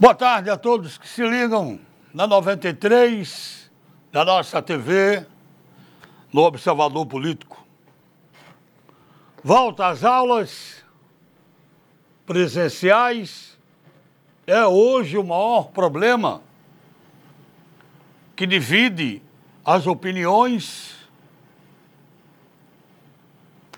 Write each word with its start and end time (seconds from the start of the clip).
Boa 0.00 0.14
tarde 0.14 0.48
a 0.48 0.56
todos 0.56 0.96
que 0.96 1.06
se 1.06 1.22
ligam 1.22 1.78
na 2.14 2.26
93, 2.26 3.70
da 4.10 4.24
nossa 4.24 4.62
TV, 4.62 5.26
no 6.32 6.40
Observador 6.40 7.04
Político. 7.04 7.62
Volta 9.44 9.88
às 9.88 10.02
aulas 10.02 10.82
presenciais 12.24 13.58
é 14.46 14.64
hoje 14.64 15.18
o 15.18 15.22
maior 15.22 15.64
problema 15.64 16.40
que 18.34 18.46
divide 18.46 19.22
as 19.62 19.86
opiniões 19.86 20.96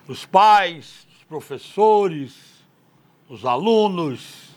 dos 0.06 0.24
pais, 0.24 1.04
dos 1.10 1.24
professores, 1.24 2.36
dos 3.28 3.44
alunos, 3.44 4.51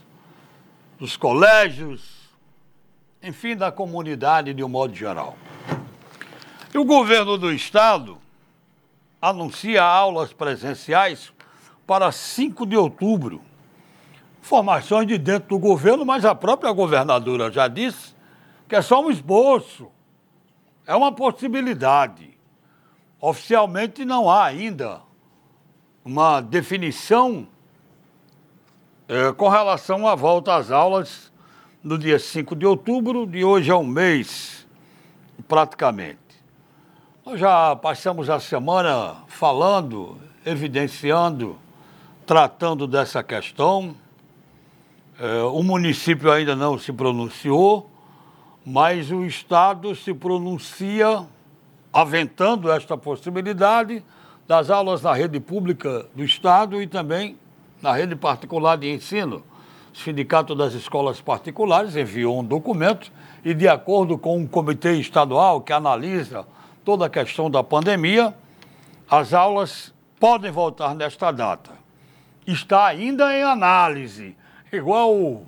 dos 0.98 1.18
colégios, 1.18 2.30
enfim, 3.22 3.56
da 3.56 3.72
comunidade 3.72 4.54
de 4.54 4.64
um 4.64 4.70
modo 4.70 4.94
geral. 4.94 5.38
E 6.74 6.78
o 6.78 6.86
governo 6.86 7.38
do 7.38 7.52
estado 7.52 8.18
anuncia 9.22 9.84
aulas 9.84 10.34
presenciais 10.34 11.34
para 11.88 12.12
5 12.12 12.66
de 12.66 12.78
outubro. 12.78 13.42
Informações 14.42 15.08
de 15.08 15.18
dentro 15.18 15.50
do 15.50 15.60
governo, 15.60 16.06
mas 16.06 16.24
a 16.24 16.36
própria 16.36 16.72
governadora 16.72 17.52
já 17.52 17.68
disse 17.68 18.14
que 18.68 18.76
é 18.76 18.82
só 18.82 19.04
um 19.04 19.10
esboço. 19.10 19.92
É 20.86 20.96
uma 20.96 21.12
possibilidade. 21.12 22.38
Oficialmente 23.20 24.06
não 24.06 24.30
há 24.30 24.46
ainda 24.46 25.02
uma 26.04 26.42
definição 26.42 27.48
é, 29.08 29.32
com 29.34 29.48
relação 29.50 30.08
à 30.08 30.16
volta 30.16 30.56
às 30.56 30.72
aulas 30.72 31.32
no 31.84 31.98
dia 31.98 32.18
5 32.18 32.56
de 32.56 32.66
outubro, 32.66 33.28
de 33.28 33.44
hoje 33.44 33.70
a 33.70 33.78
um 33.78 33.86
mês, 33.86 34.66
praticamente. 35.48 36.18
Nós 37.24 37.40
já 37.40 37.76
passamos 37.76 38.30
a 38.30 38.40
semana 38.40 39.18
falando, 39.28 40.18
evidenciando, 40.44 41.56
tratando 42.26 42.88
dessa 42.88 43.22
questão. 43.22 43.96
É, 45.20 45.44
o 45.44 45.62
município 45.62 46.32
ainda 46.32 46.56
não 46.56 46.80
se 46.80 46.92
pronunciou, 46.92 47.90
mas 48.66 49.12
o 49.12 49.24
Estado 49.24 49.96
se 49.96 50.16
pronuncia 50.16 51.24
aventando 51.94 52.72
esta 52.72 52.98
possibilidade 52.98 54.04
das 54.48 54.72
aulas 54.72 55.04
na 55.04 55.14
rede 55.14 55.40
pública 55.40 56.08
do 56.16 56.24
Estado 56.24 56.82
e 56.82 56.88
também 56.88 57.38
na 57.86 57.94
rede 57.94 58.16
particular 58.16 58.78
de 58.78 58.92
ensino. 58.92 59.44
O 59.94 59.98
Sindicato 59.98 60.56
das 60.56 60.74
Escolas 60.74 61.22
Particulares 61.22 61.96
enviou 61.96 62.40
um 62.40 62.44
documento 62.44 63.12
e, 63.44 63.54
de 63.54 63.68
acordo 63.68 64.18
com 64.18 64.38
um 64.38 64.48
comitê 64.48 64.94
estadual 64.94 65.62
que 65.62 65.72
analisa 65.72 66.48
toda 66.84 67.06
a 67.06 67.10
questão 67.10 67.50
da 67.50 67.64
pandemia, 67.64 68.34
as 69.08 69.36
aulas 69.36 69.94
podem 70.20 70.50
voltar 70.50 70.96
nesta 70.96 71.32
data. 71.32 71.74
Está 72.48 72.88
ainda 72.88 73.32
em 73.38 73.44
análise, 73.44 74.36
igual 74.74 75.16
o, 75.16 75.46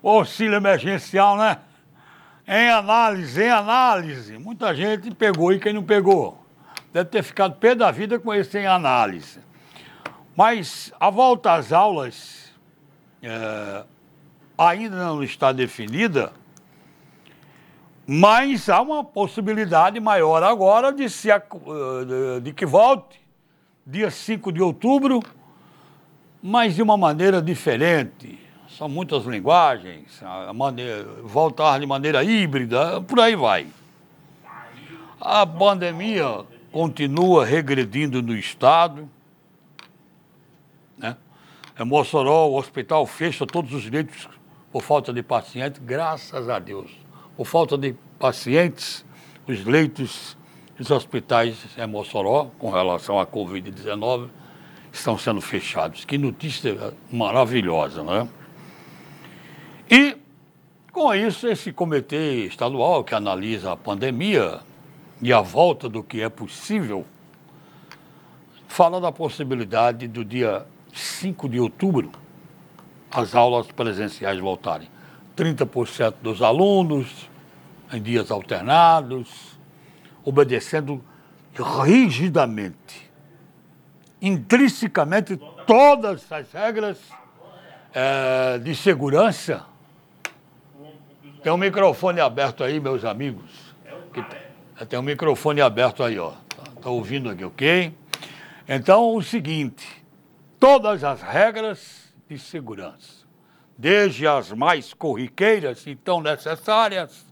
auxílio 0.00 0.54
emergencial, 0.54 1.36
né? 1.36 1.58
Em 2.46 2.70
análise, 2.70 3.42
em 3.42 3.50
análise. 3.50 4.38
Muita 4.38 4.72
gente 4.76 5.12
pegou 5.12 5.52
e 5.52 5.58
quem 5.58 5.72
não 5.72 5.82
pegou. 5.82 6.38
Deve 6.92 7.10
ter 7.10 7.24
ficado 7.24 7.56
pé 7.56 7.74
da 7.74 7.90
vida 7.90 8.16
com 8.20 8.32
esse 8.32 8.58
em 8.58 8.66
análise. 8.66 9.40
Mas 10.36 10.92
a 10.98 11.10
volta 11.10 11.52
às 11.52 11.72
aulas 11.72 12.52
é, 13.22 13.84
ainda 14.58 14.96
não 14.96 15.22
está 15.22 15.52
definida, 15.52 16.32
mas 18.06 18.68
há 18.68 18.80
uma 18.82 19.04
possibilidade 19.04 19.98
maior 20.00 20.42
agora 20.42 20.92
de, 20.92 21.08
se, 21.08 21.28
de 22.42 22.52
que 22.52 22.66
volte 22.66 23.20
dia 23.86 24.10
5 24.10 24.50
de 24.52 24.60
outubro, 24.60 25.22
mas 26.42 26.74
de 26.74 26.82
uma 26.82 26.96
maneira 26.96 27.40
diferente. 27.40 28.38
São 28.76 28.88
muitas 28.88 29.24
linguagens, 29.24 30.20
maneira, 30.52 31.04
voltar 31.22 31.78
de 31.78 31.86
maneira 31.86 32.24
híbrida, 32.24 33.00
por 33.02 33.20
aí 33.20 33.36
vai. 33.36 33.68
A 35.20 35.46
pandemia 35.46 36.44
continua 36.72 37.44
regredindo 37.44 38.20
no 38.20 38.36
Estado 38.36 39.08
Mossoró, 41.82 42.46
o 42.46 42.56
hospital 42.56 43.04
fecha 43.06 43.44
todos 43.44 43.72
os 43.72 43.90
leitos 43.90 44.28
por 44.70 44.82
falta 44.82 45.12
de 45.12 45.22
pacientes, 45.22 45.80
graças 45.84 46.48
a 46.48 46.58
Deus. 46.58 46.90
Por 47.36 47.46
falta 47.46 47.76
de 47.76 47.94
pacientes, 48.18 49.04
os 49.46 49.64
leitos 49.64 50.36
dos 50.76 50.90
hospitais 50.90 51.56
em 51.76 51.86
Mossoró, 51.86 52.50
com 52.58 52.70
relação 52.70 53.18
à 53.18 53.26
Covid-19, 53.26 54.28
estão 54.92 55.18
sendo 55.18 55.40
fechados. 55.40 56.04
Que 56.04 56.16
notícia 56.16 56.94
maravilhosa, 57.10 58.02
né? 58.04 58.28
E, 59.90 60.16
com 60.92 61.12
isso, 61.14 61.48
esse 61.48 61.72
comitê 61.72 62.46
estadual 62.46 63.02
que 63.02 63.14
analisa 63.14 63.72
a 63.72 63.76
pandemia 63.76 64.60
e 65.20 65.32
a 65.32 65.40
volta 65.40 65.88
do 65.88 66.02
que 66.02 66.20
é 66.20 66.28
possível, 66.28 67.04
fala 68.68 69.00
da 69.00 69.12
possibilidade 69.12 70.08
do 70.08 70.24
dia 70.24 70.66
5 70.94 71.48
de 71.48 71.58
outubro, 71.58 72.12
as 73.10 73.34
aulas 73.34 73.66
presenciais 73.66 74.38
voltarem. 74.38 74.88
30% 75.36 76.14
dos 76.22 76.40
alunos 76.40 77.28
em 77.92 78.00
dias 78.00 78.30
alternados, 78.30 79.58
obedecendo 80.24 81.04
rigidamente, 81.84 83.10
intrinsecamente, 84.22 85.38
todas 85.66 86.30
as 86.30 86.50
regras 86.52 86.98
é, 87.92 88.58
de 88.58 88.74
segurança. 88.74 89.64
Tem 91.42 91.52
um 91.52 91.58
microfone 91.58 92.20
aberto 92.20 92.64
aí, 92.64 92.80
meus 92.80 93.04
amigos. 93.04 93.74
Tem, 94.12 94.86
tem 94.86 94.98
um 94.98 95.02
microfone 95.02 95.60
aberto 95.60 96.02
aí, 96.02 96.18
ó. 96.18 96.32
Está 96.48 96.80
tá 96.82 96.90
ouvindo 96.90 97.28
aqui, 97.28 97.44
ok? 97.44 97.94
Então, 98.66 99.14
o 99.14 99.22
seguinte 99.22 100.03
todas 100.64 101.04
as 101.04 101.20
regras 101.20 102.14
de 102.26 102.38
segurança, 102.38 103.26
desde 103.76 104.26
as 104.26 104.50
mais 104.50 104.94
corriqueiras 104.94 105.86
e 105.86 105.94
tão 105.94 106.22
necessárias, 106.22 107.26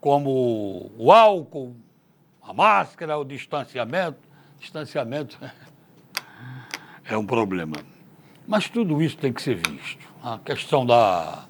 como 0.00 0.90
o 0.96 1.12
álcool, 1.12 1.76
a 2.42 2.54
máscara, 2.54 3.18
o 3.18 3.26
distanciamento. 3.26 4.20
Distanciamento 4.58 5.38
é 7.04 7.14
um 7.14 7.26
problema. 7.26 7.76
Mas 8.48 8.70
tudo 8.70 9.02
isso 9.02 9.18
tem 9.18 9.34
que 9.34 9.42
ser 9.42 9.56
visto. 9.56 10.08
A 10.22 10.38
questão 10.38 10.86
da 10.86 11.44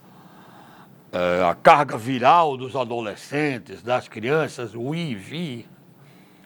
é, 1.12 1.44
a 1.44 1.54
carga 1.54 1.96
viral 1.96 2.56
dos 2.56 2.74
adolescentes, 2.74 3.80
das 3.80 4.08
crianças, 4.08 4.74
o 4.74 4.92
ir 4.92 5.68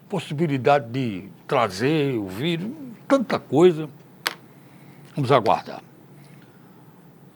possibilidade 0.07 0.87
de 0.91 1.29
trazer 1.47 2.13
o 2.13 2.27
vírus, 2.27 2.69
tanta 3.07 3.39
coisa. 3.39 3.89
Vamos 5.15 5.31
aguardar. 5.31 5.81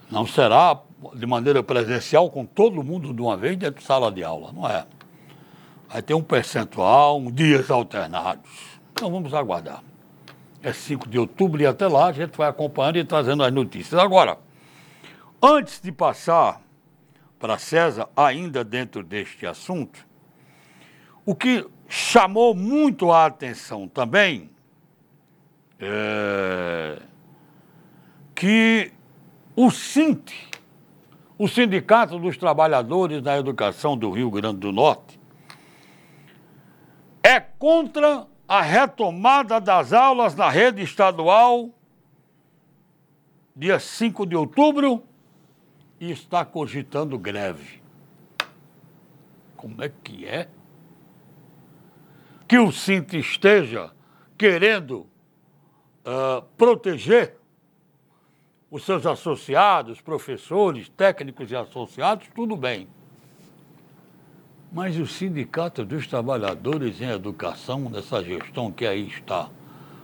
Não 0.09 0.25
será 0.25 0.79
de 1.13 1.25
maneira 1.25 1.61
presencial 1.61 2.29
com 2.29 2.45
todo 2.45 2.83
mundo 2.83 3.13
de 3.13 3.21
uma 3.21 3.35
vez 3.35 3.57
dentro 3.57 3.79
de 3.79 3.85
sala 3.85 4.11
de 4.11 4.23
aula, 4.23 4.51
não 4.53 4.67
é? 4.67 4.85
Vai 5.89 6.01
ter 6.01 6.13
um 6.13 6.21
percentual, 6.21 7.19
um 7.19 7.31
dias 7.31 7.69
alternados. 7.69 8.49
Então 8.91 9.11
vamos 9.11 9.33
aguardar. 9.33 9.83
É 10.61 10.71
5 10.71 11.07
de 11.07 11.19
outubro 11.19 11.61
e 11.61 11.65
até 11.65 11.87
lá 11.87 12.07
a 12.07 12.11
gente 12.11 12.37
vai 12.37 12.49
acompanhando 12.49 12.97
e 12.97 13.03
trazendo 13.03 13.43
as 13.43 13.51
notícias. 13.51 13.99
Agora, 13.99 14.39
antes 15.41 15.79
de 15.81 15.91
passar 15.91 16.61
para 17.37 17.57
César, 17.57 18.07
ainda 18.15 18.63
dentro 18.63 19.03
deste 19.03 19.45
assunto, 19.45 20.05
o 21.25 21.35
que 21.35 21.67
chamou 21.87 22.55
muito 22.55 23.11
a 23.11 23.25
atenção 23.25 23.87
também 23.87 24.49
é 25.79 26.99
que 28.35 28.91
o 29.55 29.71
SINT, 29.71 30.33
o 31.37 31.47
Sindicato 31.47 32.19
dos 32.19 32.37
Trabalhadores 32.37 33.21
da 33.21 33.37
Educação 33.37 33.97
do 33.97 34.11
Rio 34.11 34.29
Grande 34.29 34.59
do 34.59 34.73
Norte, 34.73 35.17
é 37.23 37.39
contra 37.39 38.27
a 38.47 38.61
retomada 38.61 39.59
das 39.59 39.93
aulas 39.93 40.35
na 40.35 40.49
rede 40.49 40.83
estadual 40.83 41.69
dia 43.55 43.79
5 43.79 44.25
de 44.25 44.35
outubro 44.35 45.01
e 45.99 46.11
está 46.11 46.43
cogitando 46.43 47.17
greve. 47.17 47.81
Como 49.55 49.81
é 49.81 49.89
que 49.89 50.27
é? 50.27 50.49
Que 52.47 52.59
o 52.59 52.71
SINT 52.71 53.13
esteja 53.13 53.91
querendo 54.37 55.07
uh, 56.05 56.41
proteger 56.57 57.37
os 58.75 58.83
seus 58.83 59.05
associados, 59.05 60.01
professores, 60.01 60.89
técnicos 60.89 61.49
e 61.49 61.55
associados, 61.55 62.27
tudo 62.35 62.57
bem. 62.57 62.89
Mas 64.69 64.99
o 64.99 65.07
Sindicato 65.07 65.85
dos 65.85 66.05
Trabalhadores 66.07 66.99
em 66.99 67.09
Educação, 67.09 67.89
nessa 67.89 68.21
gestão 68.21 68.69
que 68.73 68.85
aí 68.85 69.07
está, 69.07 69.47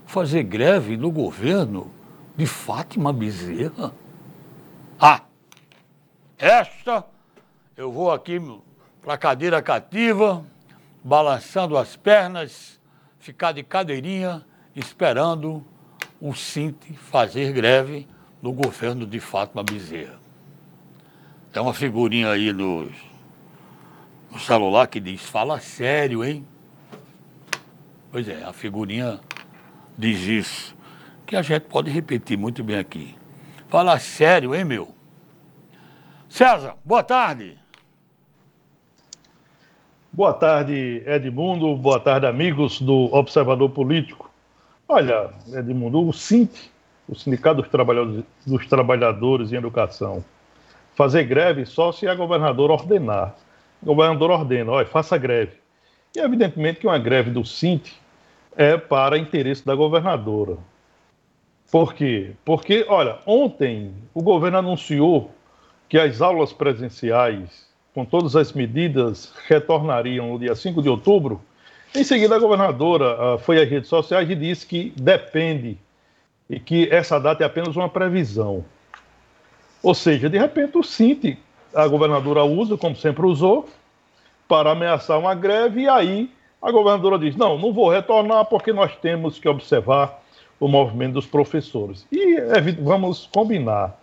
fazer 0.05 0.43
greve 0.43 0.95
no 0.95 1.11
governo 1.11 1.91
de 2.33 2.45
Fátima 2.45 3.11
Bezerra? 3.11 3.93
Ah, 4.97 5.23
esta 6.37 7.05
eu 7.75 7.91
vou 7.91 8.09
aqui 8.09 8.39
para 9.01 9.15
a 9.15 9.17
cadeira 9.17 9.61
cativa, 9.61 10.45
balançando 11.03 11.77
as 11.77 11.97
pernas, 11.97 12.79
ficar 13.19 13.51
de 13.51 13.63
cadeirinha, 13.63 14.45
esperando 14.73 15.61
o 16.21 16.33
Cinti 16.33 16.93
fazer 16.93 17.51
greve 17.51 18.07
no 18.41 18.51
governo 18.51 19.05
de 19.05 19.19
Fátima 19.19 19.63
Bezerra. 19.63 20.19
Tem 21.51 21.61
uma 21.61 21.73
figurinha 21.73 22.29
aí 22.29 22.51
no, 22.51 22.89
no 24.31 24.39
celular 24.39 24.87
que 24.87 24.99
diz, 24.99 25.21
fala 25.21 25.59
sério, 25.59 26.23
hein? 26.23 26.47
Pois 28.11 28.27
é, 28.27 28.43
a 28.43 28.53
figurinha 28.53 29.19
diz 29.97 30.21
isso, 30.21 30.75
que 31.25 31.35
a 31.35 31.41
gente 31.41 31.63
pode 31.63 31.91
repetir 31.91 32.37
muito 32.37 32.63
bem 32.63 32.77
aqui. 32.77 33.15
Fala 33.67 33.99
sério, 33.99 34.55
hein, 34.55 34.65
meu? 34.65 34.93
César, 36.27 36.75
boa 36.83 37.03
tarde. 37.03 37.57
Boa 40.13 40.33
tarde, 40.33 41.03
Edmundo. 41.05 41.75
Boa 41.77 41.99
tarde, 41.99 42.25
amigos 42.25 42.81
do 42.81 43.13
Observador 43.13 43.69
Político. 43.69 44.29
Olha, 44.87 45.29
Edmundo, 45.53 46.05
o 46.05 46.11
SINT, 46.11 46.70
o 47.11 47.15
Sindicato 47.15 47.61
dos 47.61 47.69
Trabalhadores, 47.69 48.23
dos 48.47 48.65
Trabalhadores 48.65 49.51
em 49.51 49.57
Educação, 49.57 50.23
fazer 50.95 51.25
greve 51.25 51.65
só 51.65 51.91
se 51.91 52.07
a 52.07 52.15
governadora 52.15 52.73
ordenar. 52.73 53.35
O 53.83 53.87
governador 53.87 54.31
ordena, 54.31 54.71
olha, 54.71 54.87
faça 54.87 55.17
greve. 55.17 55.53
E 56.15 56.19
evidentemente 56.19 56.79
que 56.79 56.87
uma 56.87 56.97
greve 56.97 57.29
do 57.29 57.45
SINT 57.45 57.91
é 58.55 58.77
para 58.77 59.17
interesse 59.17 59.65
da 59.65 59.75
governadora. 59.75 60.57
Por 61.71 61.93
quê? 61.93 62.31
Porque, 62.43 62.85
olha, 62.89 63.19
ontem 63.25 63.93
o 64.13 64.23
governo 64.23 64.57
anunciou 64.57 65.31
que 65.87 65.97
as 65.97 66.21
aulas 66.21 66.51
presenciais 66.51 67.71
com 67.93 68.05
todas 68.05 68.35
as 68.35 68.53
medidas, 68.53 69.33
retornariam 69.47 70.29
no 70.29 70.39
dia 70.39 70.55
5 70.55 70.81
de 70.81 70.89
outubro. 70.89 71.41
Em 71.93 72.03
seguida, 72.03 72.35
a 72.35 72.39
governadora 72.39 73.35
uh, 73.35 73.37
foi 73.37 73.61
às 73.61 73.69
redes 73.69 73.89
sociais 73.89 74.29
e 74.29 74.35
disse 74.35 74.65
que 74.65 74.93
depende 74.95 75.77
e 76.51 76.59
que 76.59 76.89
essa 76.91 77.17
data 77.17 77.43
é 77.43 77.47
apenas 77.47 77.77
uma 77.77 77.87
previsão. 77.87 78.65
Ou 79.81 79.95
seja, 79.95 80.29
de 80.29 80.37
repente, 80.37 80.77
o 80.77 80.83
Cinti, 80.83 81.39
a 81.73 81.87
governadora 81.87 82.43
usa, 82.43 82.77
como 82.77 82.93
sempre 82.93 83.25
usou, 83.25 83.69
para 84.49 84.71
ameaçar 84.71 85.17
uma 85.17 85.33
greve, 85.33 85.83
e 85.83 85.87
aí 85.87 86.29
a 86.61 86.69
governadora 86.69 87.17
diz: 87.17 87.37
não, 87.37 87.57
não 87.57 87.71
vou 87.71 87.89
retornar 87.89 88.43
porque 88.45 88.73
nós 88.73 88.93
temos 88.97 89.39
que 89.39 89.47
observar 89.47 90.21
o 90.59 90.67
movimento 90.67 91.13
dos 91.13 91.25
professores. 91.25 92.05
E 92.11 92.35
vamos 92.81 93.29
combinar: 93.33 93.97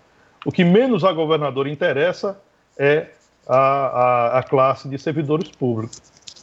o 0.47 0.51
que 0.51 0.65
menos 0.65 1.05
a 1.05 1.13
governadora 1.13 1.69
interessa 1.69 2.41
é 2.79 3.09
a, 3.47 3.59
a, 3.59 4.39
a 4.39 4.43
classe 4.43 4.89
de 4.89 4.99
servidores 4.99 5.51
públicos, 5.51 6.01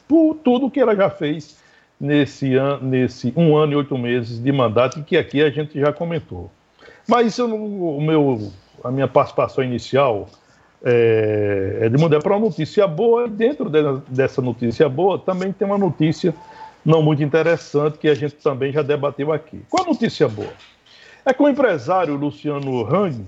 por 0.08 0.36
tudo 0.36 0.70
que 0.70 0.80
ela 0.80 0.96
já 0.96 1.10
fez 1.10 1.58
nesse, 2.00 2.56
an, 2.56 2.80
nesse 2.82 3.34
um 3.36 3.56
ano 3.56 3.74
e 3.74 3.76
oito 3.76 3.98
meses 3.98 4.42
de 4.42 4.52
mandato, 4.52 5.04
que 5.04 5.18
aqui 5.18 5.42
a 5.42 5.50
gente 5.50 5.80
já 5.80 5.92
comentou. 5.94 6.52
Mas 7.08 7.38
o 7.40 8.02
meu, 8.02 8.52
a 8.84 8.92
minha 8.92 9.08
participação 9.08 9.64
inicial 9.64 10.28
é, 10.84 11.80
é 11.82 11.90
de 11.90 11.98
mudar 11.98 12.20
para 12.20 12.34
uma 12.34 12.46
notícia 12.46 12.88
boa, 12.88 13.26
e 13.26 13.30
dentro 13.30 13.70
de, 13.70 13.82
dessa 14.08 14.42
notícia 14.42 14.88
boa 14.90 15.20
também 15.20 15.52
tem 15.52 15.68
uma 15.68 15.78
notícia 15.78 16.34
não 16.86 17.02
muito 17.02 17.24
interessante 17.24 17.98
que 17.98 18.08
a 18.08 18.14
gente 18.14 18.36
também 18.36 18.72
já 18.72 18.82
debateu 18.82 19.34
aqui. 19.34 19.64
Qual 19.70 19.84
a 19.84 19.88
notícia 19.88 20.28
boa? 20.28 20.54
É 21.26 21.34
que 21.34 21.42
o 21.42 21.50
empresário 21.50 22.16
Luciano 22.16 22.86
Hang, 22.86 23.26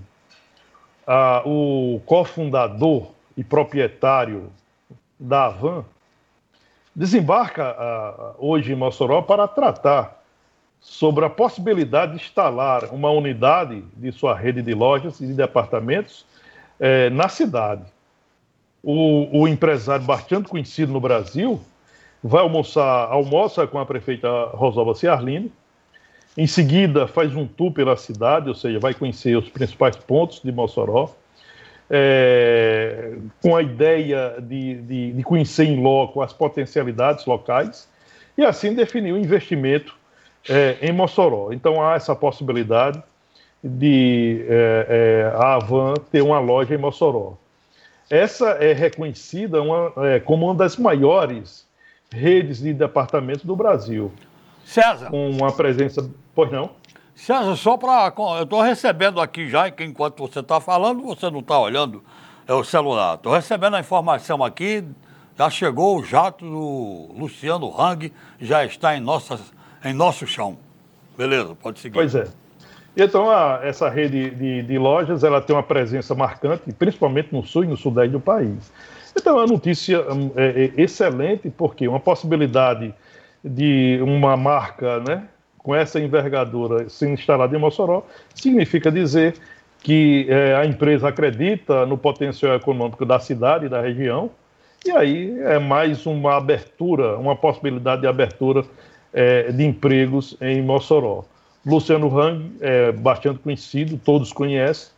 ah, 1.08 1.42
o 1.46 2.00
cofundador 2.06 3.08
e 3.36 3.44
proprietário 3.44 4.52
da 5.20 5.46
Avan, 5.46 5.84
desembarca 6.98 7.76
uh, 7.78 8.36
hoje 8.40 8.74
em 8.74 8.76
Mossoró 8.76 9.22
para 9.22 9.48
tratar 9.48 10.20
sobre 10.80 11.24
a 11.24 11.30
possibilidade 11.30 12.14
de 12.14 12.24
instalar 12.24 12.86
uma 12.86 13.12
unidade 13.12 13.84
de 13.96 14.12
sua 14.12 14.36
rede 14.36 14.64
de 14.64 14.74
lojas 14.74 15.22
e 15.22 15.28
de 15.28 15.34
departamentos 15.34 16.26
eh, 16.80 17.10
na 17.10 17.28
cidade. 17.28 17.84
O, 18.84 19.42
o, 19.42 19.48
empresário 19.48 20.06
bastante 20.06 20.50
conhecido 20.50 20.94
no 20.94 21.00
Brasil 21.00 21.60
vai 22.24 22.42
almoçar, 22.42 23.12
almoça 23.12 23.66
com 23.68 23.80
a 23.80 23.86
prefeita 23.86 24.28
Rosalba 24.54 24.94
Ciarlini, 24.94 25.52
em 26.38 26.48
seguida 26.48 27.08
faz 27.08 27.36
um 27.36 27.48
tour 27.48 27.72
pela 27.72 27.98
cidade, 27.98 28.48
ou 28.48 28.56
seja, 28.56 28.80
vai 28.80 28.94
conhecer 28.94 29.36
os 29.36 29.50
principais 29.50 29.96
pontos 29.96 30.42
de 30.42 30.52
Mossoró, 30.52 31.10
é, 31.90 33.14
com 33.42 33.56
a 33.56 33.62
ideia 33.62 34.36
de, 34.42 34.76
de, 34.82 35.12
de, 35.14 35.24
conhecer 35.24 35.66
em 35.66 35.82
loco 35.82 36.22
as 36.22 36.34
potencialidades 36.34 37.26
locais 37.26 37.88
e 38.38 38.44
assim 38.44 38.74
definir 38.74 39.14
o 39.14 39.18
investimento 39.18 39.96
é, 40.50 40.78
em 40.82 40.92
Mossoró. 40.92 41.52
Então 41.52 41.82
há 41.82 41.96
essa 41.96 42.16
possibilidade 42.16 43.02
de 43.64 44.46
é, 44.48 44.86
é 44.90 45.38
a 45.38 45.56
Avan 45.56 45.94
ter 46.12 46.22
uma 46.22 46.40
loja 46.40 46.76
em 46.76 46.78
Mossoró. 46.78 47.38
Essa 48.10 48.52
é 48.52 48.74
reconhecida 48.74 49.62
uma, 49.62 49.94
é, 50.08 50.20
como 50.20 50.46
uma 50.46 50.56
das 50.56 50.78
maiores 50.78 51.68
redes 52.12 52.60
de 52.60 52.74
departamentos 52.74 53.44
do 53.44 53.56
Brasil. 53.56 54.12
César. 54.64 55.10
Com 55.10 55.30
uma 55.30 55.52
presença. 55.52 56.10
Pois 56.34 56.52
não? 56.52 56.72
César, 57.18 57.56
só 57.56 57.76
para. 57.76 58.14
Eu 58.38 58.44
estou 58.44 58.62
recebendo 58.62 59.20
aqui 59.20 59.50
já, 59.50 59.68
enquanto 59.68 60.20
você 60.20 60.40
está 60.40 60.62
falando, 60.62 61.02
você 61.02 61.30
não 61.32 61.40
está 61.40 61.60
olhando 61.60 62.04
é 62.48 62.54
o 62.54 62.64
celular. 62.64 63.16
Estou 63.16 63.34
recebendo 63.34 63.76
a 63.76 63.80
informação 63.80 64.44
aqui, 64.44 64.84
já 65.36 65.50
chegou 65.50 65.98
o 65.98 66.04
jato 66.04 66.46
do 66.46 67.12
Luciano 67.18 67.74
Hang, 67.78 68.14
já 68.40 68.64
está 68.64 68.96
em, 68.96 69.02
nossas, 69.02 69.42
em 69.84 69.94
nosso 69.94 70.26
chão. 70.28 70.58
Beleza, 71.18 71.56
pode 71.56 71.80
seguir. 71.80 71.96
Pois 71.96 72.14
é. 72.16 72.28
Então, 72.96 73.30
a, 73.30 73.60
essa 73.64 73.90
rede 73.90 74.30
de, 74.32 74.62
de, 74.64 74.78
lojas 74.78 75.24
ela 75.24 75.42
tem 75.42 75.56
uma 75.56 75.64
presença 75.64 76.16
marcante, 76.16 76.72
principalmente 76.72 77.34
no 77.34 77.44
sul 77.44 77.64
e 77.64 77.68
no 77.68 77.76
sudeste 77.76 78.12
do 78.12 78.20
país. 78.20 78.72
Então, 79.16 79.38
é 79.38 79.42
uma 79.42 79.48
notícia 79.48 80.02
hum, 80.14 80.32
é, 80.36 80.72
é 80.78 80.82
excelente, 80.82 81.50
porque 81.50 81.88
uma 81.88 82.00
possibilidade 82.00 82.94
de 83.44 84.00
uma 84.04 84.38
marca, 84.38 85.00
né, 85.00 85.28
com 85.68 85.76
essa 85.76 86.00
envergadura 86.00 86.88
sendo 86.88 87.16
instalada 87.16 87.54
em 87.54 87.60
Mossoró, 87.60 88.08
significa 88.34 88.90
dizer 88.90 89.34
que 89.84 90.26
é, 90.30 90.56
a 90.56 90.66
empresa 90.66 91.10
acredita 91.10 91.86
no 91.86 91.98
potencial 91.98 92.56
econômico 92.56 93.06
da 93.06 93.20
cidade 93.20 93.66
e 93.66 93.70
da 93.70 93.82
região, 93.82 94.32
e 94.86 94.92
aí 94.92 95.38
é 95.42 95.60
mais 95.60 96.06
uma 96.06 96.38
abertura, 96.38 97.18
uma 97.18 97.36
possibilidade 97.36 98.00
de 98.00 98.08
abertura 98.08 98.64
é, 99.12 99.52
de 99.52 99.66
empregos 99.66 100.38
em 100.40 100.62
Mossoró. 100.62 101.26
Luciano 101.66 102.18
Hang 102.18 102.50
é 102.62 102.94
bastante 102.94 103.40
conhecido, 103.40 103.98
todos 103.98 104.32
conhecem. 104.32 104.94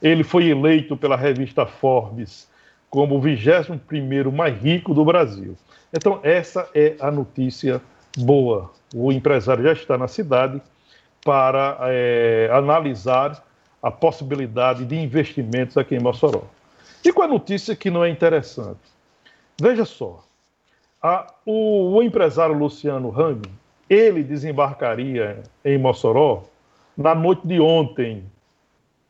Ele 0.00 0.24
foi 0.24 0.46
eleito 0.46 0.96
pela 0.96 1.16
revista 1.16 1.66
Forbes 1.66 2.48
como 2.88 3.18
o 3.18 3.20
21º 3.20 4.32
mais 4.32 4.58
rico 4.58 4.94
do 4.94 5.04
Brasil. 5.04 5.54
Então, 5.92 6.18
essa 6.22 6.66
é 6.74 6.94
a 6.98 7.10
notícia 7.10 7.82
boa. 8.16 8.70
O 8.94 9.12
empresário 9.12 9.64
já 9.64 9.72
está 9.72 9.98
na 9.98 10.08
cidade 10.08 10.60
para 11.24 11.78
é, 11.82 12.48
analisar 12.52 13.42
a 13.82 13.90
possibilidade 13.90 14.84
de 14.84 14.96
investimentos 14.96 15.76
aqui 15.76 15.94
em 15.94 16.00
Mossoró. 16.00 16.44
E 17.04 17.12
com 17.12 17.22
a 17.22 17.28
notícia 17.28 17.76
que 17.76 17.90
não 17.90 18.04
é 18.04 18.08
interessante? 18.08 18.80
Veja 19.60 19.84
só, 19.84 20.24
a, 21.02 21.26
o, 21.44 21.96
o, 21.96 22.02
empresário 22.02 22.56
Luciano 22.56 23.12
Hang, 23.14 23.42
ele 23.90 24.22
desembarcaria 24.22 25.42
em 25.64 25.76
Mossoró 25.76 26.44
na 26.96 27.14
noite 27.14 27.46
de 27.46 27.60
ontem. 27.60 28.24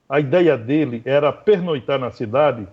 A 0.08 0.18
ideia 0.18 0.58
dele 0.58 1.02
era 1.04 1.32
pernoitar 1.32 1.98
na 1.98 2.10
cidade 2.10 2.66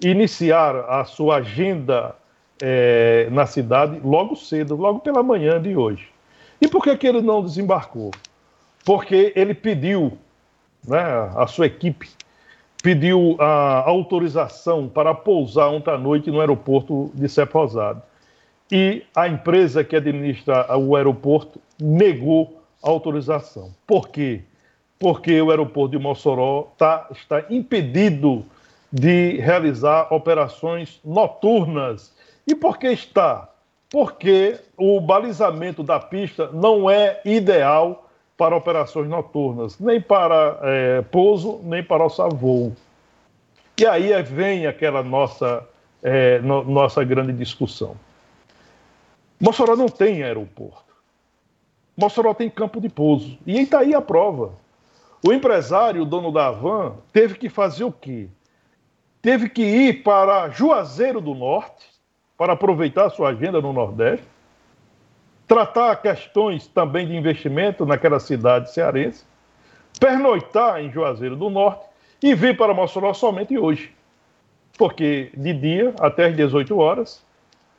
e 0.00 0.08
iniciar 0.08 0.76
a 0.88 1.04
sua 1.04 1.38
agenda 1.38 2.14
é, 2.60 3.28
na 3.30 3.46
cidade 3.46 4.00
logo 4.04 4.36
cedo, 4.36 4.76
logo 4.76 5.00
pela 5.00 5.22
manhã 5.22 5.60
de 5.60 5.76
hoje. 5.76 6.08
E 6.60 6.68
por 6.68 6.82
que, 6.82 6.96
que 6.96 7.06
ele 7.06 7.20
não 7.20 7.42
desembarcou? 7.42 8.10
Porque 8.84 9.32
ele 9.36 9.54
pediu, 9.54 10.18
né, 10.86 11.00
a 11.36 11.46
sua 11.46 11.66
equipe 11.66 12.08
pediu 12.82 13.36
a 13.40 13.88
autorização 13.88 14.88
para 14.88 15.12
pousar 15.12 15.68
ontem 15.68 15.90
à 15.90 15.98
noite 15.98 16.30
no 16.30 16.40
aeroporto 16.40 17.10
de 17.14 17.28
Cepo 17.28 17.58
Rosado. 17.58 18.02
E 18.70 19.02
a 19.14 19.26
empresa 19.26 19.82
que 19.82 19.96
administra 19.96 20.76
o 20.76 20.94
aeroporto 20.94 21.60
negou 21.80 22.62
a 22.82 22.88
autorização. 22.88 23.72
Por 23.86 24.08
quê? 24.08 24.42
porque 24.98 25.40
o 25.40 25.50
aeroporto 25.50 25.96
de 25.96 26.02
Mossoró 26.02 26.72
tá, 26.76 27.06
está 27.10 27.44
impedido 27.48 28.44
de 28.92 29.36
realizar 29.36 30.12
operações 30.12 31.00
noturnas. 31.04 32.12
E 32.48 32.54
por 32.54 32.78
que 32.78 32.88
está? 32.88 33.46
Porque 33.90 34.58
o 34.74 34.98
balizamento 35.02 35.82
da 35.82 36.00
pista 36.00 36.50
não 36.50 36.88
é 36.88 37.20
ideal 37.22 38.08
para 38.38 38.56
operações 38.56 39.06
noturnas, 39.06 39.78
nem 39.78 40.00
para 40.00 40.58
é, 40.62 41.02
pouso, 41.02 41.60
nem 41.62 41.82
para 41.82 42.04
alçar 42.04 42.32
voo. 42.32 42.74
E 43.78 43.86
aí 43.86 44.22
vem 44.22 44.66
aquela 44.66 45.02
nossa, 45.02 45.62
é, 46.02 46.38
no, 46.38 46.64
nossa 46.64 47.04
grande 47.04 47.34
discussão. 47.34 47.96
Mossoró 49.38 49.76
não 49.76 49.88
tem 49.88 50.22
aeroporto. 50.22 50.96
Mossoró 51.94 52.32
tem 52.32 52.48
campo 52.48 52.80
de 52.80 52.88
pouso. 52.88 53.38
E 53.46 53.60
está 53.60 53.80
aí 53.80 53.94
a 53.94 54.00
prova. 54.00 54.52
O 55.26 55.32
empresário, 55.32 56.02
o 56.02 56.06
dono 56.06 56.32
da 56.32 56.50
van, 56.50 56.94
teve 57.12 57.34
que 57.34 57.48
fazer 57.50 57.84
o 57.84 57.92
quê? 57.92 58.28
Teve 59.20 59.48
que 59.48 59.62
ir 59.62 60.02
para 60.02 60.48
Juazeiro 60.48 61.20
do 61.20 61.34
Norte, 61.34 61.97
para 62.38 62.52
aproveitar 62.52 63.10
sua 63.10 63.30
agenda 63.30 63.60
no 63.60 63.72
Nordeste, 63.72 64.24
tratar 65.46 65.96
questões 65.96 66.68
também 66.68 67.08
de 67.08 67.16
investimento 67.16 67.84
naquela 67.84 68.20
cidade 68.20 68.72
cearense, 68.72 69.24
pernoitar 69.98 70.80
em 70.80 70.92
Juazeiro 70.92 71.34
do 71.34 71.50
Norte 71.50 71.84
e 72.22 72.34
vir 72.34 72.56
para 72.56 72.72
Mossoró 72.72 73.12
somente 73.12 73.58
hoje. 73.58 73.92
Porque 74.78 75.32
de 75.36 75.52
dia, 75.52 75.94
até 75.98 76.26
às 76.26 76.36
18 76.36 76.78
horas, 76.78 77.26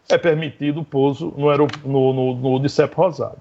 é 0.10 0.18
permitido 0.18 0.82
o 0.82 0.86
pouso 0.86 1.34
no, 1.38 1.56
no, 1.86 2.14
no, 2.14 2.36
no 2.36 2.60
Dicep 2.60 2.94
Rosado. 2.94 3.38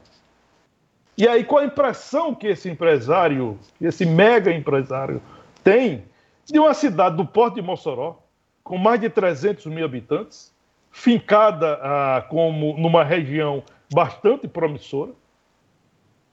E 1.17 1.27
aí, 1.27 1.43
qual 1.43 1.63
a 1.63 1.67
impressão 1.67 2.33
que 2.33 2.47
esse 2.47 2.71
empresário, 2.71 3.59
esse 3.81 4.07
mega 4.07 4.53
empresário, 4.53 5.21
tem 5.65 6.05
de 6.45 6.61
uma 6.61 6.73
cidade 6.75 7.17
do 7.17 7.25
Porto 7.25 7.57
de 7.57 7.63
Mossoró, 7.63 8.21
com 8.63 8.79
mais 8.79 9.01
de 9.01 9.11
300 9.11 9.67
mil 9.67 9.85
habitantes, 9.85 10.53
fincada 10.91 11.79
ah, 11.83 12.25
como 12.29 12.77
numa 12.79 13.05
região 13.05 13.63
bastante 13.93 14.47
promissora, 14.49 15.13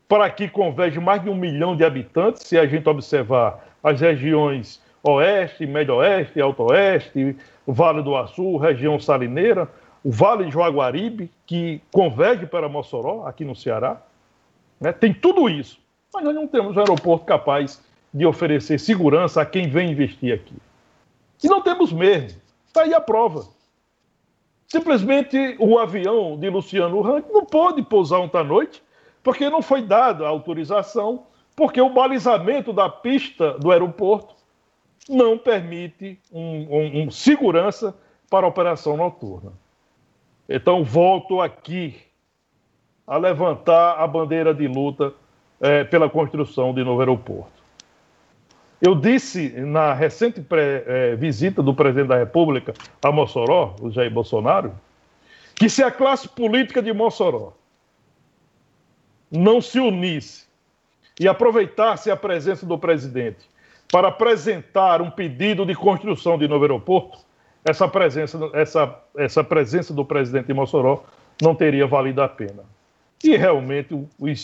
para 0.07 0.29
que 0.29 0.47
converge 0.47 0.99
mais 0.99 1.21
de 1.23 1.29
um 1.29 1.35
milhão 1.35 1.75
de 1.75 1.83
habitantes, 1.83 2.43
se 2.43 2.57
a 2.57 2.65
gente 2.65 2.87
observar 2.87 3.65
as 3.83 3.99
regiões 3.99 4.81
Oeste, 5.03 5.65
Médio 5.65 5.95
Oeste, 5.95 6.41
Alto 6.41 6.63
Oeste, 6.63 7.35
Vale 7.67 8.01
do 8.01 8.15
Açu, 8.15 8.57
região 8.57 8.99
salineira, 8.99 9.69
o 10.03 10.11
Vale 10.11 10.45
de 10.45 10.51
Joaguaribe, 10.51 11.31
que 11.45 11.81
converge 11.91 12.45
para 12.45 12.69
Mossoró, 12.69 13.25
aqui 13.25 13.43
no 13.43 13.55
Ceará. 13.55 14.01
Né? 14.79 14.91
Tem 14.91 15.13
tudo 15.13 15.49
isso, 15.49 15.79
mas 16.13 16.23
nós 16.23 16.35
não 16.35 16.47
temos 16.47 16.75
um 16.75 16.79
aeroporto 16.79 17.25
capaz 17.25 17.83
de 18.13 18.25
oferecer 18.25 18.79
segurança 18.79 19.41
a 19.41 19.45
quem 19.45 19.67
vem 19.67 19.91
investir 19.91 20.33
aqui. 20.33 20.55
E 21.43 21.47
não 21.47 21.61
temos 21.61 21.91
mesmo. 21.91 22.39
Está 22.67 22.83
aí 22.83 22.93
a 22.93 23.01
prova. 23.01 23.45
Simplesmente 24.67 25.55
o 25.59 25.77
avião 25.77 26.37
de 26.37 26.49
Luciano 26.49 26.99
Huck 26.99 27.31
não 27.31 27.45
pôde 27.45 27.83
pousar 27.83 28.19
ontem 28.19 28.39
à 28.39 28.43
noite, 28.43 28.81
porque 29.23 29.49
não 29.49 29.61
foi 29.61 29.81
dada 29.81 30.25
a 30.25 30.29
autorização, 30.29 31.27
porque 31.55 31.79
o 31.79 31.89
balizamento 31.89 32.73
da 32.73 32.89
pista 32.89 33.57
do 33.59 33.71
aeroporto 33.71 34.35
não 35.09 35.37
permite 35.37 36.19
um, 36.31 36.41
um, 36.41 37.03
um 37.03 37.11
segurança 37.11 37.95
para 38.29 38.45
a 38.45 38.49
operação 38.49 38.97
noturna. 38.97 39.53
Então, 40.49 40.83
volto 40.83 41.41
aqui 41.41 41.95
a 43.05 43.17
levantar 43.17 43.99
a 43.99 44.07
bandeira 44.07 44.53
de 44.53 44.67
luta 44.67 45.13
é, 45.61 45.83
pela 45.83 46.09
construção 46.09 46.73
de 46.73 46.83
novo 46.83 46.99
aeroporto. 46.99 47.64
Eu 48.81 48.93
disse 48.95 49.49
na 49.49 49.93
recente 49.93 50.41
pré, 50.41 50.83
é, 50.85 51.15
visita 51.15 51.63
do 51.63 51.73
presidente 51.73 52.07
da 52.07 52.17
República 52.17 52.73
a 53.03 53.11
Mossoró, 53.11 53.75
o 53.81 53.89
Jair 53.89 54.11
Bolsonaro, 54.11 54.73
que 55.55 55.69
se 55.69 55.81
a 55.81 55.89
classe 55.89 56.27
política 56.27 56.81
de 56.81 56.91
Mossoró 56.91 57.53
não 59.31 59.61
se 59.61 59.79
unisse 59.79 60.45
e 61.19 61.27
aproveitasse 61.27 62.11
a 62.11 62.17
presença 62.17 62.65
do 62.65 62.77
presidente 62.77 63.49
para 63.91 64.09
apresentar 64.09 65.01
um 65.01 65.09
pedido 65.09 65.65
de 65.65 65.73
construção 65.73 66.37
de 66.37 66.47
novo 66.47 66.65
aeroporto, 66.65 67.19
essa 67.63 67.87
presença, 67.87 68.37
essa, 68.53 68.99
essa 69.17 69.43
presença 69.43 69.93
do 69.93 70.03
presidente 70.03 70.47
de 70.47 70.53
Mossoró 70.53 71.03
não 71.41 71.55
teria 71.55 71.87
valido 71.87 72.21
a 72.21 72.27
pena. 72.27 72.63
E 73.23 73.35
realmente 73.37 73.97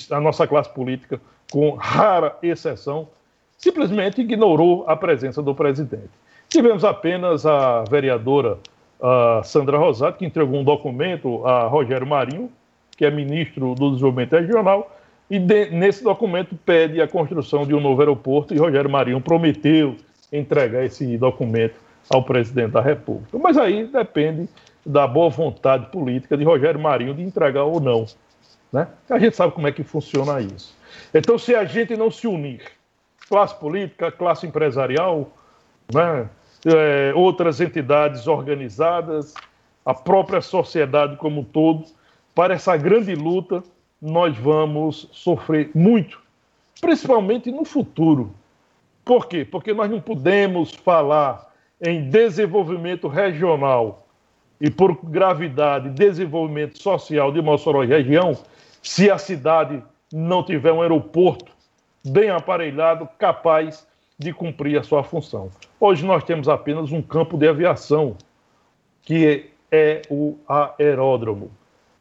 a 0.10 0.20
nossa 0.20 0.48
classe 0.48 0.70
política, 0.74 1.22
com 1.52 1.76
rara 1.76 2.38
exceção, 2.42 3.10
simplesmente 3.62 4.22
ignorou 4.22 4.84
a 4.88 4.96
presença 4.96 5.42
do 5.42 5.54
presidente. 5.54 6.10
Tivemos 6.50 6.84
apenas 6.84 7.46
a 7.46 7.84
vereadora 7.84 8.58
a 9.02 9.42
Sandra 9.44 9.78
Rosato, 9.78 10.20
que 10.20 10.26
entregou 10.26 10.60
um 10.60 10.64
documento 10.64 11.46
a 11.46 11.68
Rogério 11.68 12.06
Marinho, 12.06 12.52
que 12.96 13.06
é 13.06 13.10
ministro 13.10 13.74
do 13.74 13.92
Desenvolvimento 13.92 14.36
Regional, 14.36 14.96
e 15.30 15.40
de, 15.40 15.72
nesse 15.72 16.04
documento 16.04 16.56
pede 16.66 17.02
a 17.02 17.08
construção 17.08 17.66
de 17.66 17.74
um 17.74 17.80
novo 17.80 18.02
aeroporto, 18.02 18.54
e 18.54 18.58
Rogério 18.58 18.90
Marinho 18.90 19.20
prometeu 19.20 19.96
entregar 20.32 20.84
esse 20.86 21.18
documento 21.18 21.76
ao 22.10 22.24
presidente 22.24 22.72
da 22.72 22.82
República. 22.82 23.38
Mas 23.40 23.58
aí 23.58 23.88
depende 23.88 24.48
da 24.86 25.08
boa 25.08 25.30
vontade 25.30 25.88
política 25.88 26.38
de 26.38 26.44
Rogério 26.44 26.80
Marinho 26.80 27.14
de 27.14 27.24
entregar 27.24 27.64
ou 27.64 27.80
não. 27.80 28.06
Né? 28.72 28.88
A 29.10 29.18
gente 29.18 29.36
sabe 29.36 29.54
como 29.54 29.68
é 29.68 29.72
que 29.72 29.84
funciona 29.84 30.40
isso. 30.42 30.76
Então, 31.14 31.38
se 31.38 31.56
a 31.56 31.66
gente 31.66 31.96
não 31.96 32.12
se 32.12 32.28
unir, 32.28 32.62
classe 33.32 33.56
política, 33.56 34.12
classe 34.12 34.46
empresarial, 34.46 35.32
né? 35.94 36.30
é, 36.66 37.14
outras 37.16 37.62
entidades 37.62 38.28
organizadas, 38.28 39.34
a 39.86 39.94
própria 39.94 40.42
sociedade 40.42 41.16
como 41.16 41.40
um 41.40 41.44
todo, 41.46 41.86
para 42.36 42.54
essa 42.54 42.76
grande 42.76 43.16
luta, 43.16 43.64
nós 44.02 44.38
vamos 44.38 45.08
sofrer 45.14 45.72
muito, 45.74 46.20
principalmente 46.82 47.50
no 47.50 47.64
futuro. 47.64 48.36
Por 49.06 49.28
quê? 49.28 49.46
Porque 49.46 49.74
nós 49.74 49.90
não 49.90 50.02
podemos 50.02 50.74
falar 50.74 51.54
em 51.82 52.10
desenvolvimento 52.10 53.08
regional 53.08 54.06
e, 54.60 54.70
por 54.70 55.00
gravidade, 55.06 55.90
desenvolvimento 55.92 56.78
social 56.84 57.32
de 57.32 57.42
Mossoró 57.42 57.82
e 57.86 57.88
região 57.88 58.38
se 58.84 59.10
a 59.10 59.18
cidade 59.18 59.82
não 60.12 60.44
tiver 60.44 60.74
um 60.74 60.82
aeroporto 60.82 61.61
bem 62.04 62.30
aparelhado, 62.30 63.08
capaz 63.18 63.88
de 64.18 64.32
cumprir 64.34 64.80
a 64.80 64.84
sua 64.84 65.04
função. 65.04 65.50
Hoje 65.80 66.06
nós 66.06 66.24
temos 66.24 66.48
apenas 66.48 66.92
um 66.92 67.02
campo 67.02 67.38
de 67.38 67.48
aviação, 67.48 68.16
que 69.02 69.50
é 69.72 70.02
o 70.10 70.38
aeródromo. 70.48 71.52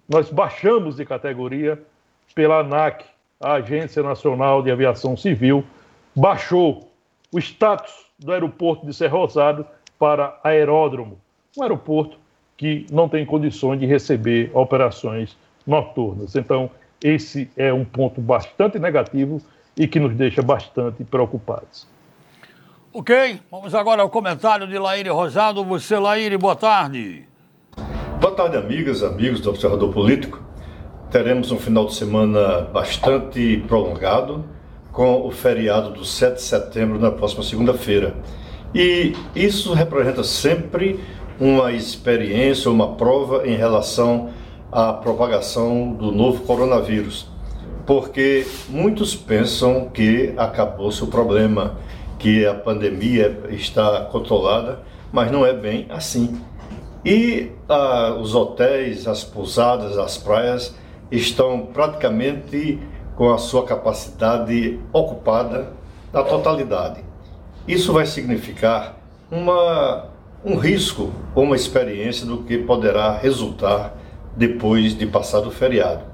Nós 0.09 0.31
baixamos 0.31 0.97
de 0.97 1.05
categoria 1.05 1.81
pela 2.35 2.61
ANAC, 2.61 3.05
a 3.41 3.55
Agência 3.55 4.03
Nacional 4.03 4.63
de 4.63 4.71
Aviação 4.71 5.17
Civil, 5.17 5.65
baixou 6.15 6.91
o 7.33 7.39
status 7.39 7.93
do 8.19 8.33
aeroporto 8.33 8.85
de 8.85 8.93
Serra 8.93 9.17
Rosado 9.17 9.67
para 9.99 10.39
aeródromo, 10.43 11.19
um 11.57 11.63
aeroporto 11.63 12.19
que 12.57 12.87
não 12.91 13.09
tem 13.09 13.25
condições 13.25 13.81
de 13.81 13.87
receber 13.87 14.51
operações 14.53 15.37
noturnas. 15.67 16.37
Então, 16.37 16.71
esse 17.03 17.51
é 17.57 17.73
um 17.73 17.85
ponto 17.85 18.21
bastante 18.21 18.79
negativo 18.79 19.41
e 19.77 19.87
que 19.87 20.01
nos 20.01 20.15
deixa 20.15 20.43
bastante 20.43 21.05
preocupados. 21.05 21.87
Ok, 22.93 23.41
vamos 23.51 23.73
agora 23.75 24.03
ao 24.03 24.11
comentário 24.11 24.67
de 24.67 24.77
Laíre 24.77 25.11
Rosado. 25.11 25.65
Você, 25.65 25.97
Laíre, 25.97 26.37
boa 26.37 26.57
tarde. 26.57 27.25
Boa 28.21 28.35
tarde, 28.35 28.57
amigas, 28.57 29.03
amigos 29.03 29.41
do 29.41 29.49
Observador 29.49 29.93
Político. 29.93 30.43
Teremos 31.09 31.53
um 31.53 31.59
final 31.59 31.87
de 31.87 31.95
semana 31.95 32.63
bastante 32.63 33.65
prolongado, 33.69 34.45
com 34.93 35.25
o 35.25 35.31
feriado 35.31 35.91
do 35.91 36.05
7 36.05 36.35
de 36.35 36.43
setembro 36.43 36.99
na 36.99 37.13
próxima 37.13 37.45
segunda-feira. 37.45 38.15
E 38.75 39.15
isso 39.35 39.73
representa 39.73 40.25
sempre 40.25 40.99
uma 41.39 41.73
experiência, 41.73 42.71
uma 42.71 42.97
prova 42.97 43.47
em 43.47 43.55
relação 43.55 44.31
à 44.71 44.93
propagação 44.93 45.93
do 45.93 46.13
novo 46.13 46.45
coronavírus. 46.45 47.30
Porque 47.87 48.47
muitos 48.69 49.15
pensam 49.15 49.89
que 49.89 50.35
acabou-se 50.37 51.03
o 51.03 51.07
problema 51.07 51.79
que 52.19 52.47
a 52.47 52.55
pandemia 52.55 53.41
está 53.49 54.03
controlada, 54.05 54.81
mas 55.13 55.31
não 55.33 55.45
é 55.45 55.53
bem 55.53 55.87
assim. 55.89 56.41
E 57.05 57.51
ah, 57.69 58.17
os 58.21 58.35
hotéis, 58.35 59.09
as 59.09 59.25
pousadas, 59.25 59.97
as 59.97 60.19
praias 60.19 60.75
estão 61.11 61.67
praticamente 61.73 62.79
com 63.17 63.33
a 63.33 63.39
sua 63.39 63.65
capacidade 63.65 64.79
ocupada 64.93 65.73
na 66.13 66.23
totalidade. 66.23 67.03
Isso 67.67 67.93
vai 67.93 68.05
significar 68.07 68.97
uma, 69.31 70.07
um 70.45 70.57
risco 70.57 71.11
ou 71.35 71.45
uma 71.45 71.57
experiência 71.57 72.27
do 72.27 72.43
que 72.43 72.59
poderá 72.59 73.17
resultar 73.17 73.95
depois 74.37 74.97
de 74.97 75.07
passar 75.07 75.41
o 75.41 75.51
feriado. 75.51 76.10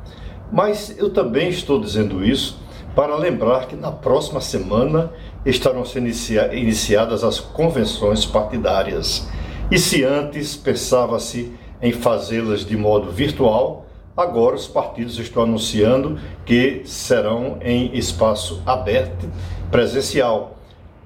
Mas 0.52 0.96
eu 0.98 1.10
também 1.10 1.48
estou 1.48 1.80
dizendo 1.80 2.24
isso 2.24 2.58
para 2.94 3.16
lembrar 3.16 3.66
que 3.66 3.76
na 3.76 3.92
próxima 3.92 4.40
semana 4.40 5.12
estarão 5.44 5.84
sendo 5.84 6.06
inicia 6.06 6.54
iniciadas 6.54 7.22
as 7.22 7.38
convenções 7.38 8.24
partidárias. 8.24 9.28
E 9.70 9.78
se 9.78 10.02
antes 10.02 10.56
pensava-se 10.56 11.52
em 11.82 11.92
fazê-las 11.92 12.64
de 12.64 12.76
modo 12.76 13.10
virtual, 13.10 13.86
agora 14.16 14.56
os 14.56 14.66
partidos 14.66 15.18
estão 15.18 15.42
anunciando 15.42 16.18
que 16.44 16.82
serão 16.84 17.58
em 17.60 17.94
espaço 17.96 18.62
aberto, 18.64 19.28
presencial. 19.70 20.56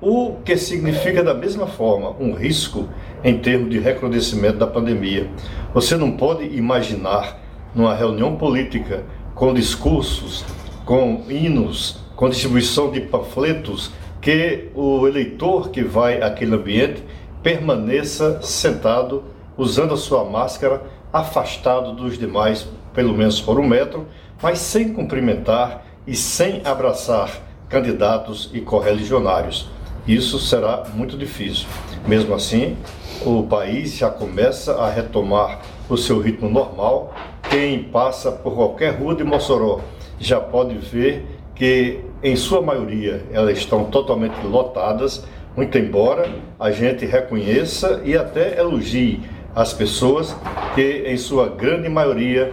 O 0.01 0.37
que 0.45 0.57
significa, 0.57 1.23
da 1.23 1.35
mesma 1.35 1.67
forma, 1.67 2.11
um 2.21 2.33
risco 2.33 2.89
em 3.25 3.39
termos 3.39 3.69
de 3.69 3.79
recrudescimento 3.79 4.59
da 4.59 4.67
pandemia. 4.67 5.29
Você 5.75 5.97
não 5.97 6.13
pode 6.13 6.45
imaginar 6.57 7.39
numa 7.75 7.95
reunião 7.95 8.37
política 8.37 9.05
com 9.41 9.55
discursos 9.55 10.45
com 10.85 11.25
hinos, 11.31 11.99
com 12.15 12.29
distribuição 12.29 12.91
de 12.91 13.01
panfletos, 13.01 13.91
que 14.21 14.69
o 14.75 15.09
eleitor 15.09 15.71
que 15.71 15.83
vai 15.83 16.21
àquele 16.21 16.55
ambiente 16.55 17.03
permaneça 17.43 18.43
sentado, 18.43 19.25
usando 19.57 19.95
a 19.95 19.97
sua 19.97 20.25
máscara, 20.25 20.83
afastado 21.11 21.95
dos 21.95 22.19
demais, 22.19 22.69
pelo 22.93 23.15
menos 23.15 23.41
por 23.41 23.59
um 23.59 23.67
metro, 23.67 24.07
mas 24.43 24.59
sem 24.59 24.93
cumprimentar 24.93 25.87
e 26.07 26.15
sem 26.15 26.61
abraçar 26.63 27.31
candidatos 27.67 28.51
e 28.53 28.61
correligionários. 28.61 29.71
Isso 30.07 30.39
será 30.39 30.85
muito 30.93 31.17
difícil. 31.17 31.67
Mesmo 32.07 32.35
assim, 32.35 32.77
o 33.25 33.45
país 33.45 33.97
já 33.97 34.11
começa 34.11 34.75
a 34.75 34.91
retomar 34.91 35.61
o 35.89 35.97
seu 35.97 36.21
ritmo 36.21 36.51
normal. 36.51 37.15
Quem 37.51 37.83
passa 37.83 38.31
por 38.31 38.55
qualquer 38.55 38.95
rua 38.95 39.13
de 39.13 39.25
Mossoró 39.25 39.81
já 40.21 40.41
pode 40.41 40.77
ver 40.77 41.27
que, 41.53 41.99
em 42.23 42.37
sua 42.37 42.63
maioria, 42.63 43.25
elas 43.33 43.59
estão 43.59 43.87
totalmente 43.87 44.41
lotadas, 44.47 45.27
muito 45.57 45.77
embora 45.77 46.31
a 46.61 46.71
gente 46.71 47.05
reconheça 47.05 48.03
e 48.05 48.17
até 48.17 48.57
elogie 48.57 49.21
as 49.53 49.73
pessoas 49.73 50.33
que, 50.77 51.03
em 51.05 51.17
sua 51.17 51.49
grande 51.49 51.89
maioria, 51.89 52.53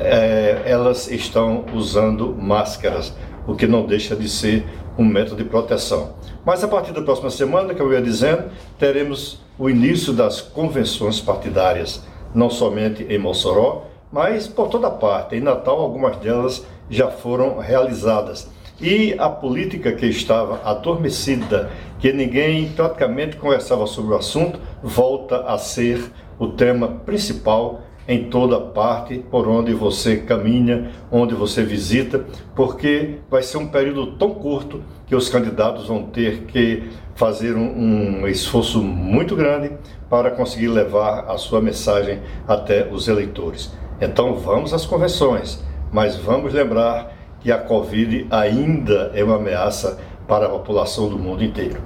é, 0.00 0.62
elas 0.66 1.08
estão 1.08 1.64
usando 1.72 2.34
máscaras, 2.36 3.14
o 3.46 3.54
que 3.54 3.68
não 3.68 3.86
deixa 3.86 4.16
de 4.16 4.28
ser 4.28 4.64
um 4.98 5.04
método 5.04 5.44
de 5.44 5.48
proteção. 5.48 6.16
Mas 6.44 6.64
a 6.64 6.66
partir 6.66 6.90
da 6.92 7.02
próxima 7.02 7.30
semana, 7.30 7.72
que 7.72 7.80
eu 7.80 7.92
ia 7.92 8.02
dizendo, 8.02 8.50
teremos 8.80 9.40
o 9.56 9.70
início 9.70 10.12
das 10.12 10.40
convenções 10.40 11.20
partidárias, 11.20 12.02
não 12.34 12.50
somente 12.50 13.04
em 13.04 13.16
Mossoró, 13.16 13.93
mas 14.14 14.46
por 14.46 14.68
toda 14.68 14.88
parte. 14.88 15.34
Em 15.34 15.40
Natal, 15.40 15.80
algumas 15.80 16.16
delas 16.18 16.64
já 16.88 17.10
foram 17.10 17.58
realizadas. 17.58 18.48
E 18.80 19.12
a 19.18 19.28
política 19.28 19.90
que 19.90 20.06
estava 20.06 20.60
adormecida, 20.64 21.68
que 21.98 22.12
ninguém 22.12 22.68
praticamente 22.68 23.36
conversava 23.36 23.88
sobre 23.88 24.14
o 24.14 24.16
assunto, 24.16 24.60
volta 24.80 25.40
a 25.40 25.58
ser 25.58 26.12
o 26.38 26.46
tema 26.46 26.86
principal 27.04 27.80
em 28.06 28.28
toda 28.28 28.60
parte 28.60 29.18
por 29.18 29.48
onde 29.48 29.72
você 29.72 30.18
caminha, 30.18 30.92
onde 31.10 31.34
você 31.34 31.64
visita, 31.64 32.24
porque 32.54 33.16
vai 33.28 33.42
ser 33.42 33.56
um 33.56 33.66
período 33.66 34.12
tão 34.12 34.32
curto 34.34 34.82
que 35.06 35.16
os 35.16 35.28
candidatos 35.28 35.88
vão 35.88 36.04
ter 36.04 36.42
que 36.42 36.84
fazer 37.16 37.56
um, 37.56 38.20
um 38.20 38.28
esforço 38.28 38.80
muito 38.80 39.34
grande 39.34 39.72
para 40.08 40.30
conseguir 40.30 40.68
levar 40.68 41.24
a 41.28 41.36
sua 41.38 41.60
mensagem 41.60 42.20
até 42.46 42.86
os 42.86 43.08
eleitores. 43.08 43.72
Então 44.00 44.34
vamos 44.34 44.72
às 44.72 44.84
convenções 44.84 45.62
mas 45.94 46.16
vamos 46.16 46.52
lembrar 46.52 47.12
que 47.40 47.52
a 47.52 47.58
Covid 47.58 48.26
ainda 48.28 49.12
é 49.14 49.22
uma 49.22 49.36
ameaça 49.36 49.96
para 50.26 50.46
a 50.46 50.48
população 50.48 51.08
do 51.08 51.16
mundo 51.16 51.44
inteiro. 51.44 51.80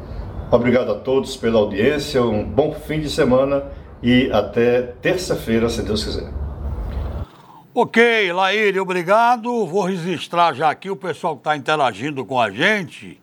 Obrigado 0.51 0.91
a 0.91 0.95
todos 0.95 1.37
pela 1.37 1.59
audiência, 1.59 2.23
um 2.23 2.43
bom 2.43 2.73
fim 2.73 3.01
de 3.01 3.11
semana 3.11 3.65
e 4.03 4.31
até 4.33 4.81
terça-feira, 4.81 5.69
se 5.69 5.83
Deus 5.83 6.03
quiser. 6.03 6.33
Ok, 7.75 8.33
Laíre, 8.33 8.81
obrigado. 8.81 9.67
Vou 9.67 9.83
registrar 9.83 10.55
já 10.55 10.71
aqui 10.71 10.89
o 10.89 10.97
pessoal 10.97 11.35
que 11.35 11.41
está 11.41 11.55
interagindo 11.55 12.25
com 12.25 12.41
a 12.41 12.51
gente. 12.51 13.21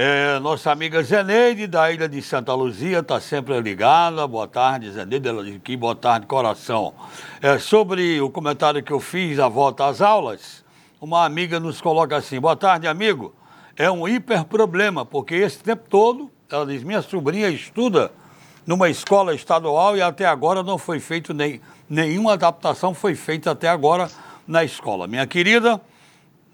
É, 0.00 0.38
nossa 0.38 0.70
amiga 0.70 1.02
Zeneide, 1.02 1.66
da 1.66 1.90
ilha 1.90 2.08
de 2.08 2.22
Santa 2.22 2.54
Luzia, 2.54 3.00
está 3.00 3.20
sempre 3.20 3.60
ligada. 3.60 4.24
Boa 4.28 4.46
tarde, 4.46 4.92
Zeneide, 4.92 5.26
ela 5.26 5.42
diz 5.42 5.76
boa 5.76 5.96
tarde, 5.96 6.24
coração. 6.24 6.94
É, 7.42 7.58
sobre 7.58 8.20
o 8.20 8.30
comentário 8.30 8.80
que 8.80 8.92
eu 8.92 9.00
fiz, 9.00 9.40
a 9.40 9.48
volta 9.48 9.88
às 9.88 10.00
aulas, 10.00 10.64
uma 11.00 11.24
amiga 11.24 11.58
nos 11.58 11.80
coloca 11.80 12.16
assim, 12.16 12.38
boa 12.38 12.54
tarde, 12.54 12.86
amigo. 12.86 13.34
É 13.76 13.90
um 13.90 14.06
hiper 14.06 14.44
problema, 14.44 15.04
porque 15.04 15.34
esse 15.34 15.58
tempo 15.58 15.82
todo, 15.90 16.30
ela 16.48 16.64
diz, 16.64 16.84
minha 16.84 17.02
sobrinha 17.02 17.48
estuda 17.48 18.12
numa 18.64 18.88
escola 18.88 19.34
estadual 19.34 19.96
e 19.96 20.00
até 20.00 20.26
agora 20.26 20.62
não 20.62 20.78
foi 20.78 21.00
feito 21.00 21.34
nem, 21.34 21.60
nenhuma 21.90 22.34
adaptação 22.34 22.94
foi 22.94 23.16
feita 23.16 23.50
até 23.50 23.68
agora 23.68 24.08
na 24.46 24.62
escola. 24.62 25.08
Minha 25.08 25.26
querida, 25.26 25.80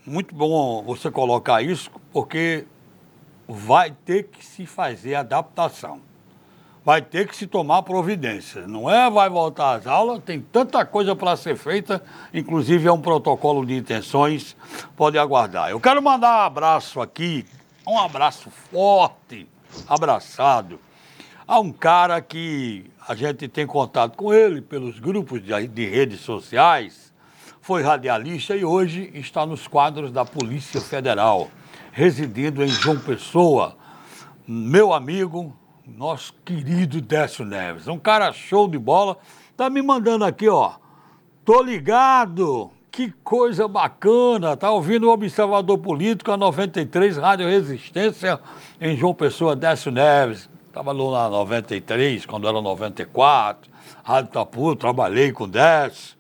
muito 0.07 0.35
bom 0.35 0.83
você 0.83 1.11
colocar 1.11 1.61
isso, 1.61 1.91
porque 2.11 2.65
vai 3.49 3.91
ter 3.91 4.25
que 4.25 4.45
se 4.45 4.67
fazer 4.67 5.15
adaptação. 5.15 6.01
Vai 6.85 7.01
ter 7.01 7.27
que 7.27 7.35
se 7.35 7.47
tomar 7.47 7.83
providência. 7.83 8.67
Não 8.67 8.91
é 8.91 9.11
vai 9.11 9.31
voltar 9.31 9.77
às 9.77 9.87
aulas, 9.87 10.23
tem 10.23 10.41
tanta 10.41 10.85
coisa 10.85 11.17
para 11.17 11.35
ser 11.37 11.57
feita, 11.57 12.03
inclusive 12.33 12.87
é 12.87 12.93
um 12.93 13.01
protocolo 13.01 13.65
de 13.65 13.75
intenções, 13.75 14.55
pode 14.95 15.19
aguardar. 15.19 15.71
Eu 15.71 15.81
quero 15.81 16.03
mandar 16.03 16.43
um 16.43 16.47
abraço 16.47 17.01
aqui, 17.01 17.47
um 17.87 17.99
abraço 17.99 18.51
forte, 18.51 19.49
abraçado, 19.89 20.79
a 21.47 21.59
um 21.59 21.73
cara 21.73 22.21
que 22.21 22.91
a 23.07 23.15
gente 23.15 23.49
tem 23.49 23.67
contato 23.67 24.17
com 24.17 24.33
ele 24.33 24.61
pelos 24.61 24.99
grupos 24.99 25.43
de, 25.43 25.69
de 25.69 25.87
redes 25.87 26.21
sociais, 26.21 27.13
foi 27.63 27.83
radialista 27.83 28.55
e 28.55 28.63
hoje 28.63 29.11
está 29.15 29.47
nos 29.47 29.67
quadros 29.67 30.13
da 30.13 30.25
Polícia 30.25 30.83
Federal 30.83 31.49
residindo 31.95 32.65
em 32.65 32.67
João 32.67 32.99
Pessoa, 32.99 33.77
meu 34.49 34.93
amigo, 34.93 35.57
nosso 35.87 36.35
querido 36.45 37.01
Décio 37.01 37.45
Neves, 37.45 37.87
um 37.87 38.01
cara 38.01 38.33
show 38.33 38.67
de 38.67 38.77
bola, 38.77 39.17
tá 39.57 39.71
me 39.71 39.81
mandando 39.81 40.25
aqui, 40.25 40.49
ó, 40.49 40.73
tô 41.45 41.63
ligado, 41.63 42.69
que 42.91 43.13
coisa 43.23 43.69
bacana, 43.69 44.57
tá 44.57 44.73
ouvindo 44.73 45.09
o 45.09 45.13
Observador 45.13 45.79
Político, 45.79 46.33
a 46.33 46.37
93, 46.37 47.17
Rádio 47.17 47.47
Resistência, 47.47 48.41
em 48.81 48.97
João 48.97 49.15
Pessoa, 49.15 49.55
Décio 49.55 49.93
Neves, 49.93 50.51
estava 50.67 50.91
lá 50.91 51.25
na 51.25 51.31
93, 51.31 52.27
quando 52.27 52.49
era 52.49 52.61
94, 52.61 53.71
Rádio 54.03 54.33
Tapu, 54.33 54.75
trabalhei 54.75 55.31
com 55.31 55.49
Décio, 55.49 56.17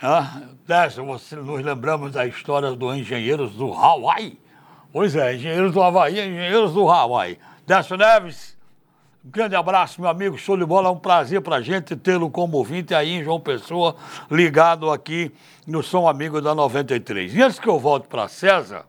ah, 0.00 0.40
Décio, 0.66 1.04
você, 1.04 1.36
nos 1.36 1.62
lembramos 1.62 2.12
da 2.12 2.26
história 2.26 2.72
dos 2.72 2.96
engenheiros 2.96 3.52
do 3.52 3.74
Hawaii, 3.74 4.38
Pois 4.92 5.14
é, 5.14 5.34
engenheiros 5.34 5.72
do 5.72 5.82
Havaí, 5.82 6.14
engenheiros 6.14 6.72
do 6.72 6.88
Hawaii. 6.88 7.38
Décio 7.66 7.96
Neves, 7.96 8.56
um 9.26 9.30
grande 9.30 9.56
abraço, 9.56 10.00
meu 10.00 10.08
amigo, 10.08 10.38
show 10.38 10.56
de 10.56 10.64
bola, 10.64 10.88
é 10.88 10.92
um 10.92 10.98
prazer 10.98 11.40
pra 11.40 11.60
gente 11.60 11.96
tê-lo 11.96 12.30
como 12.30 12.58
ouvinte 12.58 12.94
aí 12.94 13.10
em 13.10 13.24
João 13.24 13.40
Pessoa, 13.40 13.96
ligado 14.30 14.88
aqui 14.88 15.32
no 15.66 15.82
Som 15.82 16.08
Amigo 16.08 16.40
da 16.40 16.54
93. 16.54 17.34
E 17.34 17.42
antes 17.42 17.58
que 17.58 17.68
eu 17.68 17.76
volte 17.76 18.06
para 18.06 18.28
César, 18.28 18.86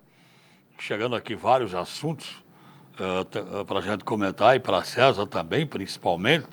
chegando 0.78 1.16
aqui 1.16 1.36
vários 1.36 1.74
assuntos 1.74 2.44
uh, 3.00 3.66
para 3.66 3.80
a 3.80 3.82
gente 3.82 4.04
comentar, 4.04 4.56
e 4.56 4.60
para 4.60 4.84
César 4.84 5.26
também, 5.26 5.66
principalmente, 5.66 6.46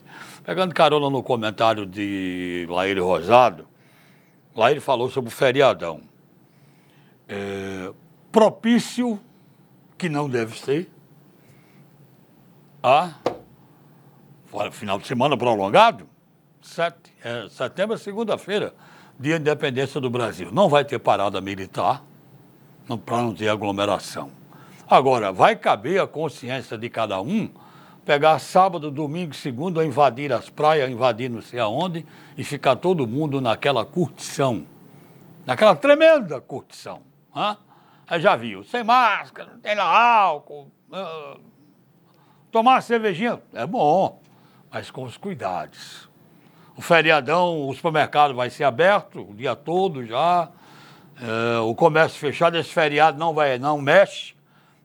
pegando 0.42 0.74
carona 0.74 1.10
no 1.10 1.22
comentário 1.22 1.84
de 1.84 2.66
Laíre 2.70 3.00
Rosado, 3.00 3.66
Laíre 4.56 4.80
falou 4.80 5.10
sobre 5.10 5.28
o 5.28 5.32
feriadão. 5.32 6.00
É, 7.28 7.92
propício 8.32 9.20
que 9.96 10.08
não 10.08 10.28
deve 10.28 10.58
ser. 10.58 10.90
Ah, 12.82 13.14
final 14.72 14.98
de 14.98 15.06
semana 15.06 15.36
prolongado, 15.36 16.06
sete, 16.60 17.12
é, 17.22 17.48
setembro 17.48 17.94
é 17.94 17.98
segunda-feira, 17.98 18.74
dia 19.18 19.36
de 19.36 19.40
independência 19.40 20.00
do 20.00 20.10
Brasil. 20.10 20.50
Não 20.52 20.68
vai 20.68 20.84
ter 20.84 20.98
parada 20.98 21.40
militar, 21.40 22.04
para 23.04 23.22
não 23.22 23.34
ter 23.34 23.48
aglomeração. 23.48 24.30
Agora, 24.88 25.32
vai 25.32 25.56
caber 25.56 26.00
a 26.00 26.06
consciência 26.06 26.76
de 26.76 26.90
cada 26.90 27.20
um 27.20 27.48
pegar 28.04 28.38
sábado, 28.38 28.90
domingo, 28.90 29.34
segunda, 29.34 29.84
invadir 29.84 30.30
as 30.32 30.50
praias, 30.50 30.90
invadir 30.90 31.30
não 31.30 31.40
sei 31.40 31.58
aonde 31.58 32.04
e 32.36 32.44
ficar 32.44 32.76
todo 32.76 33.06
mundo 33.06 33.40
naquela 33.40 33.84
curtição, 33.84 34.66
naquela 35.46 35.74
tremenda 35.74 36.38
curtição. 36.40 37.00
Ah? 37.34 37.56
Já 38.18 38.36
viu, 38.36 38.62
sem 38.64 38.84
máscara, 38.84 39.52
não 39.52 39.60
tem 39.60 39.74
lá 39.74 39.84
álcool. 39.84 40.70
Uh, 40.90 41.40
tomar 42.50 42.72
uma 42.72 42.80
cervejinha 42.80 43.40
é 43.52 43.66
bom, 43.66 44.20
mas 44.70 44.90
com 44.90 45.04
os 45.04 45.16
cuidados. 45.16 46.08
O 46.76 46.82
feriadão, 46.82 47.68
o 47.68 47.74
supermercado 47.74 48.34
vai 48.34 48.50
ser 48.50 48.64
aberto 48.64 49.20
o 49.30 49.34
dia 49.34 49.54
todo 49.54 50.04
já. 50.04 50.48
é, 51.20 51.58
o 51.60 51.74
comércio 51.74 52.18
fechado, 52.18 52.58
esse 52.58 52.70
feriado 52.70 53.16
não 53.16 53.32
vai, 53.32 53.58
não 53.58 53.80
mexe. 53.80 54.33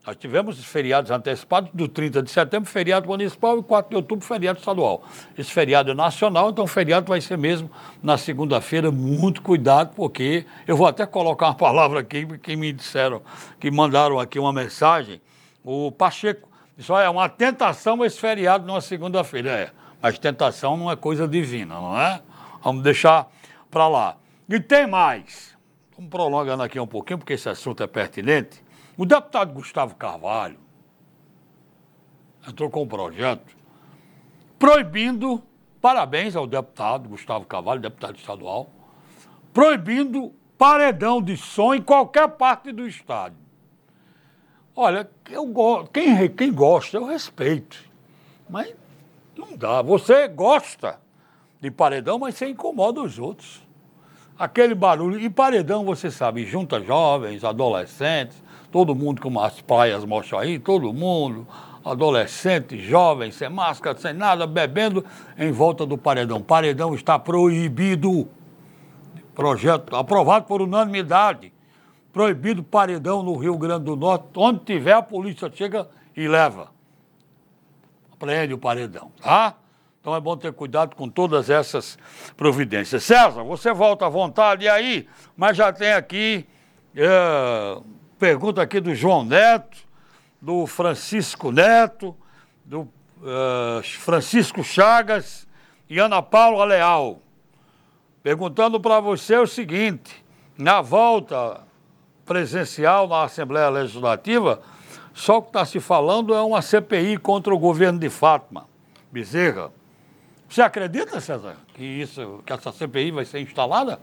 Nós 0.06 0.16
tivemos 0.16 0.64
feriados 0.64 1.12
antecipados 1.12 1.70
do 1.74 1.88
30 1.88 2.24
de 2.24 2.32
setembro, 2.32 2.70
feriado 2.70 3.08
municipal, 3.08 3.60
e 3.60 3.64
4 3.64 3.90
de 3.90 3.96
outubro, 3.96 4.26
feriado 4.26 4.60
estadual. 4.60 5.04
Esse 5.38 5.52
feriado 5.52 5.92
é 5.92 5.94
nacional, 5.94 6.50
então 6.50 6.64
o 6.64 6.68
feriado 6.68 7.08
vai 7.08 7.22
ser 7.22 7.38
mesmo 7.38 7.70
na 8.02 8.18
segunda-feira. 8.18 8.92
Muito 8.92 9.42
cuidado, 9.42 9.94
porque 9.96 10.46
eu 10.68 10.78
vou 10.78 10.88
até 10.88 11.06
colocar 11.06 11.48
uma 11.48 11.56
palavra 11.56 12.00
aqui, 12.00 12.26
que 12.40 12.56
me 12.56 12.72
disseram, 12.72 13.22
que 13.60 13.70
mandaram 13.70 14.20
aqui 14.20 14.40
uma 14.40 14.54
mensagem. 14.54 15.22
O 15.64 15.92
Pacheco 15.92 16.50
isso 16.80 16.96
é 16.96 17.10
uma 17.10 17.28
tentação 17.28 18.06
esse 18.06 18.18
feriado 18.18 18.66
numa 18.66 18.80
segunda-feira. 18.80 19.52
É, 19.52 19.70
mas 20.02 20.18
tentação 20.18 20.78
não 20.78 20.90
é 20.90 20.96
coisa 20.96 21.28
divina, 21.28 21.76
não 21.76 22.00
é? 22.00 22.22
Vamos 22.64 22.82
deixar 22.84 23.30
para 23.70 23.86
lá. 23.90 24.16
E 24.48 24.62
tem 24.62 24.88
mais. 24.88 25.58
Vamos 25.94 26.10
prolongando 26.10 26.64
aqui 26.64 26.80
um 26.80 26.88
pouquinho, 26.88 27.20
porque 27.20 27.34
esse 27.34 27.50
assunto 27.50 27.84
é 27.84 27.88
pertinente. 27.88 28.64
O 29.00 29.06
deputado 29.06 29.54
Gustavo 29.54 29.96
Carvalho 29.96 30.58
entrou 32.46 32.70
com 32.70 32.84
um 32.84 32.86
projeto 32.86 33.56
proibindo, 34.60 35.42
parabéns 35.80 36.36
ao 36.36 36.46
deputado 36.46 37.08
Gustavo 37.08 37.46
Carvalho, 37.46 37.80
deputado 37.80 38.18
estadual, 38.18 38.70
proibindo 39.54 40.34
paredão 40.58 41.22
de 41.22 41.38
som 41.38 41.74
em 41.74 41.82
qualquer 41.82 42.28
parte 42.28 42.74
do 42.74 42.86
estado. 42.86 43.38
Olha, 44.76 45.10
eu 45.30 45.48
quem, 45.94 46.28
quem 46.28 46.52
gosta, 46.52 46.98
eu 46.98 47.06
respeito. 47.06 47.82
Mas 48.50 48.76
não 49.38 49.56
dá. 49.56 49.82
Você 49.82 50.28
gosta 50.28 51.00
de 51.62 51.72
paredão, 51.72 52.20
mas 52.20 52.36
você 52.36 52.50
incomoda 52.50 53.02
os 53.02 53.18
outros. 53.18 53.66
Aquele 54.38 54.76
barulho. 54.76 55.22
E 55.22 55.30
paredão, 55.30 55.86
você 55.86 56.12
sabe, 56.12 56.46
junta 56.46 56.82
jovens, 56.82 57.46
adolescentes, 57.46 58.49
todo 58.72 58.96
mundo, 58.96 59.22
como 59.22 59.40
as 59.40 59.62
praias 59.62 60.04
mostram 60.06 60.40
aí, 60.40 60.60
todo 60.60 60.94
mundo, 60.94 61.48
adolescentes, 61.84 62.82
jovens, 62.82 63.36
sem 63.36 63.50
máscara, 63.50 63.98
sem 63.98 64.14
nada, 64.14 64.46
bebendo 64.46 65.06
em 65.38 65.52
volta 65.52 65.86
do 65.86 65.98
paredão. 65.98 66.42
Paredão 66.42 66.94
está 66.94 67.18
proibido. 67.18 68.28
Projeto 69.34 69.96
aprovado 69.96 70.46
por 70.46 70.62
unanimidade 70.62 71.54
proibido 72.12 72.64
paredão 72.64 73.24
no 73.24 73.36
Rio 73.38 73.58
Grande 73.58 73.86
do 73.86 73.96
Norte. 73.96 74.28
Onde 74.36 74.60
tiver, 74.60 74.94
a 74.94 75.02
polícia 75.02 75.52
chega 75.54 75.88
e 76.16 76.28
leva. 76.28 76.72
Prende 78.18 78.54
o 78.54 78.58
paredão, 78.58 79.12
tá? 79.22 79.56
Então 80.02 80.16
é 80.16 80.20
bom 80.20 80.36
ter 80.36 80.52
cuidado 80.54 80.96
com 80.96 81.10
todas 81.10 81.50
essas 81.50 81.98
providências. 82.36 83.04
César, 83.04 83.44
você 83.44 83.74
volta 83.74 84.06
à 84.06 84.10
vontade 84.10 84.68
aí, 84.68 85.08
mas 85.36 85.56
já 85.56 85.72
tem 85.72 85.94
aqui 85.94 86.46
é, 86.96 87.78
pergunta 88.20 88.62
aqui 88.62 88.82
do 88.82 88.94
João 88.94 89.24
Neto, 89.24 89.78
do 90.42 90.68
Francisco 90.68 91.52
Neto, 91.52 92.16
do 92.66 92.88
é, 93.24 93.82
Francisco 93.84 94.64
Chagas 94.64 95.48
e 95.90 95.98
Ana 95.98 96.22
Paula 96.22 96.66
Leal. 96.66 97.22
Perguntando 98.22 98.80
para 98.80 99.00
você 99.00 99.38
o 99.38 99.48
seguinte: 99.48 100.24
na 100.58 100.82
volta 100.82 101.62
presencial 102.26 103.08
na 103.08 103.24
Assembleia 103.24 103.70
Legislativa, 103.70 104.62
só 105.14 105.38
o 105.38 105.42
que 105.42 105.50
está 105.50 105.66
se 105.66 105.80
falando 105.80 106.36
é 106.36 106.42
uma 106.42 106.62
CPI 106.62 107.18
contra 107.18 107.56
o 107.56 107.58
governo 107.58 108.00
de 108.00 108.10
Fátima 108.10 108.68
Bezerra. 109.12 109.72
Você 110.48 110.62
acredita, 110.62 111.22
César, 111.22 111.56
que, 111.74 111.84
isso, 111.84 112.42
que 112.46 112.52
essa 112.52 112.72
CPI 112.72 113.12
vai 113.12 113.26
ser 113.26 113.40
instalada? 113.40 114.00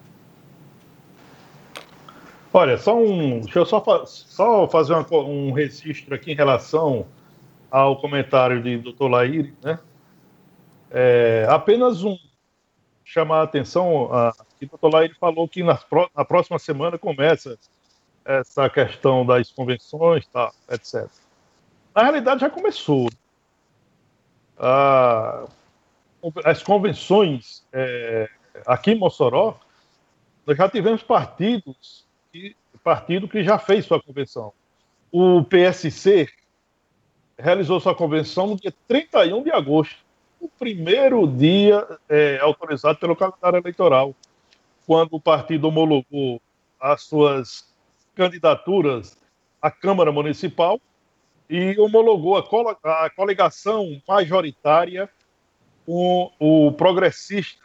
Olha, 2.58 2.78
só 2.78 2.96
um. 2.96 3.40
Deixa 3.40 3.58
eu 3.58 3.66
só, 3.66 3.84
só 4.06 4.66
fazer 4.66 4.94
uma, 4.94 5.06
um 5.18 5.52
registro 5.52 6.14
aqui 6.14 6.32
em 6.32 6.34
relação 6.34 7.06
ao 7.70 8.00
comentário 8.00 8.62
de 8.62 8.78
Dr. 8.78 9.10
Laíri, 9.10 9.54
né? 9.62 9.78
É, 10.90 11.46
apenas 11.50 12.02
um 12.02 12.16
chamar 13.04 13.40
a 13.40 13.42
atenção 13.42 14.10
a, 14.10 14.32
que 14.58 14.64
o 14.64 14.68
Dr. 14.68 14.88
Laíri 14.90 15.14
falou 15.20 15.46
que 15.46 15.62
na, 15.62 15.78
na 16.16 16.24
próxima 16.24 16.58
semana 16.58 16.96
começa 16.96 17.58
essa 18.24 18.70
questão 18.70 19.26
das 19.26 19.52
convenções, 19.52 20.26
tá, 20.28 20.50
etc. 20.70 21.10
Na 21.94 22.04
realidade, 22.04 22.40
já 22.40 22.48
começou. 22.48 23.10
As 26.42 26.62
convenções 26.62 27.66
é, 27.70 28.30
aqui 28.66 28.92
em 28.92 28.98
Mossoró, 28.98 29.60
nós 30.46 30.56
já 30.56 30.70
tivemos 30.70 31.02
partidos, 31.02 32.05
partido 32.82 33.28
que 33.28 33.42
já 33.42 33.58
fez 33.58 33.84
sua 33.84 34.00
convenção. 34.00 34.52
O 35.10 35.42
PSC 35.44 36.28
realizou 37.38 37.80
sua 37.80 37.94
convenção 37.94 38.46
no 38.48 38.56
dia 38.56 38.72
31 38.86 39.42
de 39.42 39.50
agosto, 39.50 39.96
o 40.40 40.48
primeiro 40.48 41.26
dia 41.26 41.86
é, 42.08 42.38
autorizado 42.40 42.98
pelo 42.98 43.16
calendário 43.16 43.58
eleitoral, 43.58 44.14
quando 44.86 45.14
o 45.14 45.20
partido 45.20 45.68
homologou 45.68 46.40
as 46.80 47.02
suas 47.02 47.74
candidaturas 48.14 49.16
à 49.60 49.70
Câmara 49.70 50.12
Municipal 50.12 50.80
e 51.50 51.78
homologou 51.78 52.36
a, 52.36 53.04
a 53.04 53.10
coligação 53.10 54.00
majoritária 54.06 55.08
com 55.84 56.32
o 56.38 56.72
progressista 56.72 57.62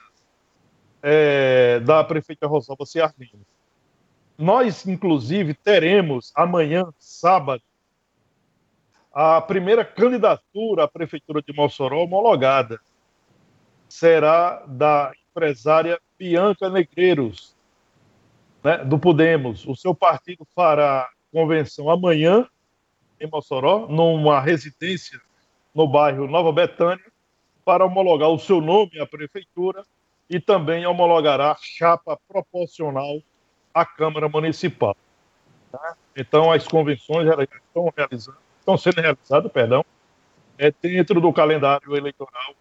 é, 1.01 1.79
da 1.79 2.03
prefeita 2.03 2.47
Rosalba 2.47 2.85
Ciarmini. 2.85 3.45
Nós, 4.41 4.87
inclusive, 4.87 5.53
teremos 5.53 6.31
amanhã, 6.33 6.91
sábado, 6.97 7.61
a 9.13 9.39
primeira 9.39 9.85
candidatura 9.85 10.85
à 10.85 10.87
Prefeitura 10.87 11.43
de 11.43 11.53
Mossoró 11.53 12.01
homologada. 12.01 12.81
Será 13.87 14.63
da 14.65 15.11
empresária 15.29 16.01
Bianca 16.17 16.71
Negreiros, 16.71 17.55
né, 18.63 18.79
do 18.79 18.97
Podemos. 18.97 19.67
O 19.67 19.75
seu 19.75 19.93
partido 19.93 20.43
fará 20.55 21.07
convenção 21.31 21.87
amanhã 21.87 22.47
em 23.19 23.29
Mossoró, 23.29 23.85
numa 23.87 24.41
residência 24.41 25.21
no 25.71 25.87
bairro 25.87 26.25
Nova 26.25 26.51
Betânia, 26.51 27.05
para 27.63 27.85
homologar 27.85 28.29
o 28.29 28.39
seu 28.39 28.59
nome 28.59 28.99
à 28.99 29.05
prefeitura 29.05 29.85
e 30.27 30.39
também 30.39 30.83
homologará 30.87 31.55
chapa 31.61 32.17
proporcional 32.27 33.21
à 33.73 33.85
Câmara 33.85 34.27
Municipal. 34.27 34.95
Tá? 35.71 35.95
Então, 36.15 36.51
as 36.51 36.67
convenções 36.67 37.27
estão, 37.27 37.93
estão 38.59 38.77
sendo 38.77 39.01
realizadas, 39.01 39.51
perdão, 39.51 39.85
é, 40.57 40.71
dentro 40.81 41.19
do 41.21 41.31
calendário 41.31 41.95
eleitoral 41.95 42.53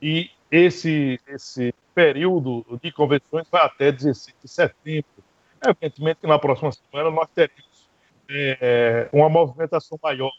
e 0.00 0.30
esse, 0.50 1.20
esse 1.26 1.74
período 1.94 2.64
de 2.82 2.90
convenções 2.90 3.46
vai 3.50 3.64
até 3.64 3.92
16 3.92 4.36
de 4.42 4.48
setembro 4.48 5.24
Evidentemente 5.64 6.20
que 6.20 6.26
na 6.26 6.38
próxima 6.38 6.70
semana 6.72 7.10
nós 7.10 7.28
teremos 7.34 7.88
é, 8.30 9.08
uma 9.12 9.28
movimentação 9.28 9.98
maior. 10.02 10.32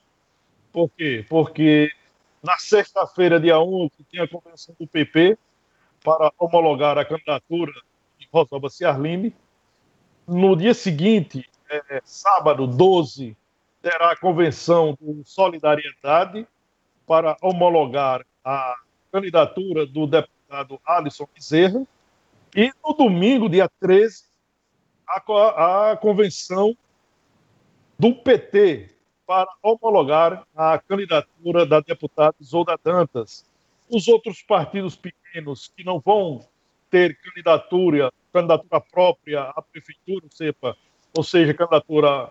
Por 0.71 0.89
quê? 0.89 1.25
Porque 1.27 1.91
na 2.41 2.57
sexta-feira, 2.57 3.39
dia 3.39 3.59
11, 3.59 3.91
tem 4.11 4.21
a 4.21 4.27
convenção 4.27 4.75
do 4.79 4.87
PP 4.87 5.37
para 6.03 6.31
homologar 6.37 6.97
a 6.97 7.03
candidatura 7.03 7.73
de 8.17 8.27
Rosalba 8.31 8.69
Ciarline. 8.69 9.35
No 10.31 10.55
dia 10.55 10.75
seguinte, 10.75 11.49
é, 11.67 12.01
sábado 12.05 12.67
12, 12.67 13.35
terá 13.81 14.11
a 14.11 14.15
convenção 14.15 14.95
do 15.01 15.23
Solidariedade 15.25 16.47
para 17.07 17.35
homologar 17.41 18.23
a 18.45 18.75
candidatura 19.11 19.87
do 19.87 20.05
deputado 20.05 20.79
Alisson 20.85 21.27
Bezerra. 21.33 21.83
E 22.55 22.71
no 22.85 22.93
domingo, 22.93 23.49
dia 23.49 23.67
13, 23.79 24.25
a, 25.07 25.91
a 25.93 25.97
convenção 25.97 26.77
do 27.97 28.13
PT 28.13 28.95
para 29.25 29.49
homologar 29.63 30.45
a 30.55 30.77
candidatura 30.77 31.65
da 31.65 31.79
deputada 31.79 32.35
Isolda 32.39 32.77
Dantas. 32.83 33.43
Os 33.89 34.07
outros 34.07 34.43
partidos 34.43 34.95
pequenos 34.95 35.73
que 35.75 35.83
não 35.83 35.99
vão 35.99 36.47
ter 36.89 37.17
candidatura, 37.17 38.11
candidatura 38.33 38.81
própria 38.81 39.43
à 39.43 39.61
prefeitura, 39.61 40.25
sepa, 40.29 40.75
ou 41.15 41.23
seja, 41.23 41.53
candidatura 41.53 42.29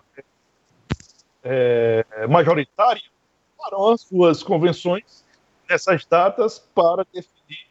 é, 1.43 2.05
majoritária, 2.27 3.03
farão 3.57 3.89
as 3.89 4.01
suas 4.01 4.43
convenções 4.43 5.25
nessas 5.69 6.05
datas 6.05 6.59
para 6.73 7.05
definir 7.13 7.67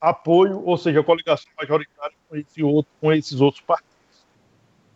apoio, 0.00 0.62
ou 0.64 0.76
seja, 0.76 1.02
coligação 1.02 1.50
majoritária 1.58 2.16
com, 2.28 2.36
esse 2.36 2.62
outro, 2.62 2.92
com 3.00 3.12
esses 3.12 3.40
outros 3.40 3.62
partidos. 3.62 3.96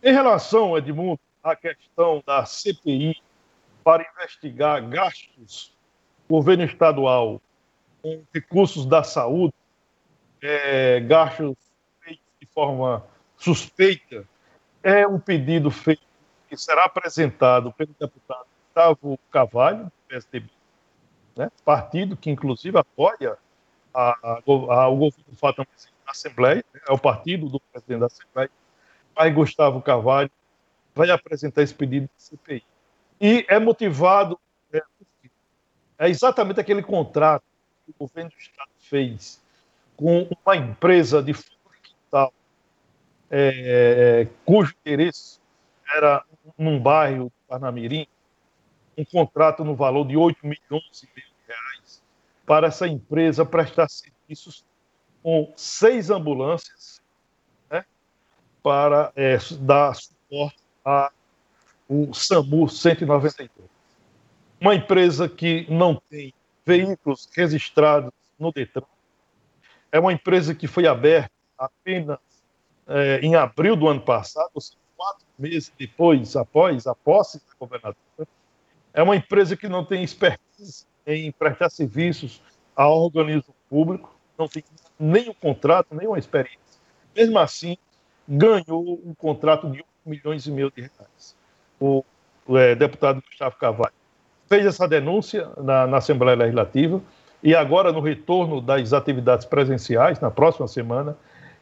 Em 0.03 0.11
relação, 0.13 0.77
Edmundo, 0.77 1.19
à 1.43 1.55
questão 1.55 2.23
da 2.25 2.45
CPI 2.45 3.21
para 3.83 4.05
investigar 4.15 4.87
gastos 4.87 5.73
do 6.27 6.35
governo 6.35 6.63
estadual 6.63 7.41
com 8.01 8.23
recursos 8.33 8.85
da 8.85 9.03
saúde, 9.03 9.53
é, 10.41 10.99
gastos 11.01 11.55
feitos 12.01 12.23
de 12.39 12.47
forma 12.47 13.05
suspeita 13.37 14.27
é 14.83 15.07
um 15.07 15.19
pedido 15.19 15.69
feito 15.69 16.01
que 16.49 16.57
será 16.57 16.85
apresentado 16.85 17.71
pelo 17.73 17.95
deputado 17.99 18.45
Gustavo 18.67 19.19
Cavalho, 19.29 19.85
do 19.85 19.91
PSDB, 20.07 20.49
né? 21.35 21.51
partido 21.63 22.15
que, 22.15 22.29
inclusive, 22.29 22.77
apoia 22.77 23.37
a, 23.93 24.09
a, 24.23 24.41
a, 24.45 24.87
o 24.87 24.95
governo 24.95 25.25
do 25.27 25.35
Fato 25.35 25.59
na 25.59 25.65
Assembleia, 26.07 26.63
né? 26.73 26.81
é 26.87 26.93
o 26.93 26.97
partido 26.97 27.49
do 27.49 27.59
presidente 27.59 27.99
da 27.99 28.05
Assembleia, 28.05 28.49
mas 29.15 29.33
Gustavo 29.33 29.81
Cavalho 29.81 30.31
vai 30.95 31.09
apresentar 31.09 31.61
esse 31.61 31.73
pedido 31.73 32.09
de 32.15 32.23
CPI. 32.23 32.63
E 33.19 33.45
é 33.49 33.59
motivado, 33.59 34.39
é, 34.73 34.81
é 35.99 36.09
exatamente 36.09 36.59
aquele 36.59 36.81
contrato 36.81 37.43
que 37.85 37.91
o 37.91 37.95
governo 37.99 38.29
do 38.29 38.37
Estado 38.37 38.71
fez 38.79 39.40
com 40.01 40.27
uma 40.43 40.57
empresa 40.57 41.21
de 41.21 41.31
fundo 41.31 41.69
quintal, 41.83 42.33
é, 43.29 44.27
cujo 44.43 44.73
interesse 44.83 45.39
era 45.93 46.25
num 46.57 46.79
bairro 46.79 47.25
do 47.25 47.33
Parnamirim, 47.47 48.07
um 48.97 49.05
contrato 49.05 49.63
no 49.63 49.75
valor 49.75 50.07
de 50.07 50.17
8 50.17 50.39
milhões 50.41 51.03
e 51.03 51.09
meio 51.15 51.27
de 51.27 51.47
reais 51.47 52.01
para 52.47 52.67
essa 52.67 52.87
empresa 52.87 53.45
prestar 53.45 53.87
serviços 53.89 54.65
com 55.21 55.53
seis 55.55 56.09
ambulâncias 56.09 56.99
né, 57.69 57.85
para 58.63 59.11
é, 59.15 59.37
dar 59.59 59.93
suporte 59.93 60.57
ao 60.83 61.11
SAMU 62.11 62.67
192. 62.67 63.51
Uma 64.59 64.73
empresa 64.73 65.29
que 65.29 65.67
não 65.69 66.01
tem 66.09 66.33
veículos 66.65 67.29
registrados 67.35 68.11
no 68.39 68.51
Detran, 68.51 68.83
é 69.91 69.99
uma 69.99 70.13
empresa 70.13 70.55
que 70.55 70.67
foi 70.67 70.87
aberta 70.87 71.31
apenas 71.57 72.19
é, 72.87 73.19
em 73.21 73.35
abril 73.35 73.75
do 73.75 73.87
ano 73.87 74.01
passado, 74.01 74.49
ou 74.53 74.61
seja, 74.61 74.77
quatro 74.95 75.25
meses 75.37 75.71
depois, 75.77 76.35
após 76.35 76.87
a 76.87 76.95
posse 76.95 77.39
da 77.39 77.53
governadora. 77.59 77.97
É 78.93 79.01
uma 79.01 79.15
empresa 79.15 79.55
que 79.55 79.67
não 79.67 79.83
tem 79.83 80.03
expertise 80.03 80.85
em 81.05 81.31
prestar 81.31 81.69
serviços 81.69 82.41
ao 82.75 83.03
organismo 83.03 83.53
público, 83.69 84.15
não 84.37 84.47
tem 84.47 84.63
o 85.29 85.33
contrato, 85.33 85.95
nem 85.95 86.07
uma 86.07 86.19
experiência. 86.19 86.59
Mesmo 87.15 87.37
assim, 87.39 87.77
ganhou 88.27 89.01
um 89.05 89.13
contrato 89.13 89.69
de 89.69 89.79
8 89.79 89.85
milhões 90.05 90.45
e 90.45 90.51
meio 90.51 90.71
de 90.71 90.81
reais. 90.81 91.35
O, 91.79 92.03
o 92.47 92.57
é, 92.57 92.75
deputado 92.75 93.21
Gustavo 93.21 93.55
Carvalho 93.57 93.93
fez 94.47 94.65
essa 94.65 94.87
denúncia 94.87 95.49
na, 95.57 95.87
na 95.87 95.97
Assembleia 95.97 96.37
Legislativa 96.37 97.01
e 97.43 97.55
agora, 97.55 97.91
no 97.91 97.99
retorno 97.99 98.61
das 98.61 98.93
atividades 98.93 99.45
presenciais, 99.45 100.19
na 100.19 100.29
próxima 100.29 100.67
semana, 100.67 101.17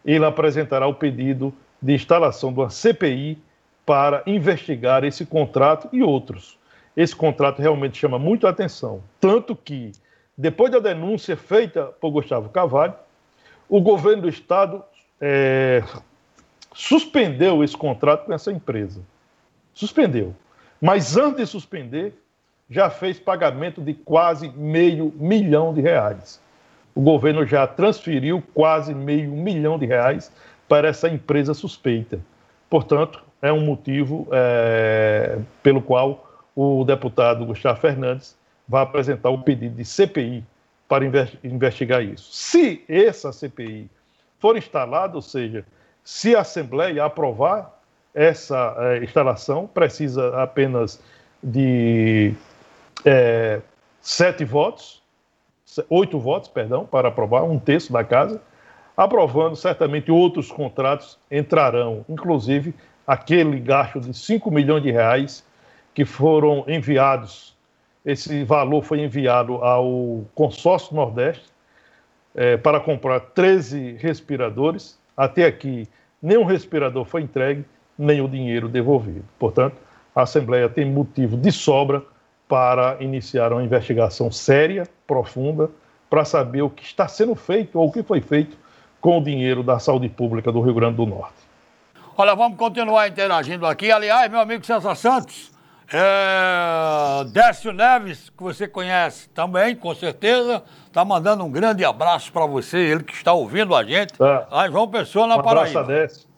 ele 0.06 0.26
apresentará 0.26 0.88
o 0.88 0.94
pedido 0.94 1.54
de 1.82 1.94
instalação 1.94 2.52
de 2.52 2.60
uma 2.60 2.70
CPI 2.70 3.38
para 3.86 4.22
investigar 4.28 5.04
esse 5.04 5.26
contrato 5.26 5.88
e 5.94 6.04
outros. 6.04 6.58
Esse 6.96 7.16
contrato 7.16 7.62
realmente 7.62 7.98
chama 7.98 8.20
muito 8.20 8.46
a 8.46 8.50
atenção, 8.50 9.02
tanto 9.22 9.56
que, 9.56 9.94
depois 10.38 10.72
da 10.72 10.80
denúncia 10.80 11.38
feita 11.38 11.86
por 11.86 12.12
Gustavo 12.12 12.50
Carvalho, 12.50 12.94
o 13.70 13.80
governo 13.80 14.24
do 14.24 14.30
Estado 14.30 14.84
é, 15.22 15.84
suspendeu 16.74 17.64
esse 17.64 17.78
contrato 17.78 18.26
com 18.26 18.34
essa 18.34 18.52
empresa. 18.52 19.02
Suspendeu. 19.74 20.36
Mas 20.82 21.16
antes 21.16 21.38
de 21.38 21.46
suspender, 21.46 22.14
já 22.70 22.90
fez 22.90 23.20
pagamento 23.20 23.82
de 23.82 23.94
quase 23.94 24.50
meio 24.50 25.14
milhão 25.18 25.74
de 25.74 25.82
reais. 25.82 26.40
O 26.94 27.02
governo 27.02 27.46
já 27.46 27.66
transferiu 27.66 28.44
quase 28.54 28.94
meio 28.94 29.32
milhão 29.32 29.80
de 29.80 29.86
reais 29.86 30.32
para 30.68 30.88
essa 30.88 31.10
empresa 31.10 31.54
suspeita. 31.54 32.20
Portanto, 32.70 33.24
é 33.42 33.52
um 33.52 33.66
motivo 33.66 34.28
é, 34.32 35.40
pelo 35.64 35.82
qual 35.82 36.30
o 36.56 36.84
deputado 36.84 37.46
Gustavo 37.46 37.80
Fernandes 37.80 38.38
vai 38.68 38.84
apresentar 38.84 39.30
o 39.30 39.42
pedido 39.42 39.76
de 39.76 39.86
CPI 39.86 40.44
para 40.88 41.06
investigar 41.44 42.04
isso. 42.04 42.30
Se 42.32 42.84
essa 42.88 43.32
CPI 43.32 43.90
for 44.40 44.58
instalada, 44.58 45.16
ou 45.16 45.22
seja, 45.22 45.66
se 46.04 46.36
a 46.36 46.42
Assembleia 46.42 47.06
aprovar 47.06 47.80
essa 48.14 48.76
é, 48.78 49.04
instalação, 49.04 49.68
precisa 49.68 50.42
apenas 50.42 51.02
de 51.42 52.34
é, 53.06 53.62
sete 54.02 54.44
votos, 54.44 55.02
oito 55.90 56.20
votos, 56.20 56.50
perdão, 56.50 56.86
para 56.86 57.10
aprovar, 57.10 57.44
um 57.44 57.60
terço 57.60 57.94
da 57.94 58.04
casa. 58.04 58.42
Aprovando, 58.96 59.56
certamente 59.56 60.12
outros 60.12 60.52
contratos 60.52 61.18
entrarão, 61.32 62.04
inclusive 62.10 62.74
aquele 63.08 63.60
gasto 63.60 64.00
de 64.02 64.14
5 64.14 64.52
milhões 64.52 64.84
de 64.84 64.92
reais 64.92 65.44
que 65.94 66.04
foram 66.04 66.66
enviados 66.68 67.58
esse 68.06 68.44
valor 68.44 68.82
foi 68.82 69.02
enviado 69.02 69.56
ao 69.56 70.26
consórcio 70.34 70.96
Nordeste 70.96 71.46
é, 72.34 72.58
para 72.58 72.80
comprar 72.80 73.20
13 73.20 73.98
respiradores. 74.00 74.98
Até 75.16 75.46
aqui, 75.46 75.88
nenhum 76.22 76.46
respirador 76.46 77.06
foi 77.06 77.22
entregue, 77.22 77.66
nem 77.98 78.22
o 78.22 78.28
dinheiro 78.28 78.70
devolvido. 78.70 79.26
Portanto, 79.38 79.76
a 80.16 80.24
Assembleia 80.24 80.70
tem 80.70 80.86
motivo 80.86 81.36
de 81.36 81.52
sobra 81.52 82.02
para 82.50 82.98
iniciar 83.00 83.54
uma 83.54 83.64
investigação 83.64 84.32
séria, 84.32 84.88
profunda, 85.06 85.70
para 86.10 86.26
saber 86.26 86.64
o 86.64 86.70
que 86.70 86.84
está 86.84 87.08
sendo 87.08 87.36
feito 87.36 87.80
ou 87.80 87.88
o 87.88 87.92
que 87.92 88.02
foi 88.02 88.22
feito 88.22 88.58
com 89.00 89.20
o 89.20 89.24
dinheiro 89.24 89.62
da 89.62 89.78
saúde 89.78 90.10
pública 90.10 90.52
do 90.52 90.60
Rio 90.60 90.74
Grande 90.74 90.96
do 90.98 91.06
Norte. 91.06 91.38
Olha, 92.18 92.34
vamos 92.36 92.58
continuar 92.58 93.08
interagindo 93.08 93.68
aqui. 93.68 93.92
Aliás, 93.92 94.30
meu 94.32 94.40
amigo 94.40 94.66
César 94.66 94.96
Santos, 94.96 95.52
é, 95.94 97.24
Décio 97.26 97.72
Neves, 97.72 98.32
que 98.32 98.42
você 98.42 98.68
conhece 98.68 99.30
também, 99.30 99.76
com 99.76 99.94
certeza, 99.94 100.64
está 100.88 101.06
mandando 101.06 101.44
um 101.46 101.52
grande 101.52 101.86
abraço 101.86 102.34
para 102.34 102.48
você, 102.48 102.80
ele 102.80 103.04
que 103.04 103.14
está 103.14 103.32
ouvindo 103.32 103.76
a 103.76 103.84
gente. 103.84 104.16
Aí 104.52 104.72
João 104.72 104.88
Pessoa 104.88 105.28
na 105.28 105.38
um 105.38 105.44
Paraíba. 105.44 105.82
Abraço 105.82 105.92
a 105.92 105.96
Décio. 105.96 106.30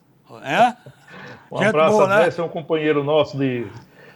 É? 0.44 0.76
Um 1.50 1.58
gente 1.58 1.68
abraço 1.68 1.92
boa, 1.92 2.04
a 2.04 2.08
né? 2.08 2.24
Décio, 2.24 2.42
é 2.42 2.44
um 2.44 2.50
companheiro 2.50 3.02
nosso 3.02 3.38
de, 3.38 3.66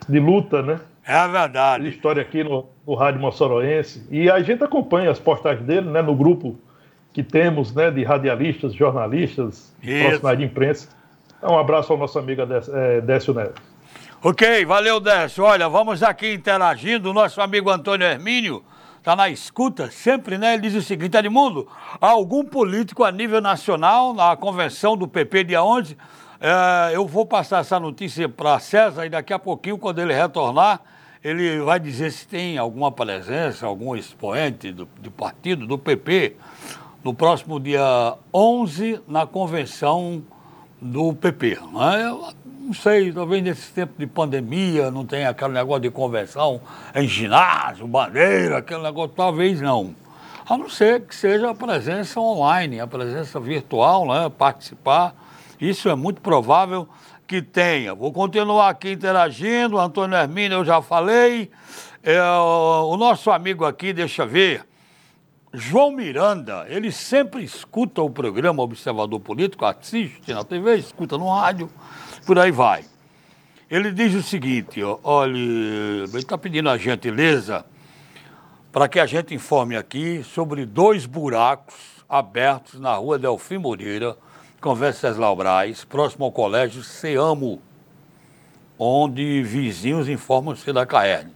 de 0.06 0.20
luta, 0.20 0.62
né? 0.62 0.78
É 1.06 1.28
verdade. 1.28 1.84
De 1.84 1.90
história 1.90 2.20
aqui 2.20 2.42
no, 2.42 2.66
no 2.84 2.94
Rádio 2.94 3.20
Moçoroense. 3.20 4.04
E 4.10 4.28
a 4.28 4.40
gente 4.42 4.64
acompanha 4.64 5.08
as 5.08 5.20
postagens 5.20 5.64
dele, 5.64 5.88
né, 5.88 6.02
no 6.02 6.16
grupo 6.16 6.58
que 7.12 7.22
temos, 7.22 7.72
né, 7.72 7.90
de 7.92 8.02
radialistas, 8.02 8.74
jornalistas, 8.74 9.72
profissionais 9.80 10.38
de 10.38 10.44
imprensa. 10.44 10.88
Então, 11.38 11.54
um 11.54 11.58
abraço 11.58 11.92
ao 11.92 11.98
nosso 11.98 12.18
amigo 12.18 12.42
é, 12.42 13.00
Décio 13.00 13.32
Neves. 13.32 13.54
Ok, 14.20 14.64
valeu, 14.64 14.98
Décio. 14.98 15.44
Olha, 15.44 15.68
vamos 15.68 16.02
aqui 16.02 16.34
interagindo. 16.34 17.10
O 17.10 17.14
nosso 17.14 17.40
amigo 17.40 17.70
Antônio 17.70 18.04
Hermínio 18.04 18.64
está 18.98 19.14
na 19.14 19.28
escuta 19.28 19.88
sempre, 19.88 20.36
né? 20.36 20.54
Ele 20.54 20.62
diz 20.62 20.74
o 20.74 20.82
seguinte: 20.82 21.16
Edmundo, 21.16 21.68
algum 22.00 22.44
político 22.44 23.04
a 23.04 23.12
nível 23.12 23.40
nacional, 23.40 24.12
na 24.12 24.36
convenção 24.36 24.96
do 24.96 25.06
PP, 25.06 25.44
dia 25.44 25.62
11, 25.62 25.96
é, 26.40 26.96
eu 26.96 27.06
vou 27.06 27.24
passar 27.24 27.60
essa 27.60 27.78
notícia 27.78 28.28
para 28.28 28.58
César 28.58 29.06
e 29.06 29.08
daqui 29.08 29.32
a 29.32 29.38
pouquinho, 29.38 29.78
quando 29.78 30.00
ele 30.00 30.12
retornar, 30.12 30.80
ele 31.22 31.60
vai 31.60 31.80
dizer 31.80 32.10
se 32.12 32.26
tem 32.26 32.58
alguma 32.58 32.92
presença, 32.92 33.66
algum 33.66 33.96
expoente 33.96 34.72
do, 34.72 34.88
do 35.00 35.10
partido, 35.10 35.66
do 35.66 35.78
PP, 35.78 36.36
no 37.02 37.14
próximo 37.14 37.60
dia 37.60 38.14
11, 38.32 39.00
na 39.06 39.26
convenção 39.26 40.22
do 40.80 41.14
PP. 41.14 41.58
Né? 41.72 42.34
não 42.66 42.74
sei, 42.74 43.12
talvez 43.12 43.44
nesse 43.44 43.72
tempo 43.72 43.94
de 43.96 44.08
pandemia 44.08 44.90
não 44.90 45.06
tenha 45.06 45.30
aquele 45.30 45.52
negócio 45.52 45.82
de 45.82 45.90
conversão 45.90 46.60
em 46.96 47.06
ginásio, 47.06 47.86
bandeira, 47.86 48.58
aquele 48.58 48.82
negócio, 48.82 49.12
talvez 49.14 49.60
não. 49.60 49.94
A 50.48 50.58
não 50.58 50.68
ser 50.68 51.02
que 51.02 51.14
seja 51.14 51.50
a 51.50 51.54
presença 51.54 52.18
online, 52.18 52.80
a 52.80 52.86
presença 52.86 53.38
virtual, 53.38 54.06
né? 54.06 54.28
participar. 54.36 55.14
Isso 55.60 55.88
é 55.88 55.94
muito 55.94 56.20
provável 56.20 56.88
que 57.26 57.42
tenha. 57.42 57.94
Vou 57.94 58.12
continuar 58.12 58.68
aqui 58.68 58.92
interagindo. 58.92 59.78
Antônio 59.78 60.16
Hermínio, 60.16 60.58
eu 60.58 60.64
já 60.64 60.80
falei. 60.80 61.50
É, 62.02 62.20
o 62.22 62.96
nosso 62.96 63.30
amigo 63.30 63.64
aqui, 63.64 63.92
deixa 63.92 64.24
ver. 64.24 64.64
João 65.52 65.90
Miranda, 65.90 66.66
ele 66.68 66.92
sempre 66.92 67.42
escuta 67.42 68.02
o 68.02 68.10
programa 68.10 68.62
Observador 68.62 69.18
Político, 69.20 69.64
assiste 69.64 70.32
na 70.32 70.44
TV, 70.44 70.76
escuta 70.76 71.16
no 71.16 71.32
rádio 71.32 71.70
por 72.26 72.38
aí 72.38 72.50
vai. 72.50 72.84
Ele 73.70 73.90
diz 73.90 74.14
o 74.14 74.22
seguinte, 74.22 74.82
ó, 74.82 74.98
olha, 75.02 75.36
ele 75.36 76.18
está 76.18 76.36
pedindo 76.36 76.68
a 76.68 76.76
gentileza 76.76 77.64
para 78.70 78.86
que 78.86 79.00
a 79.00 79.06
gente 79.06 79.34
informe 79.34 79.76
aqui 79.76 80.22
sobre 80.22 80.66
dois 80.66 81.06
buracos 81.06 81.74
abertos 82.08 82.78
na 82.78 82.94
rua 82.94 83.18
Delfim 83.18 83.58
Moreira, 83.58 84.16
com 84.66 84.74
Venceslau 84.74 85.36
Braz, 85.36 85.84
próximo 85.84 86.24
ao 86.24 86.32
colégio 86.32 86.82
Seamo, 86.82 87.62
onde 88.76 89.40
vizinhos 89.44 90.08
informam 90.08 90.56
ser 90.56 90.72
da 90.72 90.84
Caerne. 90.84 91.32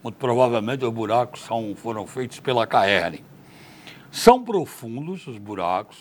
Muito 0.00 0.14
provavelmente 0.14 0.84
os 0.84 0.92
buracos 0.92 1.40
são, 1.40 1.74
foram 1.74 2.06
feitos 2.06 2.38
pela 2.38 2.68
Caerne. 2.68 3.24
São 4.12 4.44
profundos 4.44 5.26
os 5.26 5.38
buracos, 5.38 5.98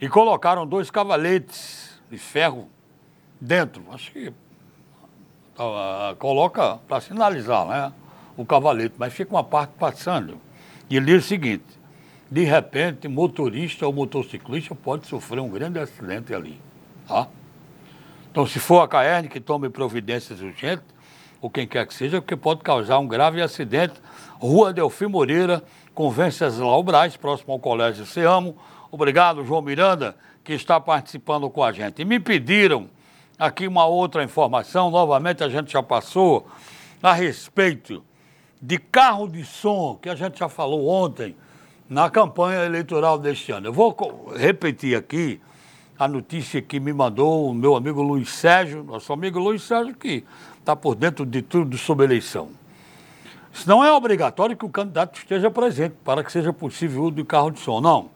e 0.00 0.08
colocaram 0.08 0.66
dois 0.66 0.90
cavaletes 0.90 2.00
de 2.10 2.16
ferro 2.16 2.66
dentro. 3.38 3.84
Acho 3.92 4.12
que 4.12 4.28
uh, 4.28 6.16
coloca 6.18 6.78
para 6.88 7.02
sinalizar, 7.02 7.66
né? 7.66 7.92
O 8.34 8.46
cavalete, 8.46 8.94
mas 8.96 9.12
fica 9.12 9.30
uma 9.30 9.44
parte 9.44 9.72
passando. 9.78 10.40
E 10.88 10.96
ele 10.96 11.04
diz 11.04 11.26
o 11.26 11.28
seguinte: 11.28 11.66
de 12.30 12.44
repente, 12.44 13.08
motorista 13.08 13.86
ou 13.86 13.92
motociclista 13.92 14.74
pode 14.74 15.06
sofrer 15.06 15.40
um 15.40 15.48
grande 15.48 15.78
acidente 15.78 16.32
ali. 16.32 16.60
Tá? 17.08 17.26
Então, 18.30 18.46
se 18.46 18.60
for 18.60 18.80
a 18.80 18.88
CAERN 18.88 19.28
que 19.28 19.40
tome 19.40 19.68
providências 19.68 20.40
urgentes, 20.40 20.84
ou 21.40 21.50
quem 21.50 21.66
quer 21.66 21.86
que 21.86 21.94
seja, 21.94 22.20
porque 22.20 22.36
pode 22.36 22.60
causar 22.60 22.98
um 22.98 23.08
grave 23.08 23.40
acidente. 23.40 23.94
Rua 24.38 24.72
Delfim 24.72 25.06
Moreira, 25.06 25.62
com 25.94 26.10
Venceslau 26.10 26.82
Braz, 26.82 27.16
próximo 27.16 27.52
ao 27.52 27.58
Colégio 27.58 28.04
Seamo. 28.04 28.56
Obrigado, 28.90 29.44
João 29.44 29.62
Miranda, 29.62 30.14
que 30.44 30.52
está 30.52 30.78
participando 30.78 31.48
com 31.48 31.64
a 31.64 31.72
gente. 31.72 32.02
E 32.02 32.04
me 32.04 32.20
pediram 32.20 32.88
aqui 33.38 33.66
uma 33.66 33.86
outra 33.86 34.22
informação, 34.22 34.90
novamente 34.90 35.42
a 35.42 35.48
gente 35.48 35.72
já 35.72 35.82
passou, 35.82 36.46
a 37.02 37.14
respeito 37.14 38.04
de 38.60 38.76
carro 38.76 39.26
de 39.26 39.42
som, 39.44 39.98
que 40.00 40.10
a 40.10 40.14
gente 40.14 40.38
já 40.38 40.48
falou 40.48 40.86
ontem 40.86 41.34
na 41.90 42.08
campanha 42.08 42.64
eleitoral 42.64 43.18
deste 43.18 43.50
ano. 43.50 43.66
Eu 43.66 43.72
vou 43.72 44.32
repetir 44.36 44.96
aqui 44.96 45.40
a 45.98 46.06
notícia 46.06 46.62
que 46.62 46.78
me 46.78 46.92
mandou 46.92 47.50
o 47.50 47.52
meu 47.52 47.74
amigo 47.74 48.00
Luiz 48.00 48.30
Sérgio, 48.30 48.84
nosso 48.84 49.12
amigo 49.12 49.40
Luiz 49.40 49.64
Sérgio, 49.64 49.96
que 49.96 50.24
está 50.56 50.76
por 50.76 50.94
dentro 50.94 51.26
de 51.26 51.42
tudo 51.42 51.76
sobre 51.76 52.06
eleição. 52.06 52.50
Isso 53.52 53.68
não 53.68 53.84
é 53.84 53.92
obrigatório 53.92 54.56
que 54.56 54.64
o 54.64 54.68
candidato 54.68 55.18
esteja 55.18 55.50
presente 55.50 55.96
para 56.04 56.22
que 56.22 56.30
seja 56.30 56.52
possível 56.52 57.02
o 57.02 57.12
uso 57.12 57.24
carro 57.24 57.50
de 57.50 57.58
som, 57.58 57.80
não. 57.80 58.08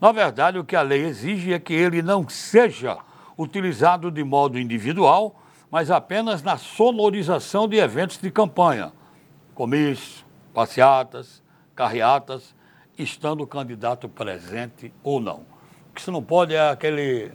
Na 0.00 0.12
verdade, 0.12 0.56
o 0.56 0.64
que 0.64 0.76
a 0.76 0.82
lei 0.82 1.04
exige 1.04 1.52
é 1.52 1.58
que 1.58 1.74
ele 1.74 2.00
não 2.02 2.28
seja 2.28 2.96
utilizado 3.36 4.08
de 4.08 4.22
modo 4.22 4.56
individual, 4.56 5.34
mas 5.68 5.90
apenas 5.90 6.44
na 6.44 6.56
sonorização 6.56 7.66
de 7.66 7.76
eventos 7.76 8.18
de 8.18 8.30
campanha, 8.30 8.92
comícios, 9.52 10.24
passeatas, 10.54 11.42
carreatas, 11.74 12.54
estando 13.02 13.42
o 13.42 13.46
candidato 13.46 14.08
presente 14.08 14.92
ou 15.02 15.20
não. 15.20 15.42
O 15.90 15.94
que 15.94 16.02
você 16.02 16.10
não 16.10 16.22
pode 16.22 16.54
é 16.54 16.70
aquele, 16.70 17.32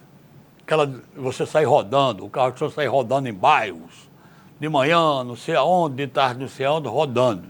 aquela, 0.62 0.86
você 1.15 1.45
sair 1.45 1.65
rodando, 1.65 2.25
o 2.25 2.30
carro 2.30 2.58
som 2.58 2.69
sair 2.69 2.88
rodando 2.88 3.28
em 3.28 3.34
bairros, 3.34 4.10
de 4.60 4.69
manhã, 4.69 5.23
não 5.23 5.36
sei 5.36 5.56
aonde, 5.56 5.97
de 5.97 6.08
tarde, 6.08 6.39
não 6.39 6.47
sei 6.47 6.65
aonde, 6.65 6.88
rodando. 6.88 7.47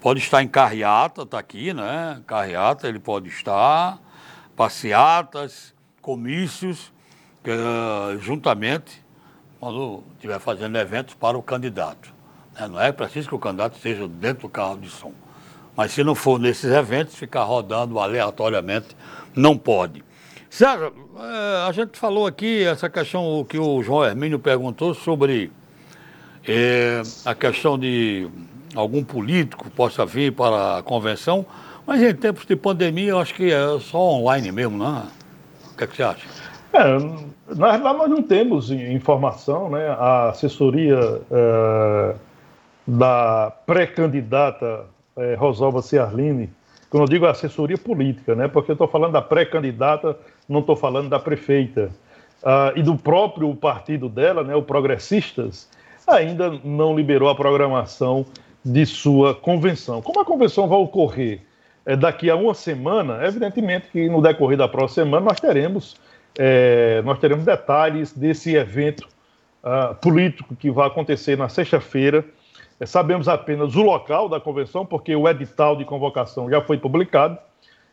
Pode 0.00 0.20
estar 0.20 0.42
em 0.42 0.48
carreata, 0.48 1.22
está 1.22 1.38
aqui, 1.38 1.72
né? 1.72 2.22
Carreata 2.26 2.88
ele 2.88 2.98
pode 2.98 3.28
estar, 3.28 3.98
passeatas, 4.56 5.74
comícios, 6.00 6.92
que, 7.42 7.50
uh, 7.50 8.18
juntamente, 8.18 9.02
quando 9.58 10.02
estiver 10.14 10.38
fazendo 10.38 10.76
eventos 10.78 11.14
para 11.14 11.36
o 11.36 11.42
candidato. 11.42 12.12
Né? 12.58 12.68
Não 12.68 12.80
é 12.80 12.92
preciso 12.92 13.28
que 13.28 13.34
o 13.34 13.38
candidato 13.38 13.76
esteja 13.76 14.08
dentro 14.08 14.42
do 14.42 14.48
carro 14.48 14.78
de 14.78 14.88
som. 14.88 15.12
Mas 15.80 15.92
se 15.92 16.04
não 16.04 16.14
for 16.14 16.38
nesses 16.38 16.70
eventos, 16.70 17.14
ficar 17.14 17.42
rodando 17.44 17.98
aleatoriamente, 17.98 18.88
não 19.34 19.56
pode. 19.56 20.04
Sérgio, 20.50 20.92
eh, 21.18 21.66
a 21.66 21.72
gente 21.72 21.98
falou 21.98 22.26
aqui 22.26 22.64
essa 22.64 22.90
questão 22.90 23.42
que 23.48 23.58
o 23.58 23.82
João 23.82 24.04
Hermínio 24.04 24.38
perguntou 24.38 24.92
sobre 24.92 25.50
é, 26.46 27.00
a 27.24 27.34
questão 27.34 27.78
de 27.78 28.28
algum 28.74 29.02
político 29.02 29.70
possa 29.70 30.04
vir 30.04 30.32
para 30.34 30.76
a 30.76 30.82
convenção, 30.82 31.46
mas 31.86 32.02
em 32.02 32.14
tempos 32.14 32.44
de 32.44 32.56
pandemia 32.56 33.12
eu 33.12 33.18
acho 33.18 33.32
que 33.32 33.50
é 33.50 33.80
só 33.80 34.00
online 34.00 34.52
mesmo, 34.52 34.76
não 34.76 34.98
é? 34.98 35.02
O 35.72 35.76
que, 35.78 35.84
é 35.84 35.86
que 35.86 35.96
você 35.96 36.02
acha? 36.02 36.26
É, 36.74 36.98
na 37.56 37.68
realidade 37.68 37.98
nós 37.98 38.10
não 38.10 38.22
temos 38.22 38.70
informação, 38.70 39.70
né? 39.70 39.88
A 39.98 40.28
assessoria 40.28 41.22
é, 41.30 42.14
da 42.86 43.50
pré-candidata 43.64 44.89
é, 45.16 45.34
Rosalba 45.34 45.82
Ciarline, 45.82 46.50
quando 46.88 47.04
eu 47.04 47.08
digo 47.08 47.26
assessoria 47.26 47.78
política, 47.78 48.34
né? 48.34 48.48
Porque 48.48 48.70
eu 48.70 48.74
estou 48.74 48.88
falando 48.88 49.12
da 49.12 49.22
pré-candidata, 49.22 50.18
não 50.48 50.60
estou 50.60 50.74
falando 50.74 51.08
da 51.08 51.18
prefeita. 51.18 51.90
Ah, 52.42 52.72
e 52.74 52.82
do 52.82 52.96
próprio 52.96 53.54
partido 53.54 54.08
dela, 54.08 54.42
né, 54.42 54.54
o 54.54 54.62
Progressistas, 54.62 55.68
ainda 56.06 56.50
não 56.64 56.96
liberou 56.96 57.28
a 57.28 57.34
programação 57.34 58.24
de 58.64 58.84
sua 58.86 59.34
convenção. 59.34 60.02
Como 60.02 60.20
a 60.20 60.24
convenção 60.24 60.66
vai 60.66 60.78
ocorrer 60.78 61.42
é, 61.84 61.94
daqui 61.96 62.30
a 62.30 62.36
uma 62.36 62.54
semana, 62.54 63.24
evidentemente 63.26 63.88
que 63.92 64.08
no 64.08 64.20
decorrer 64.20 64.56
da 64.56 64.68
próxima 64.68 65.04
semana 65.04 65.26
nós 65.26 65.38
teremos, 65.38 65.96
é, 66.38 67.02
nós 67.04 67.18
teremos 67.18 67.44
detalhes 67.44 68.12
desse 68.12 68.54
evento 68.54 69.08
uh, 69.62 69.94
político 69.96 70.54
que 70.56 70.70
vai 70.70 70.86
acontecer 70.86 71.36
na 71.36 71.48
sexta-feira. 71.48 72.24
É, 72.80 72.86
sabemos 72.86 73.28
apenas 73.28 73.76
o 73.76 73.82
local 73.82 74.26
da 74.26 74.40
convenção, 74.40 74.86
porque 74.86 75.14
o 75.14 75.28
edital 75.28 75.76
de 75.76 75.84
convocação 75.84 76.48
já 76.48 76.62
foi 76.62 76.78
publicado. 76.78 77.38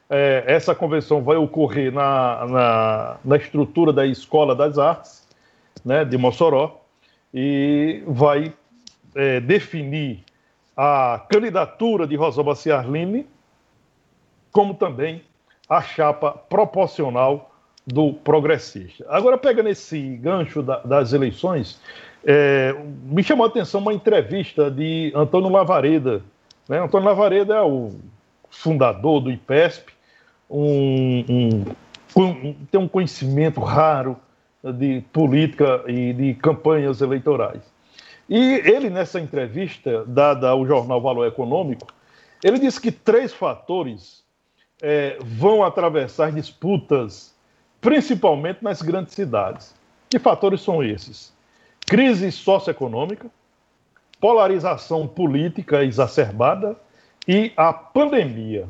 É, 0.09 0.45
essa 0.47 0.73
convenção 0.73 1.21
vai 1.21 1.35
ocorrer 1.35 1.91
na, 1.91 2.45
na, 2.45 3.17
na, 3.25 3.35
estrutura 3.35 3.91
da 3.91 4.05
Escola 4.05 4.55
das 4.55 4.77
Artes, 4.77 5.27
né, 5.83 6.05
de 6.05 6.17
Mossoró 6.17 6.79
e 7.33 8.01
vai 8.07 8.53
é, 9.13 9.41
definir 9.41 10.23
a 10.77 11.25
candidatura 11.29 12.07
de 12.07 12.15
Rosalba 12.15 12.55
Ciarline, 12.55 13.27
como 14.49 14.73
também 14.75 15.21
a 15.67 15.81
chapa 15.81 16.31
proporcional 16.31 17.51
do 17.85 18.13
progressista. 18.13 19.05
Agora, 19.09 19.37
pegando 19.37 19.67
esse 19.67 19.99
gancho 20.17 20.61
da, 20.61 20.79
das 20.79 21.11
eleições, 21.11 21.81
é, 22.29 22.75
me 23.03 23.23
chamou 23.23 23.45
a 23.45 23.47
atenção 23.47 23.79
uma 23.79 23.93
entrevista 23.93 24.69
de 24.69 25.13
Antônio 25.15 25.49
Lavareda. 25.49 26.21
Né? 26.67 26.77
Antônio 26.77 27.07
Lavareda 27.07 27.55
é 27.55 27.61
o 27.61 27.93
fundador 28.49 29.21
do 29.21 29.31
IPESP, 29.31 29.93
um, 30.49 31.23
um, 31.29 31.65
um, 32.21 32.53
tem 32.69 32.81
um 32.81 32.87
conhecimento 32.87 33.61
raro 33.61 34.17
de 34.61 35.01
política 35.13 35.85
e 35.87 36.11
de 36.11 36.33
campanhas 36.33 36.99
eleitorais. 36.99 37.61
E 38.29 38.55
ele, 38.65 38.89
nessa 38.89 39.21
entrevista 39.21 40.03
dada 40.05 40.49
ao 40.49 40.65
jornal 40.67 41.01
Valor 41.01 41.27
Econômico, 41.27 41.87
ele 42.43 42.59
disse 42.59 42.81
que 42.81 42.91
três 42.91 43.33
fatores 43.33 44.21
é, 44.81 45.17
vão 45.21 45.63
atravessar 45.63 46.33
disputas, 46.33 47.33
principalmente 47.79 48.61
nas 48.61 48.81
grandes 48.81 49.13
cidades. 49.13 49.73
Que 50.09 50.19
fatores 50.19 50.59
são 50.59 50.83
esses? 50.83 51.36
Crise 51.89 52.33
socioeconômica, 52.33 53.27
polarização 54.19 55.07
política 55.07 55.85
exacerbada 55.85 56.75
e 57.25 57.53
a 57.55 57.71
pandemia. 57.71 58.67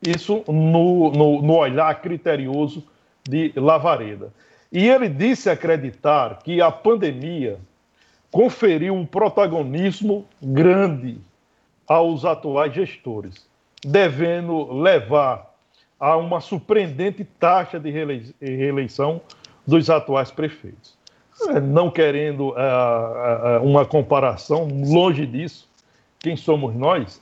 Isso 0.00 0.42
no, 0.48 1.10
no, 1.12 1.42
no 1.42 1.56
olhar 1.56 1.94
criterioso 2.00 2.82
de 3.22 3.52
Lavareda. 3.54 4.32
E 4.72 4.88
ele 4.88 5.10
disse 5.10 5.50
acreditar 5.50 6.38
que 6.42 6.62
a 6.62 6.70
pandemia 6.70 7.60
conferiu 8.30 8.94
um 8.94 9.04
protagonismo 9.04 10.26
grande 10.42 11.18
aos 11.86 12.24
atuais 12.24 12.72
gestores, 12.72 13.46
devendo 13.84 14.72
levar 14.72 15.54
a 16.00 16.16
uma 16.16 16.40
surpreendente 16.40 17.24
taxa 17.24 17.78
de 17.78 17.90
reeleição 18.40 19.20
dos 19.66 19.90
atuais 19.90 20.30
prefeitos. 20.30 21.03
É, 21.48 21.60
não 21.60 21.90
querendo 21.90 22.50
uh, 22.50 23.60
uh, 23.60 23.64
uma 23.64 23.84
comparação, 23.84 24.68
longe 24.86 25.26
disso, 25.26 25.68
quem 26.18 26.36
somos 26.36 26.74
nós, 26.74 27.20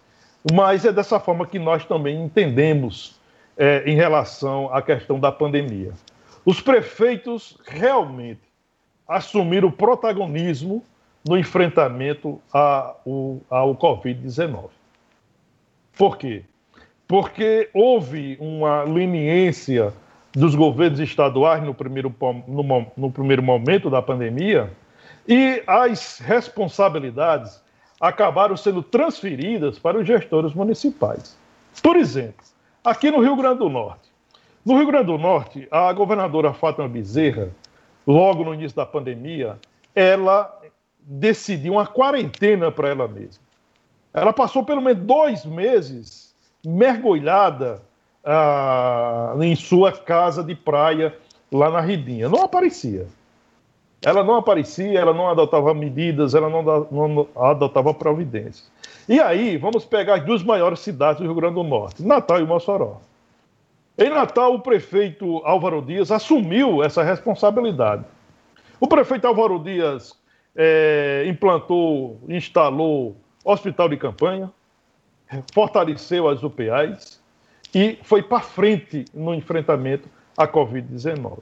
mas 0.53 0.85
é 0.85 0.93
dessa 0.93 1.19
forma 1.19 1.47
que 1.47 1.59
nós 1.59 1.85
também 1.85 2.23
entendemos 2.23 3.21
em 3.85 3.95
relação 3.95 4.75
à 4.75 4.81
questão 4.81 5.21
da 5.21 5.31
pandemia 5.31 5.93
os 6.45 6.61
prefeitos 6.61 7.57
realmente 7.67 8.41
assumiram 9.07 9.69
o 9.69 9.73
protagonismo 9.73 10.83
no 11.27 11.39
enfrentamento 11.39 12.41
ao, 12.53 13.41
ao 13.49 13.77
Covid-19. 13.77 14.71
Por 15.97 16.17
quê? 16.17 16.45
Porque 17.07 17.69
houve 17.73 18.37
uma 18.41 18.83
leniência 18.83 19.93
dos 20.35 20.55
governos 20.55 20.99
estaduais 21.01 21.63
no 21.63 21.75
primeiro, 21.75 22.15
no, 22.49 22.87
no 22.97 23.11
primeiro 23.11 23.43
momento 23.43 23.91
da 23.91 24.01
pandemia 24.01 24.73
e 25.29 25.63
as 25.67 26.19
responsabilidades 26.19 27.63
acabaram 28.01 28.57
sendo 28.57 28.83
transferidas 28.83 29.79
para 29.79 29.99
os 29.99 30.07
gestores 30.07 30.55
municipais. 30.55 31.37
Por 31.83 31.97
exemplo, 31.97 32.45
aqui 32.83 33.11
no 33.11 33.21
Rio 33.21 33.37
Grande 33.37 33.59
do 33.61 33.69
Norte, 33.69 34.11
no 34.65 34.77
Rio 34.77 34.87
Grande 34.87 35.07
do 35.07 35.19
Norte, 35.19 35.69
a 35.71 35.93
governadora 35.93 36.53
Fátima 36.53 36.89
Bezerra, 36.89 37.51
logo 38.07 38.45
no 38.45 38.55
início 38.55 38.77
da 38.77 38.87
pandemia, 38.87 39.59
ela 39.95 40.61
decidiu 41.01 41.75
uma 41.75 41.87
quarentena 41.87 42.71
para 42.73 42.89
ela 42.89 43.07
mesma. 43.07 43.43
Ela 44.15 44.33
passou 44.33 44.65
pelo 44.65 44.81
menos 44.81 45.05
dois 45.05 45.45
meses 45.45 46.35
mergulhada 46.65 47.83
ah, 48.25 49.35
em 49.41 49.55
sua 49.55 49.93
casa 49.93 50.43
de 50.43 50.55
praia 50.55 51.17
lá 51.51 51.71
na 51.71 51.81
Ridinha. 51.81 52.29
Não 52.29 52.43
aparecia. 52.43 53.07
Ela 54.05 54.25
não 54.25 54.37
aparecia, 54.37 54.99
ela 54.99 55.15
não 55.15 55.29
adotava 55.29 55.73
medidas, 55.73 56.35
ela 56.35 56.51
não, 56.51 56.63
não 56.91 57.29
adotava 57.37 57.95
providências. 57.95 58.71
E 59.09 59.21
aí, 59.21 59.57
vamos 59.57 59.85
pegar 59.85 60.17
as 60.17 60.25
duas 60.25 60.43
maiores 60.43 60.81
cidades 60.81 61.21
do 61.21 61.25
Rio 61.25 61.35
Grande 61.35 61.55
do 61.55 61.63
Norte, 61.63 62.03
Natal 62.03 62.41
e 62.41 62.45
Mossoró. 62.45 63.01
Em 63.97 64.11
Natal, 64.11 64.55
o 64.55 64.61
prefeito 64.61 65.41
Álvaro 65.45 65.81
Dias 65.81 66.11
assumiu 66.11 66.83
essa 66.83 67.03
responsabilidade. 67.03 68.05
O 68.81 68.89
prefeito 68.89 69.27
Álvaro 69.27 69.61
Dias 69.61 70.19
é, 70.57 71.25
implantou, 71.29 72.19
instalou 72.29 73.17
hospital 73.45 73.89
de 73.89 73.97
campanha, 73.97 74.51
fortaleceu 75.55 76.29
as 76.29 76.43
UPAs 76.43 77.22
e 77.75 77.99
foi 78.03 78.23
para 78.23 78.41
frente 78.41 79.05
no 79.15 79.35
enfrentamento 79.35 80.09
à 80.37 80.47
Covid-19. 80.47 81.39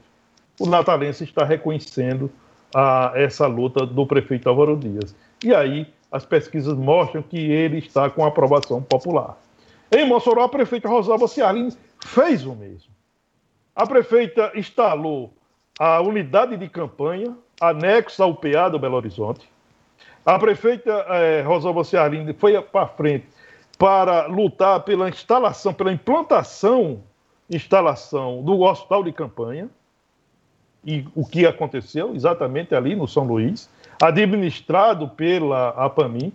O 0.60 0.66
natalense 0.66 1.24
está 1.24 1.44
reconhecendo 1.44 2.30
a, 2.74 3.12
essa 3.14 3.46
luta 3.46 3.84
do 3.86 4.06
prefeito 4.06 4.48
Álvaro 4.48 4.76
Dias. 4.76 5.14
E 5.44 5.54
aí 5.54 5.86
as 6.10 6.24
pesquisas 6.24 6.76
mostram 6.76 7.22
que 7.22 7.38
ele 7.38 7.78
está 7.78 8.10
com 8.10 8.24
aprovação 8.24 8.82
popular. 8.82 9.38
Em 9.90 10.06
Mossoró, 10.06 10.44
a 10.44 10.48
prefeita 10.48 10.88
Rosalba 10.88 11.26
Ciarlini 11.26 11.76
fez 12.04 12.44
o 12.44 12.54
mesmo. 12.54 12.90
A 13.74 13.86
prefeita 13.86 14.52
instalou 14.54 15.32
a 15.78 16.00
unidade 16.00 16.56
de 16.56 16.68
campanha 16.68 17.36
anexa 17.60 18.22
ao 18.22 18.34
PA 18.34 18.68
do 18.68 18.78
Belo 18.78 18.96
Horizonte. 18.96 19.48
A 20.24 20.38
prefeita 20.38 20.90
eh, 21.08 21.42
Rosalba 21.42 21.82
Ciarlini 21.82 22.32
foi 22.34 22.60
para 22.60 22.86
frente 22.86 23.26
para 23.80 24.26
lutar 24.26 24.80
pela 24.80 25.08
instalação, 25.08 25.72
pela 25.72 25.90
implantação, 25.90 27.02
instalação 27.48 28.42
do 28.42 28.60
hospital 28.60 29.02
de 29.02 29.10
campanha. 29.10 29.70
E 30.84 31.06
o 31.14 31.26
que 31.26 31.46
aconteceu 31.46 32.14
exatamente 32.14 32.74
ali 32.74 32.94
no 32.94 33.08
São 33.08 33.24
Luís, 33.24 33.70
administrado 34.02 35.08
pela 35.08 35.70
APAMI, 35.70 36.30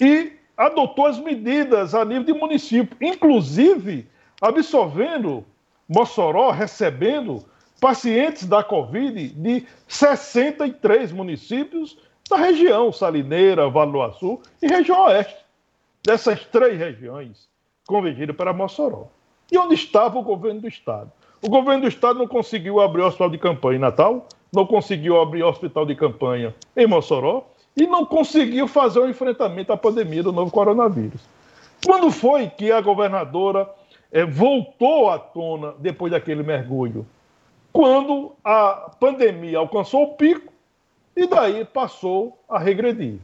e 0.00 0.32
adotou 0.56 1.06
as 1.06 1.18
medidas 1.18 1.92
a 1.92 2.04
nível 2.04 2.22
de 2.22 2.34
município, 2.34 2.96
inclusive 3.00 4.08
absorvendo 4.40 5.44
Mossoró, 5.88 6.52
recebendo 6.52 7.44
pacientes 7.80 8.46
da 8.46 8.62
Covid 8.62 9.30
de 9.30 9.66
63 9.88 11.10
municípios 11.10 11.98
da 12.28 12.36
região 12.36 12.92
Salineira, 12.92 13.68
Vale 13.68 13.90
do 13.90 14.00
Açu 14.00 14.40
e 14.62 14.68
região 14.68 15.06
Oeste 15.06 15.49
dessas 16.02 16.44
três 16.46 16.78
regiões 16.78 17.48
convergiram 17.86 18.34
para 18.34 18.52
Mossoró. 18.52 19.08
E 19.50 19.58
onde 19.58 19.74
estava 19.74 20.18
o 20.18 20.22
governo 20.22 20.60
do 20.60 20.68
Estado? 20.68 21.10
O 21.42 21.48
governo 21.48 21.82
do 21.82 21.88
Estado 21.88 22.18
não 22.18 22.28
conseguiu 22.28 22.80
abrir 22.80 23.02
o 23.02 23.06
hospital 23.06 23.30
de 23.30 23.38
campanha 23.38 23.76
em 23.76 23.80
Natal, 23.80 24.26
não 24.52 24.66
conseguiu 24.66 25.20
abrir 25.20 25.42
o 25.42 25.48
hospital 25.48 25.86
de 25.86 25.94
campanha 25.94 26.54
em 26.76 26.86
Mossoró 26.86 27.44
e 27.76 27.86
não 27.86 28.04
conseguiu 28.04 28.68
fazer 28.68 28.98
o 28.98 29.04
um 29.04 29.08
enfrentamento 29.08 29.72
à 29.72 29.76
pandemia 29.76 30.22
do 30.22 30.32
novo 30.32 30.50
coronavírus. 30.50 31.20
Quando 31.84 32.10
foi 32.10 32.48
que 32.48 32.70
a 32.70 32.80
governadora 32.80 33.68
é, 34.12 34.24
voltou 34.24 35.08
à 35.08 35.18
tona 35.18 35.74
depois 35.78 36.12
daquele 36.12 36.42
mergulho? 36.42 37.06
Quando 37.72 38.32
a 38.44 38.90
pandemia 39.00 39.58
alcançou 39.58 40.02
o 40.02 40.14
pico 40.14 40.52
e 41.16 41.26
daí 41.26 41.64
passou 41.64 42.38
a 42.48 42.58
regredir. 42.58 43.18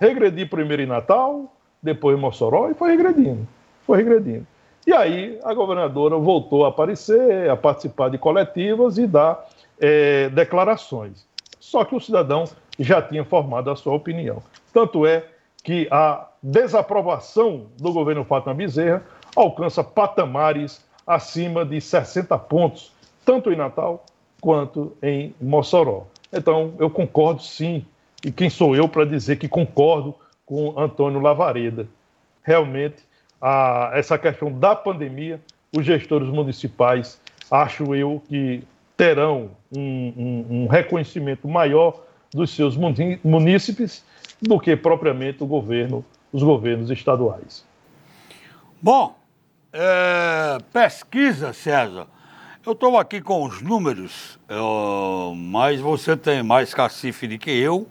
Regredir 0.00 0.48
primeiro 0.48 0.82
em 0.82 0.86
Natal, 0.86 1.52
depois 1.86 2.18
Mossoró, 2.18 2.68
e 2.68 2.74
foi 2.74 2.90
regredindo, 2.90 3.46
foi 3.86 3.98
regredindo. 3.98 4.46
E 4.86 4.92
aí 4.92 5.38
a 5.42 5.54
governadora 5.54 6.16
voltou 6.16 6.64
a 6.64 6.68
aparecer, 6.68 7.48
a 7.48 7.56
participar 7.56 8.10
de 8.10 8.18
coletivas 8.18 8.98
e 8.98 9.06
dar 9.06 9.48
é, 9.80 10.28
declarações. 10.28 11.26
Só 11.58 11.84
que 11.84 11.94
o 11.94 12.00
cidadão 12.00 12.44
já 12.78 13.00
tinha 13.00 13.24
formado 13.24 13.70
a 13.70 13.76
sua 13.76 13.94
opinião. 13.94 14.42
Tanto 14.72 15.06
é 15.06 15.24
que 15.64 15.88
a 15.90 16.28
desaprovação 16.42 17.66
do 17.76 17.92
governo 17.92 18.24
Fátima 18.24 18.54
Bezerra 18.54 19.02
alcança 19.34 19.82
patamares 19.82 20.84
acima 21.06 21.64
de 21.64 21.80
60 21.80 22.38
pontos, 22.38 22.92
tanto 23.24 23.50
em 23.50 23.56
Natal 23.56 24.04
quanto 24.40 24.96
em 25.02 25.34
Mossoró. 25.40 26.04
Então, 26.32 26.74
eu 26.78 26.88
concordo 26.90 27.42
sim, 27.42 27.84
e 28.24 28.30
quem 28.30 28.48
sou 28.48 28.76
eu 28.76 28.88
para 28.88 29.04
dizer 29.04 29.36
que 29.36 29.48
concordo 29.48 30.14
com 30.46 30.78
Antônio 30.78 31.20
Lavareda. 31.20 31.88
Realmente, 32.42 33.02
a, 33.42 33.90
essa 33.92 34.16
questão 34.16 34.50
da 34.50 34.74
pandemia, 34.74 35.40
os 35.76 35.84
gestores 35.84 36.28
municipais, 36.28 37.20
acho 37.50 37.94
eu 37.94 38.22
que 38.28 38.62
terão 38.96 39.50
um, 39.76 40.12
um, 40.16 40.46
um 40.50 40.66
reconhecimento 40.68 41.46
maior 41.46 42.00
dos 42.32 42.50
seus 42.50 42.76
munícipes 42.76 44.04
do 44.40 44.58
que 44.58 44.76
propriamente 44.76 45.42
o 45.42 45.46
governo, 45.46 46.04
os 46.32 46.42
governos 46.42 46.90
estaduais. 46.90 47.64
Bom, 48.80 49.16
é, 49.72 50.58
pesquisa, 50.72 51.52
César. 51.52 52.06
Eu 52.64 52.72
estou 52.72 52.98
aqui 52.98 53.20
com 53.20 53.44
os 53.44 53.62
números, 53.62 54.38
eu, 54.48 55.34
mas 55.36 55.80
você 55.80 56.16
tem 56.16 56.42
mais 56.42 56.74
cacife 56.74 57.28
do 57.28 57.38
que 57.38 57.50
eu 57.50 57.86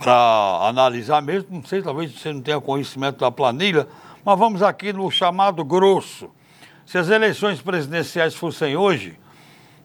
para 0.00 0.66
analisar 0.66 1.20
mesmo. 1.20 1.48
Não 1.50 1.64
sei, 1.64 1.82
talvez 1.82 2.12
você 2.12 2.32
não 2.32 2.40
tenha 2.40 2.60
conhecimento 2.60 3.18
da 3.18 3.30
planilha, 3.30 3.86
mas 4.24 4.38
vamos 4.38 4.62
aqui 4.62 4.92
no 4.92 5.10
chamado 5.10 5.62
grosso. 5.62 6.30
Se 6.86 6.98
as 6.98 7.08
eleições 7.08 7.60
presidenciais 7.60 8.34
fossem 8.34 8.76
hoje, 8.76 9.16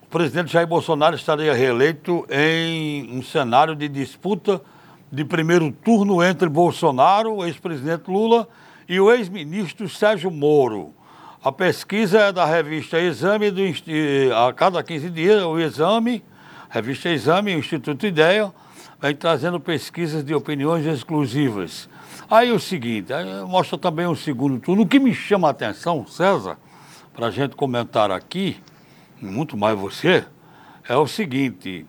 o 0.03 0.07
presidente 0.07 0.53
Jair 0.53 0.65
Bolsonaro 0.65 1.15
estaria 1.15 1.53
reeleito 1.53 2.25
em 2.29 3.11
um 3.11 3.21
cenário 3.21 3.75
de 3.75 3.87
disputa 3.89 4.61
de 5.11 5.23
primeiro 5.25 5.71
turno 5.71 6.23
entre 6.23 6.47
Bolsonaro, 6.49 7.35
o 7.35 7.45
ex-presidente 7.45 8.09
Lula, 8.09 8.47
e 8.87 8.99
o 8.99 9.11
ex-ministro 9.11 9.87
Sérgio 9.89 10.31
Moro. 10.31 10.93
A 11.43 11.51
pesquisa 11.51 12.19
é 12.19 12.31
da 12.31 12.45
revista 12.45 12.99
Exame, 12.99 13.51
do, 13.51 13.61
a 14.35 14.53
cada 14.53 14.81
15 14.81 15.09
dias, 15.09 15.43
o 15.43 15.59
Exame, 15.59 16.23
revista 16.69 17.09
Exame, 17.09 17.53
Instituto 17.53 18.07
Ideia, 18.07 18.51
vem 19.05 19.15
trazendo 19.15 19.59
pesquisas 19.59 20.25
de 20.25 20.33
opiniões 20.33 20.83
exclusivas. 20.83 21.87
Aí 22.27 22.51
o 22.51 22.59
seguinte, 22.59 23.13
mostra 23.47 23.77
também 23.77 24.07
um 24.07 24.15
segundo 24.15 24.59
turno. 24.59 24.81
O 24.81 24.87
que 24.87 24.97
me 24.97 25.13
chama 25.13 25.47
a 25.47 25.51
atenção, 25.51 26.07
César, 26.07 26.57
para 27.13 27.27
a 27.27 27.31
gente 27.31 27.55
comentar 27.55 28.09
aqui, 28.09 28.59
muito 29.21 29.55
mais 29.55 29.77
você, 29.77 30.25
é 30.89 30.97
o 30.97 31.05
seguinte: 31.05 31.85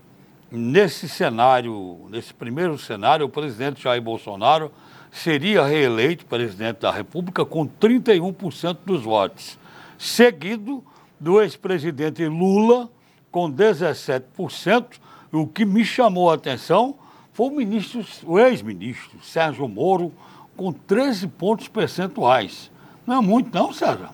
nesse 0.50 1.08
cenário, 1.08 2.06
nesse 2.10 2.34
primeiro 2.34 2.76
cenário, 2.76 3.24
o 3.24 3.30
presidente 3.30 3.82
Jair 3.82 4.02
Bolsonaro 4.02 4.70
seria 5.10 5.64
reeleito 5.64 6.26
presidente 6.26 6.80
da 6.80 6.90
República 6.90 7.46
com 7.46 7.66
31% 7.66 8.76
dos 8.84 9.02
votos, 9.02 9.58
seguido 9.96 10.84
do 11.18 11.40
ex-presidente 11.40 12.26
Lula 12.26 12.90
com 13.30 13.50
17%. 13.50 15.00
O 15.32 15.46
que 15.46 15.64
me 15.64 15.82
chamou 15.82 16.30
a 16.30 16.34
atenção 16.34 16.96
foi 17.36 17.48
o 17.48 17.50
ministro, 17.50 18.02
o 18.24 18.38
ex-ministro 18.38 19.18
Sérgio 19.22 19.68
Moro 19.68 20.10
com 20.56 20.72
13 20.72 21.28
pontos 21.28 21.68
percentuais. 21.68 22.70
Não 23.06 23.18
é 23.18 23.20
muito, 23.20 23.54
não, 23.54 23.74
Sérgio? 23.74 24.08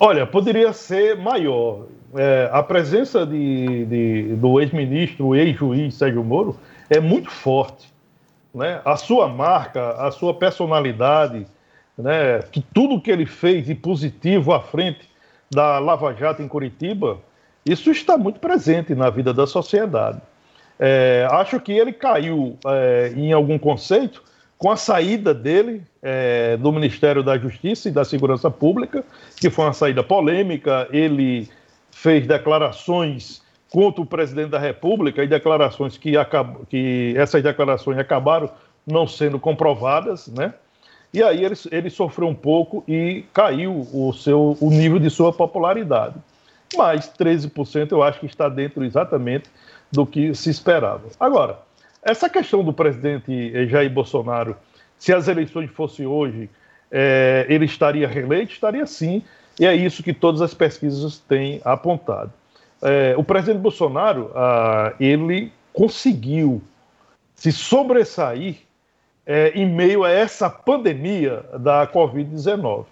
Olha, 0.00 0.26
poderia 0.26 0.72
ser 0.72 1.16
maior. 1.16 1.86
É, 2.16 2.50
a 2.52 2.60
presença 2.60 3.24
de, 3.24 3.84
de 3.86 4.34
do 4.34 4.60
ex-ministro, 4.60 5.36
ex-juiz 5.36 5.94
Sérgio 5.94 6.24
Moro 6.24 6.58
é 6.90 6.98
muito 6.98 7.30
forte. 7.30 7.88
Né? 8.52 8.80
A 8.84 8.96
sua 8.96 9.28
marca, 9.28 9.92
a 9.92 10.10
sua 10.10 10.34
personalidade, 10.34 11.46
né? 11.96 12.40
que 12.50 12.60
tudo 12.60 13.00
que 13.00 13.12
ele 13.12 13.26
fez 13.26 13.64
de 13.66 13.76
positivo 13.76 14.52
à 14.52 14.60
frente 14.60 15.08
da 15.48 15.78
Lava 15.78 16.12
Jato 16.14 16.42
em 16.42 16.48
Curitiba, 16.48 17.20
isso 17.64 17.92
está 17.92 18.18
muito 18.18 18.40
presente 18.40 18.92
na 18.92 19.08
vida 19.08 19.32
da 19.32 19.46
sociedade. 19.46 20.20
É, 20.84 21.28
acho 21.30 21.60
que 21.60 21.70
ele 21.70 21.92
caiu 21.92 22.58
é, 22.66 23.12
em 23.14 23.32
algum 23.32 23.56
conceito 23.56 24.20
com 24.58 24.68
a 24.68 24.74
saída 24.74 25.32
dele 25.32 25.80
é, 26.02 26.56
do 26.56 26.72
Ministério 26.72 27.22
da 27.22 27.38
Justiça 27.38 27.88
e 27.88 27.92
da 27.92 28.04
Segurança 28.04 28.50
Pública, 28.50 29.04
que 29.36 29.48
foi 29.48 29.66
uma 29.66 29.72
saída 29.72 30.02
polêmica. 30.02 30.88
Ele 30.90 31.48
fez 31.92 32.26
declarações 32.26 33.42
contra 33.70 34.02
o 34.02 34.06
presidente 34.06 34.50
da 34.50 34.58
República 34.58 35.22
e 35.22 35.28
declarações 35.28 35.96
que, 35.96 36.14
que 36.68 37.14
essas 37.16 37.44
declarações 37.44 37.96
acabaram 37.96 38.50
não 38.84 39.06
sendo 39.06 39.38
comprovadas, 39.38 40.26
né? 40.26 40.52
E 41.14 41.22
aí 41.22 41.44
ele, 41.44 41.54
ele 41.70 41.90
sofreu 41.90 42.26
um 42.26 42.34
pouco 42.34 42.82
e 42.88 43.24
caiu 43.32 43.86
o, 43.92 44.12
seu, 44.12 44.56
o 44.60 44.68
nível 44.68 44.98
de 44.98 45.10
sua 45.10 45.32
popularidade. 45.32 46.16
Mas 46.76 47.08
13% 47.08 47.92
eu 47.92 48.02
acho 48.02 48.18
que 48.18 48.26
está 48.26 48.48
dentro 48.48 48.82
exatamente 48.84 49.48
do 49.92 50.06
que 50.06 50.34
se 50.34 50.50
esperava. 50.50 51.02
Agora, 51.20 51.60
essa 52.02 52.28
questão 52.28 52.64
do 52.64 52.72
presidente 52.72 53.68
Jair 53.68 53.92
Bolsonaro, 53.92 54.56
se 54.98 55.12
as 55.12 55.28
eleições 55.28 55.70
fossem 55.70 56.06
hoje, 56.06 56.48
é, 56.90 57.46
ele 57.48 57.66
estaria 57.66 58.08
reeleito? 58.08 58.52
Estaria 58.52 58.86
sim, 58.86 59.22
e 59.60 59.66
é 59.66 59.74
isso 59.74 60.02
que 60.02 60.12
todas 60.12 60.40
as 60.40 60.54
pesquisas 60.54 61.18
têm 61.18 61.60
apontado. 61.64 62.32
é, 62.82 63.14
o 63.16 63.22
presidente 63.22 63.60
Bolsonaro, 63.60 64.32
ah, 64.34 64.92
ele 64.98 65.52
conseguiu 65.72 66.60
se 67.34 67.52
sobressair 67.52 68.56
é, 69.24 69.50
em 69.54 69.66
meio 69.66 70.02
a 70.04 70.10
essa 70.10 70.50
pandemia 70.50 71.44
da 71.58 71.86
Covid-19. 71.86 72.86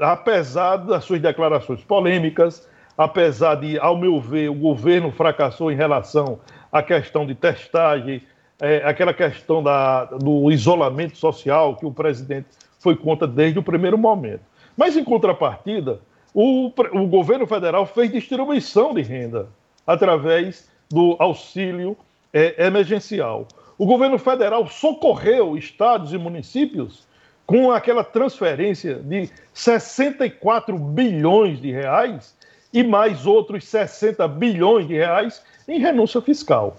Apesar 0.00 0.76
das 0.78 1.04
suas 1.04 1.20
declarações 1.20 1.82
polêmicas, 1.82 2.66
apesar 2.96 3.56
de, 3.56 3.78
ao 3.78 3.96
meu 3.96 4.20
ver, 4.20 4.50
o 4.50 4.54
governo 4.54 5.10
fracassou 5.10 5.70
em 5.70 5.76
relação 5.76 6.38
à 6.70 6.82
questão 6.82 7.26
de 7.26 7.34
testagem, 7.34 8.22
é, 8.60 8.82
aquela 8.84 9.12
questão 9.12 9.62
da, 9.62 10.04
do 10.04 10.50
isolamento 10.50 11.16
social 11.16 11.76
que 11.76 11.86
o 11.86 11.92
presidente 11.92 12.46
foi 12.78 12.96
contra 12.96 13.26
desde 13.26 13.58
o 13.58 13.62
primeiro 13.62 13.98
momento. 13.98 14.42
Mas, 14.76 14.96
em 14.96 15.04
contrapartida, 15.04 16.00
o, 16.32 16.72
o 16.92 17.06
governo 17.06 17.46
federal 17.46 17.86
fez 17.86 18.10
distribuição 18.10 18.94
de 18.94 19.02
renda 19.02 19.48
através 19.86 20.68
do 20.90 21.16
auxílio 21.18 21.96
é, 22.32 22.66
emergencial. 22.66 23.46
O 23.76 23.86
governo 23.86 24.18
federal 24.18 24.66
socorreu 24.68 25.56
estados 25.56 26.12
e 26.12 26.18
municípios 26.18 27.06
com 27.46 27.70
aquela 27.70 28.02
transferência 28.02 28.96
de 28.96 29.28
64 29.52 30.78
bilhões 30.78 31.60
de 31.60 31.70
reais 31.70 32.33
e 32.74 32.82
mais 32.82 33.24
outros 33.24 33.64
60 33.68 34.26
bilhões 34.26 34.88
de 34.88 34.94
reais 34.94 35.40
em 35.68 35.78
renúncia 35.78 36.20
fiscal. 36.20 36.76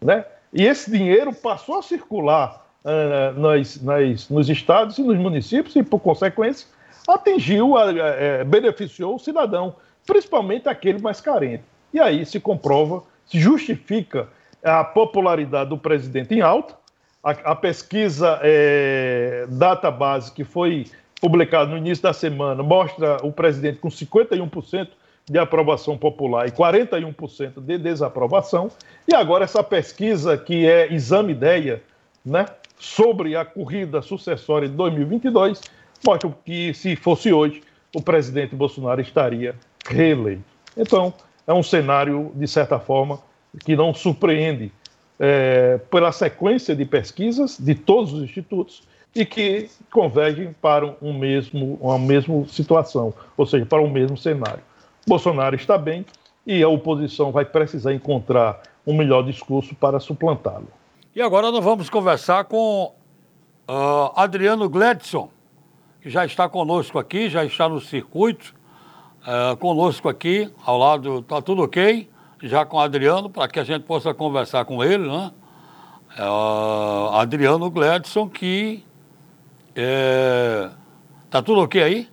Né? 0.00 0.24
E 0.50 0.64
esse 0.64 0.90
dinheiro 0.90 1.34
passou 1.34 1.78
a 1.78 1.82
circular 1.82 2.66
uh, 2.82 3.38
nas, 3.38 3.80
nas, 3.82 4.30
nos 4.30 4.48
estados 4.48 4.96
e 4.96 5.02
nos 5.02 5.18
municípios 5.18 5.76
e, 5.76 5.82
por 5.82 6.00
consequência, 6.00 6.66
atingiu, 7.06 7.74
uh, 7.74 8.44
beneficiou 8.46 9.16
o 9.16 9.18
cidadão, 9.18 9.76
principalmente 10.06 10.66
aquele 10.66 10.98
mais 10.98 11.20
carente. 11.20 11.62
E 11.92 12.00
aí 12.00 12.24
se 12.24 12.40
comprova, 12.40 13.02
se 13.26 13.38
justifica 13.38 14.26
a 14.62 14.82
popularidade 14.82 15.68
do 15.68 15.76
presidente 15.76 16.34
em 16.34 16.40
alta. 16.40 16.74
A, 17.22 17.30
a 17.30 17.54
pesquisa 17.54 18.40
é, 18.42 19.46
Database, 19.48 20.32
que 20.32 20.42
foi 20.42 20.86
publicada 21.20 21.70
no 21.70 21.76
início 21.76 22.02
da 22.02 22.12
semana, 22.14 22.62
mostra 22.62 23.18
o 23.22 23.30
presidente 23.30 23.78
com 23.78 23.88
51% 23.88 24.88
de 25.28 25.38
aprovação 25.38 25.96
popular 25.96 26.46
e 26.46 26.50
41% 26.50 27.60
de 27.60 27.78
desaprovação. 27.78 28.70
E 29.08 29.14
agora 29.14 29.44
essa 29.44 29.62
pesquisa, 29.62 30.36
que 30.36 30.66
é 30.66 30.92
Exame 30.92 31.32
Ideia, 31.32 31.82
né, 32.24 32.46
sobre 32.78 33.34
a 33.36 33.44
corrida 33.44 34.02
sucessória 34.02 34.68
de 34.68 34.74
2022, 34.74 35.60
mostra 36.06 36.30
que, 36.44 36.74
se 36.74 36.96
fosse 36.96 37.32
hoje, 37.32 37.62
o 37.94 38.02
presidente 38.02 38.54
Bolsonaro 38.54 39.00
estaria 39.00 39.54
reeleito. 39.86 40.42
Então, 40.76 41.14
é 41.46 41.52
um 41.52 41.62
cenário, 41.62 42.32
de 42.34 42.46
certa 42.46 42.78
forma, 42.78 43.20
que 43.64 43.76
não 43.76 43.94
surpreende 43.94 44.72
é, 45.18 45.78
pela 45.90 46.10
sequência 46.12 46.74
de 46.74 46.84
pesquisas 46.84 47.56
de 47.58 47.74
todos 47.74 48.12
os 48.12 48.22
institutos 48.22 48.82
e 49.14 49.24
que 49.24 49.70
convergem 49.92 50.54
para 50.60 50.96
um 51.00 51.16
mesmo, 51.16 51.78
uma 51.80 51.98
mesma 51.98 52.46
situação, 52.48 53.14
ou 53.36 53.46
seja, 53.46 53.64
para 53.64 53.80
o 53.80 53.86
um 53.86 53.90
mesmo 53.90 54.16
cenário. 54.16 54.62
Bolsonaro 55.06 55.54
está 55.56 55.76
bem 55.76 56.04
e 56.46 56.62
a 56.62 56.68
oposição 56.68 57.32
vai 57.32 57.44
precisar 57.44 57.94
encontrar 57.94 58.60
um 58.86 58.94
melhor 58.94 59.22
discurso 59.22 59.74
para 59.74 59.98
suplantá-lo. 59.98 60.68
E 61.14 61.22
agora 61.22 61.50
nós 61.50 61.64
vamos 61.64 61.88
conversar 61.88 62.44
com 62.44 62.92
uh, 63.68 64.12
Adriano 64.16 64.68
Gledson, 64.68 65.30
que 66.00 66.10
já 66.10 66.26
está 66.26 66.48
conosco 66.48 66.98
aqui, 66.98 67.28
já 67.28 67.44
está 67.44 67.68
no 67.68 67.80
circuito, 67.80 68.54
uh, 69.22 69.56
conosco 69.56 70.08
aqui, 70.08 70.50
ao 70.64 70.76
lado, 70.76 71.20
está 71.20 71.40
tudo 71.40 71.62
ok? 71.62 72.08
já 72.44 72.64
com 72.64 72.78
Adriano, 72.78 73.30
para 73.30 73.48
que 73.48 73.58
a 73.58 73.64
gente 73.64 73.84
possa 73.84 74.12
conversar 74.12 74.64
com 74.64 74.84
ele, 74.84 75.08
né? 75.08 75.32
É, 76.16 77.18
Adriano 77.18 77.70
Gledson, 77.70 78.28
que. 78.28 78.84
É, 79.74 80.70
tá 81.30 81.42
tudo 81.42 81.62
ok 81.62 81.82
aí? 81.82 82.08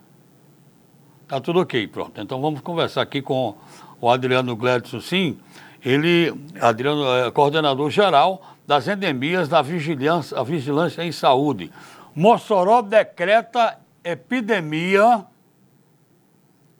Tá 1.32 1.40
tudo 1.40 1.62
ok, 1.62 1.88
pronto. 1.88 2.20
Então 2.20 2.42
vamos 2.42 2.60
conversar 2.60 3.04
aqui 3.04 3.22
com 3.22 3.56
o 4.02 4.10
Adriano 4.10 4.54
Gledson, 4.54 5.00
sim. 5.00 5.40
Ele, 5.82 6.30
Adriano, 6.60 7.08
é 7.08 7.32
coordenador 7.32 7.90
geral 7.90 8.42
das 8.68 8.86
endemias 8.90 9.48
da 9.48 9.62
vigilância, 9.62 10.44
vigilância 10.44 11.06
em 11.06 11.12
saúde. 11.14 11.72
Mossoró 12.14 12.82
decreta 12.82 13.80
epidemia 14.04 15.26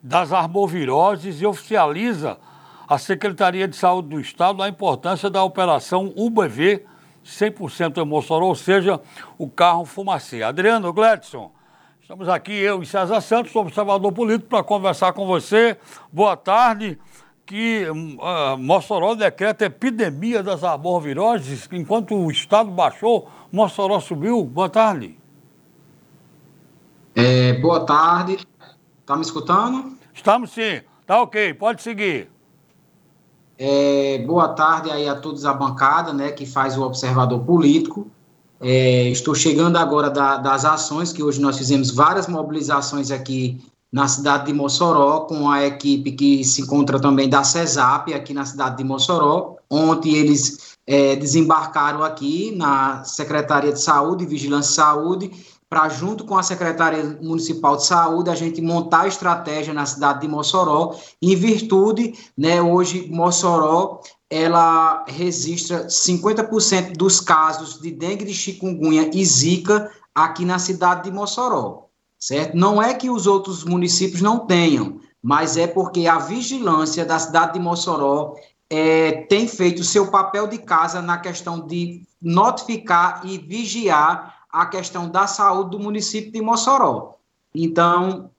das 0.04 0.34
arboviroses 0.34 1.42
e 1.42 1.46
oficializa 1.46 2.38
a 2.90 2.98
Secretaria 2.98 3.70
de 3.70 3.78
Saúde 3.78 4.10
do 4.10 4.20
Estado 4.20 4.62
a 4.62 4.68
importância 4.68 5.30
da 5.30 5.42
operação 5.42 6.12
UBV 6.14 6.86
100% 7.26 8.00
em 8.00 8.06
Mossoró, 8.06 8.48
ou 8.48 8.56
seja, 8.56 9.00
o 9.38 9.50
carro 9.50 9.86
fumacê. 9.86 10.44
Adriano 10.44 10.92
Gledson, 10.92 11.54
estamos 12.12 12.28
aqui, 12.28 12.52
eu 12.52 12.84
e 12.84 12.86
César 12.86 13.22
Santos, 13.22 13.56
observador 13.56 14.12
político, 14.12 14.50
para 14.50 14.62
conversar 14.62 15.14
com 15.14 15.26
você. 15.26 15.78
Boa 16.12 16.36
tarde. 16.36 17.00
Que 17.46 17.86
uh, 17.90 18.58
Mossoró 18.58 19.16
decreta 19.16 19.66
epidemia 19.66 20.44
das 20.44 20.62
arboviroses, 20.62 21.70
enquanto 21.72 22.14
o 22.14 22.30
Estado 22.30 22.70
baixou, 22.70 23.30
Mossoró 23.50 24.00
subiu. 24.02 24.44
Boa 24.44 24.70
tarde. 24.70 25.18
É, 27.16 27.54
boa 27.54 27.86
tarde. 27.86 28.46
Está 29.00 29.16
me 29.16 29.22
escutando? 29.22 29.98
Estamos 30.14 30.52
sim. 30.52 30.82
Tá 31.06 31.22
ok, 31.22 31.54
pode 31.54 31.82
seguir. 31.82 32.30
É, 33.58 34.18
boa 34.28 34.50
tarde 34.50 34.92
aí 34.92 35.08
a 35.08 35.16
todos 35.16 35.46
a 35.46 35.54
bancada, 35.54 36.12
né, 36.12 36.32
que 36.32 36.46
faz 36.46 36.78
o 36.78 36.84
observador 36.84 37.40
político. 37.46 38.12
É, 38.64 39.10
estou 39.10 39.34
chegando 39.34 39.78
agora 39.78 40.08
da, 40.10 40.38
das 40.38 40.66
ações, 40.66 41.12
que 41.12 41.24
hoje 41.24 41.42
nós 41.42 41.58
fizemos 41.58 41.90
várias 41.90 42.28
mobilizações 42.28 43.10
aqui 43.10 43.60
na 43.92 44.08
cidade 44.08 44.46
de 44.46 44.54
Mossoró, 44.54 45.22
com 45.22 45.50
a 45.50 45.66
equipe 45.66 46.12
que 46.12 46.44
se 46.44 46.62
encontra 46.62 47.00
também 47.00 47.28
da 47.28 47.44
CESAP, 47.44 48.14
aqui 48.14 48.34
na 48.34 48.46
cidade 48.46 48.78
de 48.78 48.84
Mossoró. 48.84 49.56
Ontem 49.70 50.14
eles 50.14 50.78
é, 50.86 51.16
desembarcaram 51.16 52.04
aqui 52.04 52.54
na 52.56 53.04
Secretaria 53.04 53.74
de 53.74 53.82
Saúde 53.82 54.28
Vigilância 54.28 54.72
e 54.72 54.76
Saúde 54.76 55.32
para, 55.68 55.90
junto 55.90 56.24
com 56.24 56.38
a 56.38 56.44
Secretaria 56.44 57.18
Municipal 57.22 57.78
de 57.78 57.86
Saúde, 57.86 58.30
a 58.30 58.36
gente 58.36 58.62
montar 58.62 59.02
a 59.02 59.08
estratégia 59.08 59.74
na 59.74 59.86
cidade 59.86 60.22
de 60.22 60.28
Mossoró, 60.28 60.96
em 61.22 61.36
virtude, 61.36 62.14
né, 62.38 62.62
hoje 62.62 63.08
Mossoró, 63.10 64.02
ela 64.32 65.04
registra 65.10 65.88
50% 65.88 66.96
dos 66.96 67.20
casos 67.20 67.82
de 67.82 67.92
dengue 67.92 68.24
de 68.24 68.34
chikungunya 68.34 69.12
e 69.14 69.26
zika 69.26 69.92
aqui 70.16 70.46
na 70.46 70.58
cidade 70.58 71.04
de 71.04 71.12
Mossoró, 71.12 71.90
certo? 72.18 72.56
Não 72.56 72.82
é 72.82 72.94
que 72.94 73.10
os 73.10 73.28
outros 73.28 73.66
municípios 73.66 74.22
não 74.22 74.48
tenham, 74.48 75.02
mas 75.22 75.58
é 75.58 75.68
porque 75.68 76.08
a 76.08 76.18
vigilância 76.18 77.06
da 77.06 77.20
cidade 77.20 77.54
de 77.54 77.60
Mossoró 77.60 78.36
é, 78.70 79.24
tem 79.24 79.50
feito 79.50 79.84
seu 79.84 80.10
papel 80.10 80.48
de 80.48 80.60
casa 80.60 81.02
na 81.02 81.18
questão 81.18 81.68
de 81.68 82.08
notificar 82.22 83.22
e 83.26 83.38
vigiar 83.38 84.46
a 84.50 84.66
questão 84.66 85.10
da 85.10 85.28
saúde 85.28 85.72
do 85.72 85.80
município 85.80 86.32
de 86.32 86.42
Mossoró. 86.42 87.16
Então, 87.54 88.32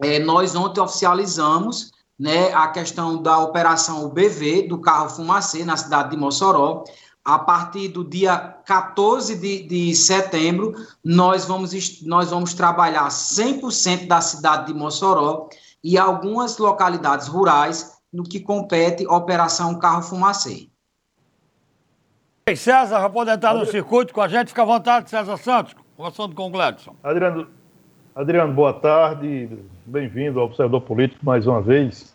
é, 0.00 0.20
nós 0.20 0.54
ontem 0.54 0.80
oficializamos 0.80 1.90
né, 2.20 2.52
a 2.52 2.68
questão 2.68 3.22
da 3.22 3.38
operação 3.38 4.04
UBV 4.04 4.68
do 4.68 4.78
carro 4.78 5.08
fumacê 5.08 5.64
na 5.64 5.74
cidade 5.74 6.10
de 6.10 6.18
Mossoró. 6.18 6.84
A 7.24 7.38
partir 7.38 7.88
do 7.88 8.04
dia 8.04 8.36
14 8.66 9.36
de, 9.36 9.62
de 9.62 9.94
setembro, 9.94 10.74
nós 11.02 11.46
vamos, 11.46 12.02
nós 12.02 12.30
vamos 12.30 12.52
trabalhar 12.52 13.08
100% 13.08 14.06
da 14.06 14.20
cidade 14.20 14.66
de 14.66 14.74
Mossoró 14.74 15.48
e 15.82 15.96
algumas 15.96 16.58
localidades 16.58 17.26
rurais 17.26 17.98
no 18.12 18.22
que 18.22 18.38
compete 18.38 19.06
Operação 19.06 19.78
Carro 19.78 20.02
Fumacê. 20.02 20.68
César 22.54 23.08
pode 23.08 23.30
entrar 23.30 23.54
no 23.54 23.64
circuito 23.64 24.12
com 24.12 24.20
a 24.20 24.28
gente, 24.28 24.48
fica 24.48 24.62
à 24.62 24.66
vontade, 24.66 25.08
César 25.08 25.36
Santos, 25.38 25.74
conversando 25.96 26.34
com 26.34 26.48
o 26.48 26.50
Gladson. 26.50 26.96
Adriano, 27.02 27.46
Adriano 28.14 28.52
boa 28.52 28.72
tarde, 28.72 29.48
bem-vindo 29.86 30.40
ao 30.40 30.46
Observador 30.46 30.80
Político 30.80 31.24
mais 31.24 31.46
uma 31.46 31.62
vez. 31.62 32.09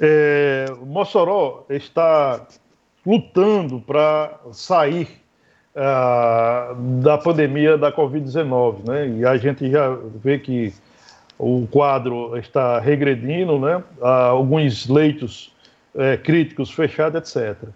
É, 0.00 0.66
Mossoró 0.82 1.64
está 1.68 2.46
lutando 3.04 3.80
para 3.80 4.38
sair 4.52 5.08
ah, 5.74 6.74
da 7.02 7.18
pandemia 7.18 7.76
da 7.76 7.92
Covid-19, 7.92 8.88
né? 8.88 9.08
E 9.08 9.26
a 9.26 9.36
gente 9.36 9.70
já 9.70 9.96
vê 10.22 10.38
que 10.38 10.72
o 11.38 11.66
quadro 11.70 12.36
está 12.38 12.80
regredindo, 12.80 13.58
né? 13.58 13.82
Há 14.00 14.26
alguns 14.28 14.88
leitos 14.88 15.54
é, 15.94 16.16
críticos 16.16 16.70
fechados, 16.70 17.34
etc. 17.36 17.68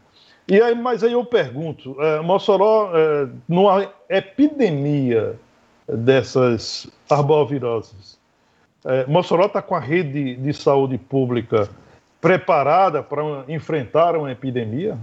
E 0.49 0.61
aí, 0.61 0.75
mas 0.75 1.05
aí 1.05 1.12
eu 1.12 1.25
pergunto, 1.25 1.95
é, 2.01 2.21
Mossoró, 2.21 2.91
é, 2.95 3.29
numa 3.49 3.89
epidemia 4.09 5.37
dessas 5.87 6.89
arboviroses, 7.09 8.18
é, 8.85 9.07
Mossoró 9.07 9.47
está 9.47 9.61
com 9.61 9.75
a 9.75 9.81
rede 9.81 10.37
de 10.37 10.53
saúde 10.53 10.97
pública 10.99 11.68
preparada 12.21 13.03
para 13.03 13.23
enfrentar 13.49 14.16
uma 14.16 14.31
epidemia? 14.31 14.99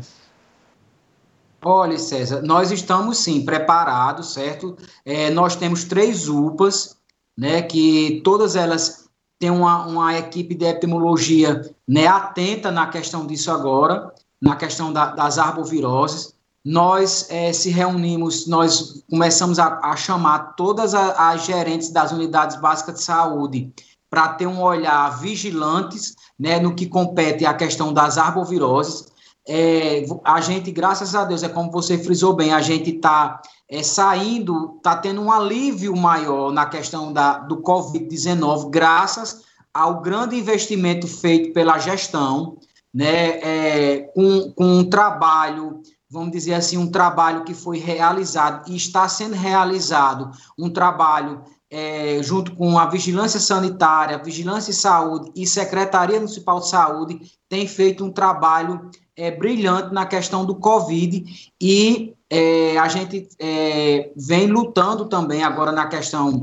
Olha, 1.63 1.97
César, 1.97 2.41
nós 2.43 2.72
estamos 2.72 3.18
sim 3.18 3.43
preparados, 3.43 4.34
certo? 4.34 4.78
É, 5.03 5.30
nós 5.32 5.55
temos 5.55 5.84
três 5.84 6.30
UPAs, 6.30 6.95
né, 7.36 7.61
que 7.61 8.22
todas 8.24 8.55
elas 8.55 9.09
têm 9.39 9.49
uma, 9.49 9.86
uma 9.86 10.18
equipe 10.18 10.55
de 10.55 10.65
epidemiologia 10.65 11.70
né, 11.88 12.07
atenta 12.07 12.72
na 12.72 12.88
questão 12.88 13.26
disso 13.26 13.51
agora, 13.51 14.13
na 14.41 14.55
questão 14.55 14.93
da, 14.93 15.07
das 15.07 15.38
arboviroses. 15.38 16.36
Nós 16.63 17.28
é, 17.30 17.51
se 17.53 17.70
reunimos, 17.70 18.45
nós 18.45 19.03
começamos 19.09 19.57
a, 19.57 19.80
a 19.80 19.95
chamar 19.95 20.55
todas 20.55 20.93
as, 20.93 21.20
as 21.20 21.45
gerentes 21.45 21.89
das 21.89 22.11
unidades 22.11 22.57
básicas 22.57 22.95
de 22.95 23.03
saúde 23.03 23.74
para 24.10 24.30
ter 24.30 24.47
um 24.47 24.62
olhar 24.62 25.20
vigilantes 25.20 26.16
né, 26.39 26.60
no 26.60 26.76
que 26.76 26.88
compete 26.88 27.45
à 27.45 27.53
questão 27.53 27.93
das 27.93 28.18
arboviroses. 28.18 29.08
É, 29.47 30.05
a 30.24 30.41
gente, 30.41 30.72
graças 30.72 31.16
a 31.16 31.24
Deus, 31.24 31.41
é 31.43 31.49
como 31.49 31.72
você 31.72 31.97
frisou 31.97 32.34
bem, 32.34 32.53
a 32.53 32.62
gente 32.62 32.95
está 32.95 33.41
é, 33.70 33.82
saindo, 33.82 34.76
está 34.78 34.95
tendo 34.97 35.22
um 35.22 35.32
alívio 35.32 35.95
maior 35.95 36.51
na 36.51 36.66
questão 36.66 37.14
da, 37.14 37.39
do 37.39 37.62
Covid-19, 37.62 38.70
graças 38.70 39.45
ao 39.74 40.01
grande 40.01 40.36
investimento 40.36 41.08
feito 41.08 41.53
pela 41.53 41.78
gestão, 41.78 42.58
né, 42.93 43.39
é, 43.39 43.99
com, 44.16 44.51
com 44.53 44.80
um 44.80 44.89
trabalho, 44.89 45.82
vamos 46.10 46.32
dizer 46.32 46.55
assim, 46.55 46.78
um 46.78 46.89
trabalho 46.89 47.43
que 47.43 47.53
foi 47.53 47.78
realizado 47.78 48.70
e 48.72 48.76
está 48.76 49.08
sendo 49.08 49.36
realizado, 49.36 50.32
um 50.58 50.70
trabalho 50.70 51.43
é, 51.70 52.22
junto 52.24 52.55
com 52.55 52.78
a 52.80 52.86
Vigilância 52.86 53.39
Sanitária, 53.39 54.22
Vigilância 54.24 54.72
e 54.72 54.74
Saúde 54.74 55.32
e 55.36 55.45
Secretaria 55.45 56.18
Municipal 56.18 56.59
de 56.59 56.70
Saúde, 56.70 57.20
tem 57.49 57.68
feito 57.68 58.05
um 58.05 58.11
trabalho 58.11 58.89
é, 59.15 59.32
brilhante 59.32 59.93
na 59.93 60.05
questão 60.05 60.45
do 60.45 60.55
Covid 60.55 61.51
e 61.61 62.13
é, 62.30 62.78
a 62.78 62.88
gente 62.88 63.28
é, 63.39 64.11
vem 64.15 64.47
lutando 64.47 65.05
também 65.05 65.43
agora 65.43 65.72
na 65.72 65.88
questão 65.88 66.41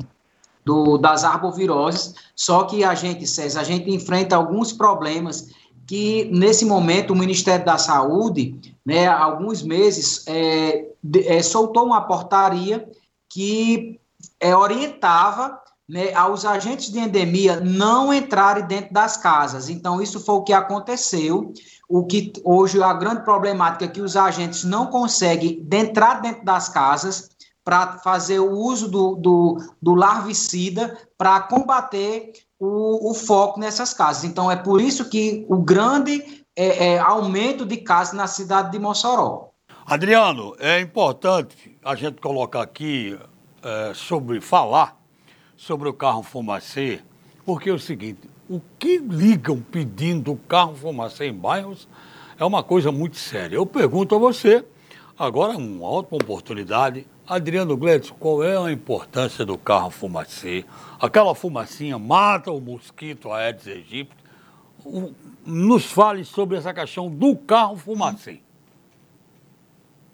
do, 0.64 0.96
das 0.96 1.24
arboviroses, 1.24 2.14
só 2.34 2.64
que 2.64 2.82
a 2.82 2.94
gente, 2.94 3.26
César, 3.26 3.60
a 3.60 3.64
gente 3.64 3.90
enfrenta 3.90 4.34
alguns 4.34 4.72
problemas 4.72 5.50
que, 5.86 6.30
nesse 6.32 6.64
momento, 6.64 7.12
o 7.12 7.16
Ministério 7.16 7.64
da 7.64 7.76
Saúde, 7.76 8.58
né, 8.84 9.06
há 9.06 9.22
alguns 9.22 9.62
meses, 9.62 10.24
é, 10.26 10.86
de, 11.02 11.28
é, 11.28 11.42
soltou 11.42 11.84
uma 11.84 12.00
portaria 12.00 12.88
que 13.28 14.00
é, 14.44 14.54
orientava 14.54 15.58
né, 15.88 16.12
aos 16.12 16.44
agentes 16.44 16.92
de 16.92 16.98
endemia 16.98 17.60
não 17.60 18.12
entrarem 18.12 18.66
dentro 18.66 18.92
das 18.92 19.16
casas. 19.16 19.70
Então, 19.70 20.02
isso 20.02 20.20
foi 20.20 20.34
o 20.34 20.42
que 20.42 20.52
aconteceu. 20.52 21.50
O 21.88 22.04
que 22.04 22.30
hoje 22.44 22.82
a 22.82 22.92
grande 22.92 23.24
problemática 23.24 23.86
é 23.86 23.88
que 23.88 24.02
os 24.02 24.16
agentes 24.16 24.62
não 24.62 24.88
conseguem 24.88 25.66
entrar 25.72 26.20
dentro 26.20 26.44
das 26.44 26.68
casas 26.68 27.30
para 27.64 27.98
fazer 27.98 28.38
o 28.38 28.50
uso 28.50 28.90
do, 28.90 29.14
do, 29.14 29.56
do 29.80 29.94
larvicida 29.94 30.94
para 31.16 31.40
combater 31.40 32.32
o, 32.58 33.10
o, 33.10 33.14
foco 33.14 33.58
nessas 33.58 33.94
casas. 33.94 34.24
Então, 34.24 34.50
é 34.50 34.56
por 34.56 34.78
isso 34.78 35.08
que 35.08 35.46
o 35.48 35.56
grande 35.56 36.44
é, 36.54 36.92
é, 36.92 36.98
aumento 36.98 37.64
de 37.64 37.78
casos 37.78 38.12
na 38.12 38.26
cidade 38.26 38.72
de 38.72 38.78
Mossoró. 38.78 39.48
Adriano, 39.86 40.54
é 40.58 40.80
importante 40.80 41.78
a 41.82 41.94
gente 41.94 42.20
colocar 42.20 42.62
aqui 42.62 43.18
é, 43.64 43.92
sobre 43.94 44.40
falar 44.40 45.00
sobre 45.56 45.88
o 45.88 45.92
carro 45.92 46.22
fumacê, 46.22 47.00
porque 47.44 47.70
é 47.70 47.72
o 47.72 47.78
seguinte, 47.78 48.28
o 48.48 48.60
que 48.78 48.98
ligam 48.98 49.60
pedindo 49.60 50.36
carro 50.48 50.74
fumacê 50.74 51.28
em 51.28 51.32
bairros 51.32 51.88
é 52.38 52.44
uma 52.44 52.62
coisa 52.62 52.90
muito 52.92 53.16
séria. 53.16 53.56
Eu 53.56 53.64
pergunto 53.64 54.14
a 54.14 54.18
você, 54.18 54.64
agora 55.18 55.56
uma 55.56 55.86
ótima 55.86 56.18
oportunidade, 56.18 57.06
Adriano 57.26 57.76
Gledson, 57.76 58.14
qual 58.18 58.42
é 58.44 58.56
a 58.56 58.70
importância 58.70 59.46
do 59.46 59.56
carro 59.56 59.90
fumacê? 59.90 60.64
Aquela 61.00 61.34
fumacinha 61.34 61.98
mata 61.98 62.50
o 62.50 62.60
mosquito 62.60 63.32
Aedes 63.32 63.66
aegypti. 63.66 64.24
Nos 65.46 65.86
fale 65.86 66.24
sobre 66.24 66.58
essa 66.58 66.74
questão 66.74 67.08
do 67.08 67.34
carro 67.34 67.76
fumacê. 67.76 68.40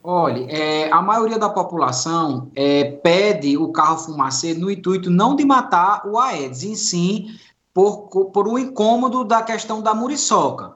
Olha, 0.03 0.47
é, 0.51 0.91
a 0.91 1.03
maioria 1.03 1.39
da 1.39 1.51
população 1.51 2.51
é, 2.55 2.85
pede 2.85 3.57
o 3.59 3.71
carro 3.71 3.99
fumacê 3.99 4.55
no 4.55 4.71
intuito 4.71 5.11
não 5.11 5.37
de 5.37 5.45
matar 5.45 6.07
o 6.07 6.19
Aedes, 6.19 6.63
em 6.63 6.75
si, 6.75 7.27
por, 7.75 8.09
por 8.09 8.49
um 8.49 8.59
incômodo 8.59 9.25
da 9.25 9.43
questão 9.43 9.83
da 9.83 9.95
muriçoca. 9.95 10.75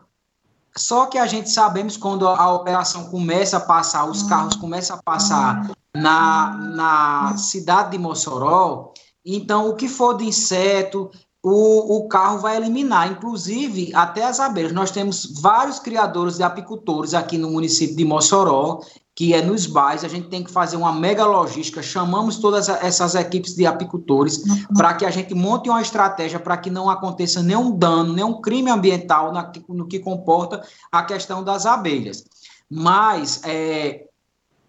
Só 0.76 1.06
que 1.06 1.16
a 1.16 1.26
gente 1.26 1.48
sabemos 1.50 1.96
quando 1.96 2.26
a 2.28 2.52
operação 2.52 3.04
começa 3.06 3.56
a 3.56 3.60
passar, 3.60 4.04
os 4.10 4.24
carros 4.24 4.56
começam 4.56 4.96
a 4.96 5.02
passar 5.02 5.70
na, 5.94 6.56
na 6.74 7.36
cidade 7.36 7.92
de 7.92 7.98
Mossoró, 7.98 8.92
então 9.24 9.70
o 9.70 9.76
que 9.76 9.88
for 9.88 10.16
de 10.16 10.24
inseto, 10.24 11.10
o, 11.42 11.98
o 11.98 12.08
carro 12.08 12.38
vai 12.38 12.56
eliminar, 12.56 13.10
inclusive 13.10 13.94
até 13.94 14.24
as 14.24 14.40
abelhas. 14.40 14.72
Nós 14.72 14.90
temos 14.90 15.40
vários 15.40 15.78
criadores 15.78 16.36
de 16.36 16.42
apicultores 16.42 17.14
aqui 17.14 17.38
no 17.38 17.50
município 17.50 17.96
de 17.96 18.04
Mossoró 18.04 18.80
que 19.14 19.32
é 19.32 19.40
nos 19.40 19.66
bairros, 19.66 20.04
a 20.04 20.08
gente 20.08 20.28
tem 20.28 20.42
que 20.42 20.50
fazer 20.50 20.76
uma 20.76 20.92
mega 20.92 21.24
logística, 21.24 21.80
chamamos 21.80 22.38
todas 22.38 22.68
essas 22.68 23.14
equipes 23.14 23.54
de 23.54 23.64
apicultores 23.64 24.38
uhum. 24.38 24.74
para 24.76 24.94
que 24.94 25.06
a 25.06 25.10
gente 25.10 25.34
monte 25.34 25.70
uma 25.70 25.80
estratégia 25.80 26.40
para 26.40 26.56
que 26.56 26.68
não 26.68 26.90
aconteça 26.90 27.40
nenhum 27.40 27.70
dano, 27.76 28.12
nenhum 28.12 28.40
crime 28.40 28.70
ambiental 28.70 29.32
na, 29.32 29.52
no 29.68 29.86
que 29.86 30.00
comporta 30.00 30.62
a 30.90 31.02
questão 31.04 31.44
das 31.44 31.64
abelhas. 31.64 32.24
Mas 32.68 33.40
é, 33.44 34.04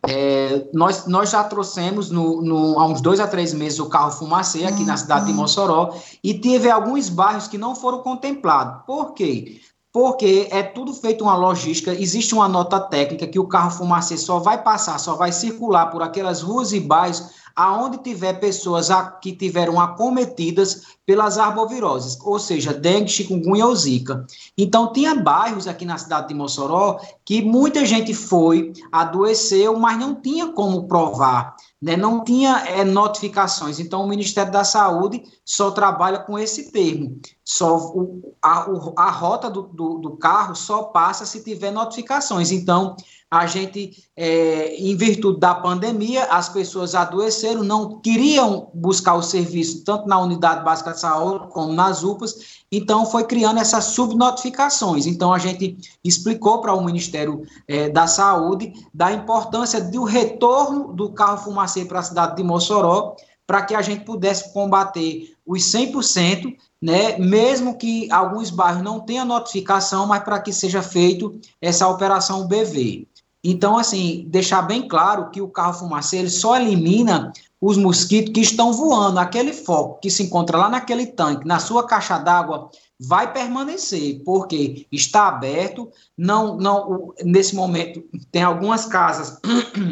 é, 0.07 0.67
nós, 0.71 1.07
nós 1.07 1.31
já 1.31 1.43
trouxemos 1.43 2.11
no, 2.11 2.39
no, 2.43 2.79
há 2.79 2.85
uns 2.85 3.01
dois 3.01 3.19
a 3.19 3.27
três 3.27 3.51
meses 3.51 3.79
o 3.79 3.89
carro 3.89 4.11
fumacê 4.11 4.65
aqui 4.65 4.83
na 4.83 4.95
cidade 4.95 5.25
de 5.25 5.31
uhum. 5.31 5.37
Mossoró 5.37 5.97
e 6.23 6.35
teve 6.35 6.69
alguns 6.69 7.09
bairros 7.09 7.47
que 7.47 7.57
não 7.57 7.75
foram 7.75 8.03
contemplados. 8.03 8.83
Por 8.85 9.13
quê? 9.13 9.59
Porque 9.95 10.49
é 10.51 10.61
tudo 10.61 10.93
feito 10.93 11.23
uma 11.23 11.37
logística, 11.37 11.93
existe 11.93 12.35
uma 12.35 12.49
nota 12.49 12.81
técnica 12.81 13.25
que 13.25 13.39
o 13.39 13.47
carro 13.47 13.71
fumacê 13.71 14.17
só 14.17 14.39
vai 14.39 14.61
passar, 14.61 14.99
só 14.99 15.15
vai 15.15 15.31
circular 15.31 15.85
por 15.85 16.01
aquelas 16.01 16.41
ruas 16.41 16.73
e 16.73 16.81
bairros 16.81 17.29
aonde 17.55 17.99
tiver 17.99 18.33
pessoas 18.33 18.89
que 19.21 19.31
tiveram 19.31 19.79
acometidas 19.79 20.97
pelas 21.05 21.37
arboviroses, 21.37 22.19
ou 22.21 22.37
seja, 22.37 22.73
dengue, 22.73 23.09
chikungunya 23.09 23.65
ou 23.65 23.73
zika. 23.73 24.25
Então, 24.57 24.91
tinha 24.91 25.15
bairros 25.15 25.65
aqui 25.65 25.85
na 25.85 25.97
cidade 25.97 26.27
de 26.27 26.33
Mossoró 26.33 26.99
que 27.23 27.41
muita 27.41 27.85
gente 27.85 28.13
foi, 28.13 28.73
adoeceu, 28.91 29.79
mas 29.79 29.97
não 29.97 30.13
tinha 30.13 30.47
como 30.47 30.89
provar, 30.89 31.54
né? 31.81 31.95
não 31.95 32.23
tinha 32.23 32.65
é, 32.67 32.83
notificações. 32.83 33.79
Então, 33.79 34.03
o 34.03 34.07
Ministério 34.07 34.51
da 34.51 34.63
Saúde 34.63 35.23
só 35.43 35.71
trabalha 35.71 36.19
com 36.19 36.37
esse 36.37 36.71
termo. 36.71 37.19
Só 37.43 37.77
o, 37.77 38.35
a, 38.41 38.69
o, 38.69 38.93
a 38.97 39.11
rota 39.11 39.49
do, 39.49 39.63
do, 39.63 39.97
do 39.99 40.17
carro 40.17 40.55
só 40.55 40.83
passa 40.83 41.25
se 41.25 41.43
tiver 41.43 41.71
notificações. 41.71 42.51
Então, 42.51 42.95
a 43.35 43.47
gente, 43.47 44.03
é, 44.15 44.75
em 44.75 44.95
virtude 44.95 45.39
da 45.39 45.53
pandemia, 45.53 46.25
as 46.25 46.49
pessoas 46.49 46.95
adoeceram, 46.95 47.63
não 47.63 47.99
queriam 47.99 48.69
buscar 48.73 49.15
o 49.15 49.21
serviço 49.21 49.83
tanto 49.83 50.07
na 50.07 50.19
unidade 50.19 50.63
básica 50.63 50.91
de 50.91 50.99
saúde 50.99 51.47
como 51.49 51.73
nas 51.73 52.03
UPAs, 52.03 52.63
então 52.71 53.05
foi 53.05 53.25
criando 53.25 53.59
essas 53.59 53.85
subnotificações. 53.85 55.05
Então 55.05 55.33
a 55.33 55.37
gente 55.37 55.77
explicou 56.03 56.61
para 56.61 56.73
o 56.73 56.83
Ministério 56.83 57.43
é, 57.67 57.89
da 57.89 58.07
Saúde 58.07 58.73
da 58.93 59.11
importância 59.11 59.81
do 59.81 60.03
retorno 60.03 60.93
do 60.93 61.11
carro 61.11 61.37
fumacê 61.37 61.85
para 61.85 61.99
a 61.99 62.03
cidade 62.03 62.37
de 62.37 62.43
Mossoró, 62.43 63.15
para 63.45 63.61
que 63.61 63.75
a 63.75 63.81
gente 63.81 64.03
pudesse 64.03 64.51
combater 64.53 65.35
os 65.45 65.61
100%, 65.63 66.55
né, 66.81 67.17
mesmo 67.17 67.77
que 67.77 68.11
alguns 68.11 68.49
bairros 68.49 68.83
não 68.83 68.99
tenham 68.99 69.25
notificação, 69.25 70.07
mas 70.07 70.23
para 70.23 70.39
que 70.39 70.51
seja 70.51 70.81
feito 70.81 71.39
essa 71.61 71.87
operação 71.87 72.47
BV. 72.47 73.07
Então, 73.47 73.77
assim, 73.77 74.25
deixar 74.27 74.63
bem 74.63 74.87
claro 74.87 75.29
que 75.29 75.39
o 75.39 75.47
carro 75.47 75.73
fumacê 75.73 76.17
ele 76.17 76.31
só 76.31 76.57
elimina 76.57 77.31
os 77.61 77.77
mosquitos 77.77 78.33
que 78.33 78.39
estão 78.39 78.73
voando. 78.73 79.19
Aquele 79.19 79.53
foco 79.53 79.99
que 79.99 80.09
se 80.09 80.23
encontra 80.23 80.57
lá 80.57 80.67
naquele 80.67 81.05
tanque, 81.05 81.45
na 81.45 81.59
sua 81.59 81.85
caixa 81.85 82.17
d'água, 82.17 82.71
vai 82.99 83.31
permanecer, 83.31 84.23
porque 84.25 84.87
está 84.91 85.27
aberto. 85.27 85.91
Não, 86.17 86.57
não, 86.57 87.13
nesse 87.23 87.55
momento, 87.55 88.03
tem 88.31 88.41
algumas 88.41 88.87
casas 88.87 89.39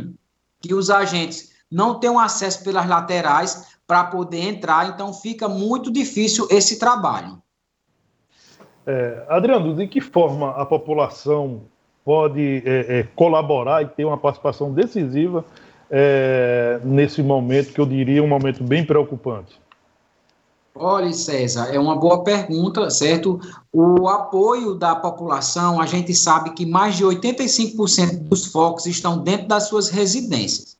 que 0.59 0.73
os 0.73 0.89
agentes 0.89 1.51
não 1.69 1.99
têm 1.99 2.17
acesso 2.17 2.63
pelas 2.63 2.87
laterais 2.87 3.67
para 3.85 4.05
poder 4.05 4.47
entrar, 4.47 4.89
então 4.89 5.13
fica 5.13 5.47
muito 5.47 5.91
difícil 5.91 6.47
esse 6.49 6.79
trabalho. 6.79 7.39
É, 8.87 9.27
Adriano, 9.29 9.75
de 9.75 9.87
que 9.87 10.01
forma 10.01 10.49
a 10.51 10.65
população 10.65 11.71
pode 12.03 12.63
é, 12.65 12.99
é, 12.99 13.07
colaborar 13.15 13.81
e 13.81 13.87
ter 13.87 14.05
uma 14.05 14.17
participação 14.17 14.71
decisiva 14.71 15.45
é, 15.89 16.79
nesse 16.83 17.21
momento, 17.21 17.73
que 17.73 17.79
eu 17.79 17.85
diria 17.85 18.23
um 18.23 18.27
momento 18.27 18.63
bem 18.63 18.85
preocupante? 18.85 19.61
Olha, 20.75 21.13
César, 21.13 21.67
é 21.71 21.79
uma 21.79 21.95
boa 21.95 22.23
pergunta, 22.23 22.89
certo? 22.89 23.39
O 23.71 24.07
apoio 24.07 24.73
da 24.73 24.95
população, 24.95 25.79
a 25.79 25.85
gente 25.85 26.15
sabe 26.15 26.49
que 26.51 26.65
mais 26.65 26.95
de 26.97 27.03
85% 27.03 28.23
dos 28.23 28.47
focos 28.47 28.87
estão 28.87 29.19
dentro 29.19 29.47
das 29.47 29.67
suas 29.67 29.89
residências. 29.89 30.75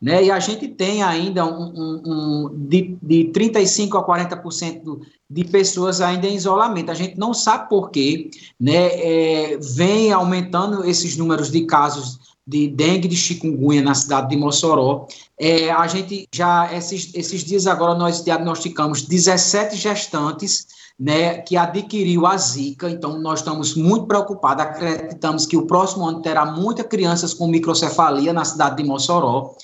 Né? 0.00 0.24
E 0.24 0.30
a 0.30 0.38
gente 0.38 0.68
tem 0.68 1.02
ainda 1.02 1.44
um, 1.46 1.72
um, 1.74 2.02
um 2.06 2.50
de, 2.68 2.96
de 3.02 3.30
35% 3.32 3.98
a 3.98 4.04
40% 4.04 5.00
de 5.28 5.44
pessoas 5.44 6.00
ainda 6.00 6.26
em 6.26 6.34
isolamento. 6.34 6.90
A 6.90 6.94
gente 6.94 7.18
não 7.18 7.32
sabe 7.32 7.68
por 7.68 7.90
quê, 7.90 8.30
né? 8.60 8.88
É, 8.92 9.58
vem 9.58 10.12
aumentando 10.12 10.84
esses 10.84 11.16
números 11.16 11.50
de 11.50 11.64
casos 11.64 12.36
de 12.46 12.68
dengue 12.68 13.08
de 13.08 13.16
chikungunya 13.16 13.82
na 13.82 13.94
cidade 13.94 14.28
de 14.28 14.36
Mossoró. 14.36 15.08
É, 15.38 15.70
a 15.70 15.86
gente 15.88 16.28
já, 16.32 16.72
esses, 16.72 17.12
esses 17.14 17.42
dias 17.42 17.66
agora, 17.66 17.94
nós 17.94 18.22
diagnosticamos 18.22 19.02
17 19.02 19.76
gestantes 19.76 20.66
né, 20.98 21.38
que 21.38 21.56
adquiriu 21.56 22.24
a 22.24 22.36
Zika, 22.36 22.88
então 22.88 23.18
nós 23.18 23.40
estamos 23.40 23.74
muito 23.74 24.06
preocupados, 24.06 24.64
acreditamos 24.64 25.44
que 25.44 25.56
o 25.56 25.66
próximo 25.66 26.06
ano 26.06 26.22
terá 26.22 26.46
muitas 26.46 26.86
crianças 26.86 27.34
com 27.34 27.48
microcefalia 27.48 28.32
na 28.32 28.44
cidade 28.44 28.76
de 28.76 28.84
Mossoró. 28.84 29.54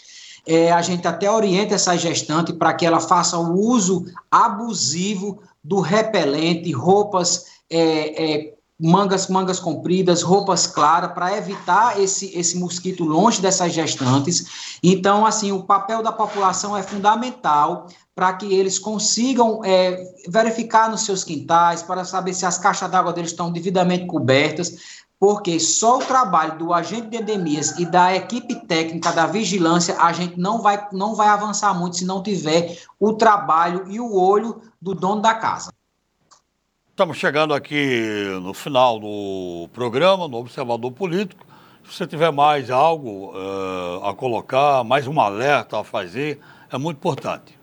É, 0.46 0.72
a 0.72 0.82
gente 0.82 1.06
até 1.06 1.30
orienta 1.30 1.74
essa 1.74 1.96
gestante 1.96 2.52
para 2.52 2.74
que 2.74 2.84
ela 2.84 3.00
faça 3.00 3.38
o 3.38 3.58
uso 3.58 4.04
abusivo 4.30 5.40
do 5.62 5.80
repelente, 5.80 6.72
roupas 6.72 7.44
é, 7.70 8.24
é, 8.24 8.54
mangas, 8.82 9.28
mangas 9.28 9.60
compridas, 9.60 10.22
roupas 10.22 10.66
claras, 10.66 11.12
para 11.12 11.36
evitar 11.36 12.00
esse, 12.00 12.36
esse 12.36 12.58
mosquito 12.58 13.04
longe 13.04 13.40
dessas 13.40 13.72
gestantes. 13.72 14.78
Então, 14.82 15.24
assim, 15.24 15.52
o 15.52 15.62
papel 15.62 16.02
da 16.02 16.10
população 16.10 16.76
é 16.76 16.82
fundamental 16.82 17.86
para 18.14 18.32
que 18.34 18.52
eles 18.52 18.78
consigam 18.78 19.64
é, 19.64 20.04
verificar 20.28 20.90
nos 20.90 21.02
seus 21.02 21.24
quintais, 21.24 21.82
para 21.82 22.04
saber 22.04 22.34
se 22.34 22.44
as 22.44 22.58
caixas 22.58 22.90
d'água 22.90 23.12
deles 23.12 23.30
estão 23.30 23.50
devidamente 23.50 24.06
cobertas, 24.06 24.74
porque 25.22 25.60
só 25.60 25.98
o 25.98 26.04
trabalho 26.04 26.58
do 26.58 26.74
agente 26.74 27.06
de 27.06 27.16
endemias 27.16 27.78
e 27.78 27.86
da 27.86 28.12
equipe 28.12 28.56
técnica 28.66 29.12
da 29.12 29.24
vigilância, 29.24 29.96
a 30.00 30.12
gente 30.12 30.36
não 30.36 30.60
vai, 30.60 30.88
não 30.90 31.14
vai 31.14 31.28
avançar 31.28 31.72
muito 31.78 31.98
se 31.98 32.04
não 32.04 32.20
tiver 32.20 32.76
o 32.98 33.12
trabalho 33.12 33.84
e 33.86 34.00
o 34.00 34.18
olho 34.20 34.60
do 34.80 34.96
dono 34.96 35.22
da 35.22 35.32
casa. 35.32 35.72
Estamos 36.90 37.18
chegando 37.18 37.54
aqui 37.54 38.36
no 38.42 38.52
final 38.52 38.98
do 38.98 39.68
programa, 39.72 40.26
no 40.26 40.38
Observador 40.38 40.90
Político. 40.90 41.46
Se 41.84 41.98
você 41.98 42.04
tiver 42.04 42.32
mais 42.32 42.68
algo 42.68 43.30
uh, 43.30 44.04
a 44.04 44.12
colocar, 44.14 44.82
mais 44.82 45.06
um 45.06 45.20
alerta 45.20 45.78
a 45.78 45.84
fazer, 45.84 46.40
é 46.68 46.76
muito 46.76 46.96
importante. 46.96 47.56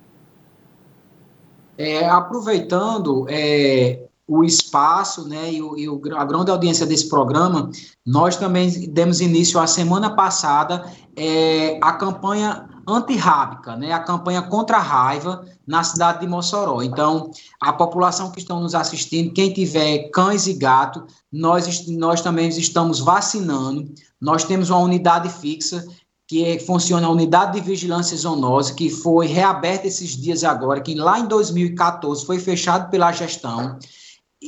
É, 1.78 2.08
aproveitando 2.08 3.26
é, 3.28 4.08
o 4.30 4.44
espaço 4.44 5.28
né, 5.28 5.52
e, 5.52 5.60
o, 5.60 5.76
e 5.76 5.90
o, 5.90 6.00
a 6.16 6.24
grande 6.24 6.52
audiência 6.52 6.86
desse 6.86 7.10
programa, 7.10 7.72
nós 8.06 8.38
também 8.38 8.70
demos 8.92 9.20
início 9.20 9.60
a 9.60 9.66
semana 9.66 10.12
passada 10.12 10.86
é, 11.16 11.80
a 11.82 11.94
campanha 11.94 12.70
antirrábica, 12.88 13.76
né, 13.76 13.92
a 13.92 14.00
campanha 14.00 14.44
contra 14.44 14.78
a 14.78 14.82
raiva 14.82 15.44
na 15.66 15.84
cidade 15.84 16.20
de 16.20 16.28
Mossoró. 16.28 16.84
Então, 16.84 17.32
a 17.60 17.74
população 17.74 18.32
que 18.32 18.40
estão 18.40 18.60
nos 18.60 18.76
assistindo, 18.76 19.34
quem 19.34 19.52
tiver 19.52 20.10
cães 20.10 20.46
e 20.46 20.54
gato, 20.54 21.06
nós, 21.32 21.88
nós 21.88 22.22
também 22.22 22.50
estamos 22.50 23.00
vacinando. 23.00 23.92
Nós 24.22 24.44
temos 24.44 24.70
uma 24.70 24.80
unidade 24.80 25.30
fixa 25.30 25.84
que 26.28 26.46
é, 26.46 26.60
funciona 26.60 27.08
a 27.08 27.10
unidade 27.10 27.54
de 27.54 27.66
vigilância 27.66 28.16
zoonose, 28.16 28.76
que 28.76 28.92
foi 28.92 29.26
reaberta 29.26 29.88
esses 29.88 30.16
dias 30.16 30.44
agora, 30.44 30.80
que 30.80 30.94
lá 30.94 31.20
em 31.20 31.26
2014 31.26 32.24
foi 32.24 32.38
fechado 32.38 32.92
pela 32.92 33.12
gestão, 33.12 33.80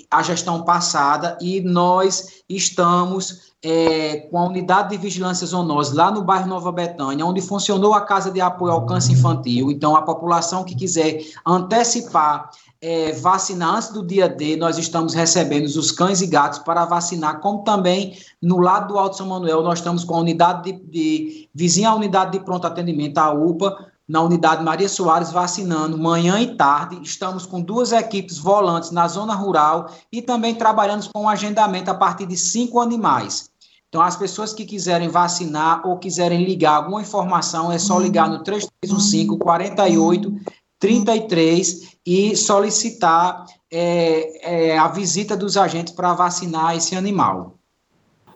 a 0.09 0.23
gestão 0.23 0.63
passada, 0.63 1.37
e 1.41 1.61
nós 1.61 2.43
estamos 2.47 3.51
é, 3.63 4.27
com 4.31 4.37
a 4.37 4.45
unidade 4.45 4.89
de 4.89 4.97
vigilância 4.97 5.45
zoonose 5.45 5.93
lá 5.93 6.09
no 6.09 6.23
bairro 6.23 6.47
Nova 6.47 6.71
Betânia, 6.71 7.25
onde 7.25 7.41
funcionou 7.41 7.93
a 7.93 8.01
Casa 8.01 8.31
de 8.31 8.41
Apoio 8.41 8.73
ao 8.73 8.85
Câncer 8.85 9.13
Infantil. 9.13 9.69
Então, 9.69 9.95
a 9.95 10.01
população 10.01 10.63
que 10.63 10.75
quiser 10.75 11.21
antecipar 11.45 12.49
é, 12.81 13.11
vacinar 13.11 13.75
antes 13.75 13.89
do 13.89 14.03
dia 14.03 14.27
D, 14.27 14.55
nós 14.55 14.79
estamos 14.79 15.13
recebendo 15.13 15.65
os 15.67 15.91
cães 15.91 16.19
e 16.19 16.25
gatos 16.25 16.57
para 16.59 16.83
vacinar, 16.83 17.39
como 17.39 17.63
também 17.63 18.17
no 18.41 18.59
lado 18.59 18.87
do 18.93 18.97
Alto 18.97 19.17
São 19.17 19.27
Manuel, 19.27 19.61
nós 19.61 19.77
estamos 19.77 20.03
com 20.03 20.15
a 20.15 20.19
unidade 20.19 20.71
de, 20.71 20.79
de 20.87 21.49
vizinha 21.53 21.89
à 21.89 21.95
unidade 21.95 22.31
de 22.31 22.43
pronto 22.43 22.65
atendimento, 22.65 23.19
a 23.19 23.31
UPA, 23.31 23.90
na 24.11 24.21
unidade 24.21 24.61
Maria 24.61 24.89
Soares, 24.89 25.31
vacinando 25.31 25.97
manhã 25.97 26.37
e 26.41 26.53
tarde. 26.57 26.99
Estamos 27.01 27.45
com 27.45 27.61
duas 27.61 27.93
equipes 27.93 28.37
volantes 28.37 28.91
na 28.91 29.07
zona 29.07 29.33
rural 29.33 29.89
e 30.11 30.21
também 30.21 30.53
trabalhando 30.53 31.09
com 31.13 31.21
um 31.21 31.29
agendamento 31.29 31.89
a 31.89 31.93
partir 31.93 32.25
de 32.25 32.35
cinco 32.35 32.81
animais. 32.81 33.49
Então, 33.87 34.01
as 34.01 34.17
pessoas 34.17 34.51
que 34.51 34.65
quiserem 34.65 35.07
vacinar 35.07 35.87
ou 35.87 35.97
quiserem 35.97 36.43
ligar 36.43 36.75
alguma 36.75 37.01
informação, 37.01 37.71
é 37.71 37.79
só 37.79 37.97
ligar 37.99 38.27
no 38.27 38.43
3315 38.43 39.37
48 39.37 40.33
33 40.77 41.97
e 42.05 42.35
solicitar 42.35 43.45
é, 43.71 44.71
é, 44.71 44.77
a 44.77 44.89
visita 44.89 45.37
dos 45.37 45.55
agentes 45.55 45.93
para 45.93 46.13
vacinar 46.13 46.75
esse 46.75 46.97
animal. 46.97 47.55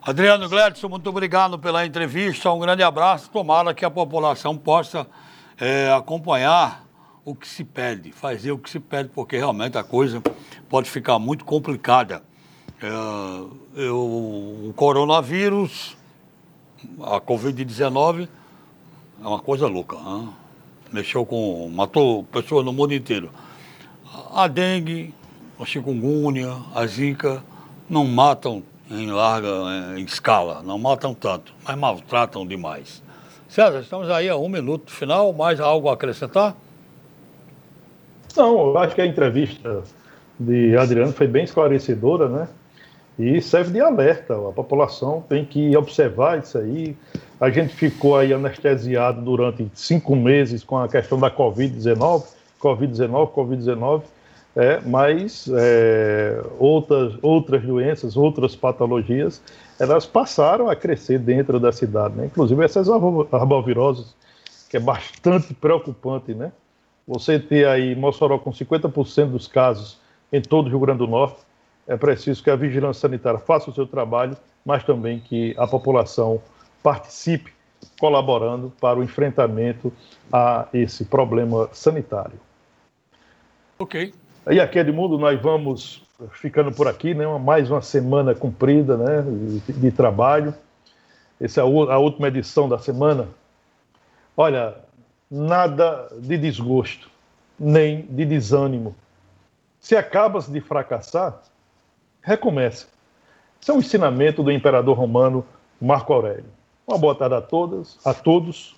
Adriano 0.00 0.48
Gledson, 0.48 0.88
muito 0.88 1.10
obrigado 1.10 1.58
pela 1.58 1.84
entrevista. 1.84 2.50
Um 2.50 2.60
grande 2.60 2.82
abraço. 2.82 3.28
Tomara 3.28 3.74
que 3.74 3.84
a 3.84 3.90
população 3.90 4.56
possa 4.56 5.06
é, 5.58 5.92
acompanhar 5.92 6.86
o 7.24 7.34
que 7.34 7.48
se 7.48 7.64
pede, 7.64 8.12
fazer 8.12 8.52
o 8.52 8.58
que 8.58 8.70
se 8.70 8.78
pede, 8.78 9.08
porque 9.08 9.36
realmente 9.36 9.76
a 9.76 9.82
coisa 9.82 10.22
pode 10.68 10.88
ficar 10.88 11.18
muito 11.18 11.44
complicada. 11.44 12.22
É, 12.80 13.80
eu, 13.80 13.96
o 13.98 14.72
coronavírus, 14.76 15.96
a 17.02 17.20
Covid-19, 17.20 18.28
é 19.22 19.26
uma 19.26 19.40
coisa 19.40 19.66
louca. 19.66 19.96
Hein? 19.96 20.28
Mexeu 20.92 21.26
com. 21.26 21.68
matou 21.74 22.24
pessoas 22.24 22.64
no 22.64 22.72
mundo 22.72 22.94
inteiro. 22.94 23.30
A 24.32 24.46
dengue, 24.46 25.12
a 25.58 25.64
chikungunya, 25.64 26.54
a 26.74 26.86
zika, 26.86 27.42
não 27.88 28.04
matam 28.04 28.62
em 28.90 29.10
larga 29.10 29.48
em 29.96 30.04
escala, 30.04 30.62
não 30.62 30.78
matam 30.78 31.12
tanto, 31.12 31.52
mas 31.64 31.76
maltratam 31.76 32.46
demais. 32.46 33.02
César, 33.56 33.80
estamos 33.80 34.10
aí 34.10 34.28
a 34.28 34.36
um 34.36 34.50
minuto 34.50 34.92
final, 34.92 35.32
mais 35.32 35.60
algo 35.60 35.88
a 35.88 35.94
acrescentar? 35.94 36.54
Não, 38.36 38.66
eu 38.66 38.78
acho 38.78 38.94
que 38.94 39.00
a 39.00 39.06
entrevista 39.06 39.82
de 40.38 40.76
Adriano 40.76 41.10
foi 41.10 41.26
bem 41.26 41.44
esclarecedora, 41.44 42.28
né? 42.28 42.48
E 43.18 43.40
serve 43.40 43.72
de 43.72 43.80
alerta. 43.80 44.34
A 44.34 44.52
população 44.52 45.24
tem 45.26 45.42
que 45.42 45.74
observar 45.74 46.38
isso 46.38 46.58
aí. 46.58 46.94
A 47.40 47.48
gente 47.48 47.74
ficou 47.74 48.18
aí 48.18 48.30
anestesiado 48.30 49.22
durante 49.22 49.66
cinco 49.72 50.14
meses 50.14 50.62
com 50.62 50.76
a 50.76 50.86
questão 50.86 51.18
da 51.18 51.30
Covid-19, 51.30 52.24
Covid-19, 52.60 53.32
Covid-19, 53.32 54.02
é, 54.54 54.80
mas 54.84 55.48
é, 55.56 56.42
outras, 56.58 57.14
outras 57.22 57.62
doenças, 57.62 58.18
outras 58.18 58.54
patologias, 58.54 59.40
elas 59.78 60.06
passaram 60.06 60.68
a 60.68 60.76
crescer 60.76 61.18
dentro 61.18 61.60
da 61.60 61.72
cidade, 61.72 62.14
né? 62.14 62.26
Inclusive 62.26 62.64
essas 62.64 62.88
arboviroses, 62.88 64.14
que 64.68 64.76
é 64.76 64.80
bastante 64.80 65.52
preocupante, 65.54 66.34
né? 66.34 66.52
Você 67.06 67.38
ter 67.38 67.68
aí 67.68 67.94
Mossoró 67.94 68.38
com 68.38 68.50
50% 68.50 69.30
dos 69.30 69.46
casos 69.46 69.98
em 70.32 70.40
todo 70.40 70.66
o 70.66 70.70
Rio 70.70 70.80
Grande 70.80 70.98
do 70.98 71.06
Norte, 71.06 71.40
é 71.86 71.96
preciso 71.96 72.42
que 72.42 72.50
a 72.50 72.56
vigilância 72.56 73.02
sanitária 73.02 73.38
faça 73.38 73.70
o 73.70 73.74
seu 73.74 73.86
trabalho, 73.86 74.36
mas 74.64 74.82
também 74.82 75.20
que 75.20 75.54
a 75.56 75.66
população 75.66 76.42
participe 76.82 77.52
colaborando 78.00 78.72
para 78.80 78.98
o 78.98 79.04
enfrentamento 79.04 79.92
a 80.32 80.66
esse 80.72 81.04
problema 81.04 81.68
sanitário. 81.72 82.40
Ok. 83.78 84.12
E 84.50 84.60
aqui, 84.60 84.78
Edmundo, 84.78 85.18
nós 85.18 85.40
vamos 85.40 86.05
ficando 86.30 86.72
por 86.72 86.88
aqui, 86.88 87.14
né? 87.14 87.26
mais 87.38 87.70
uma 87.70 87.82
semana 87.82 88.34
cumprida 88.34 88.96
né? 88.96 89.22
de, 89.22 89.72
de 89.72 89.90
trabalho. 89.90 90.54
Essa 91.40 91.60
é 91.60 91.62
a 91.62 91.98
última 91.98 92.28
edição 92.28 92.68
da 92.68 92.78
semana. 92.78 93.28
Olha, 94.36 94.76
nada 95.30 96.08
de 96.18 96.38
desgosto, 96.38 97.10
nem 97.58 98.02
de 98.02 98.24
desânimo. 98.24 98.94
Se 99.78 99.94
acabas 99.94 100.48
de 100.48 100.60
fracassar, 100.60 101.40
recomeça. 102.22 102.86
Isso 103.60 103.70
é 103.70 103.74
um 103.74 103.78
ensinamento 103.78 104.42
do 104.42 104.50
imperador 104.50 104.96
romano 104.96 105.44
Marco 105.80 106.12
Aurélio. 106.12 106.44
Uma 106.86 106.98
boa 106.98 107.14
tarde 107.14 107.34
a 107.34 107.40
todas, 107.40 107.98
a 108.04 108.14
todos. 108.14 108.74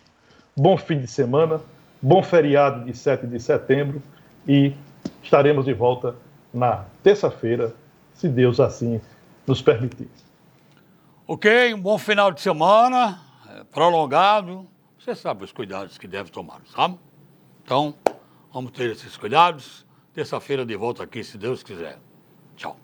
Bom 0.57 0.77
fim 0.77 0.99
de 0.99 1.07
semana, 1.07 1.61
bom 2.03 2.23
feriado 2.23 2.85
de 2.85 2.97
7 2.97 3.27
de 3.27 3.39
setembro 3.39 4.03
e 4.47 4.75
estaremos 5.23 5.65
de 5.65 5.73
volta 5.73 6.17
na 6.53 6.85
terça-feira, 7.03 7.75
se 8.15 8.29
Deus 8.29 8.61
assim 8.61 9.01
nos 9.47 9.63
permitir. 9.63 10.09
Ok, 11.27 11.75
um 11.75 11.81
bom 11.81 11.99
final 11.99 12.33
de 12.33 12.41
semana, 12.41 13.21
é, 13.51 13.65
prolongado. 13.65 14.67
Você 14.99 15.15
sabe 15.15 15.45
os 15.45 15.53
cuidados 15.53 15.99
que 15.99 16.09
deve 16.09 16.31
tomar, 16.31 16.61
sabe? 16.75 16.99
Então, 17.63 17.95
vamos 18.53 18.73
ter 18.73 18.91
esses 18.91 19.17
cuidados 19.17 19.87
Terça-feira 20.19 20.67
de 20.67 20.75
volta 20.75 21.05
aqui, 21.05 21.23
se 21.23 21.39
Deus 21.39 21.63
quiser. 21.63 21.97
Tchau. 22.57 22.77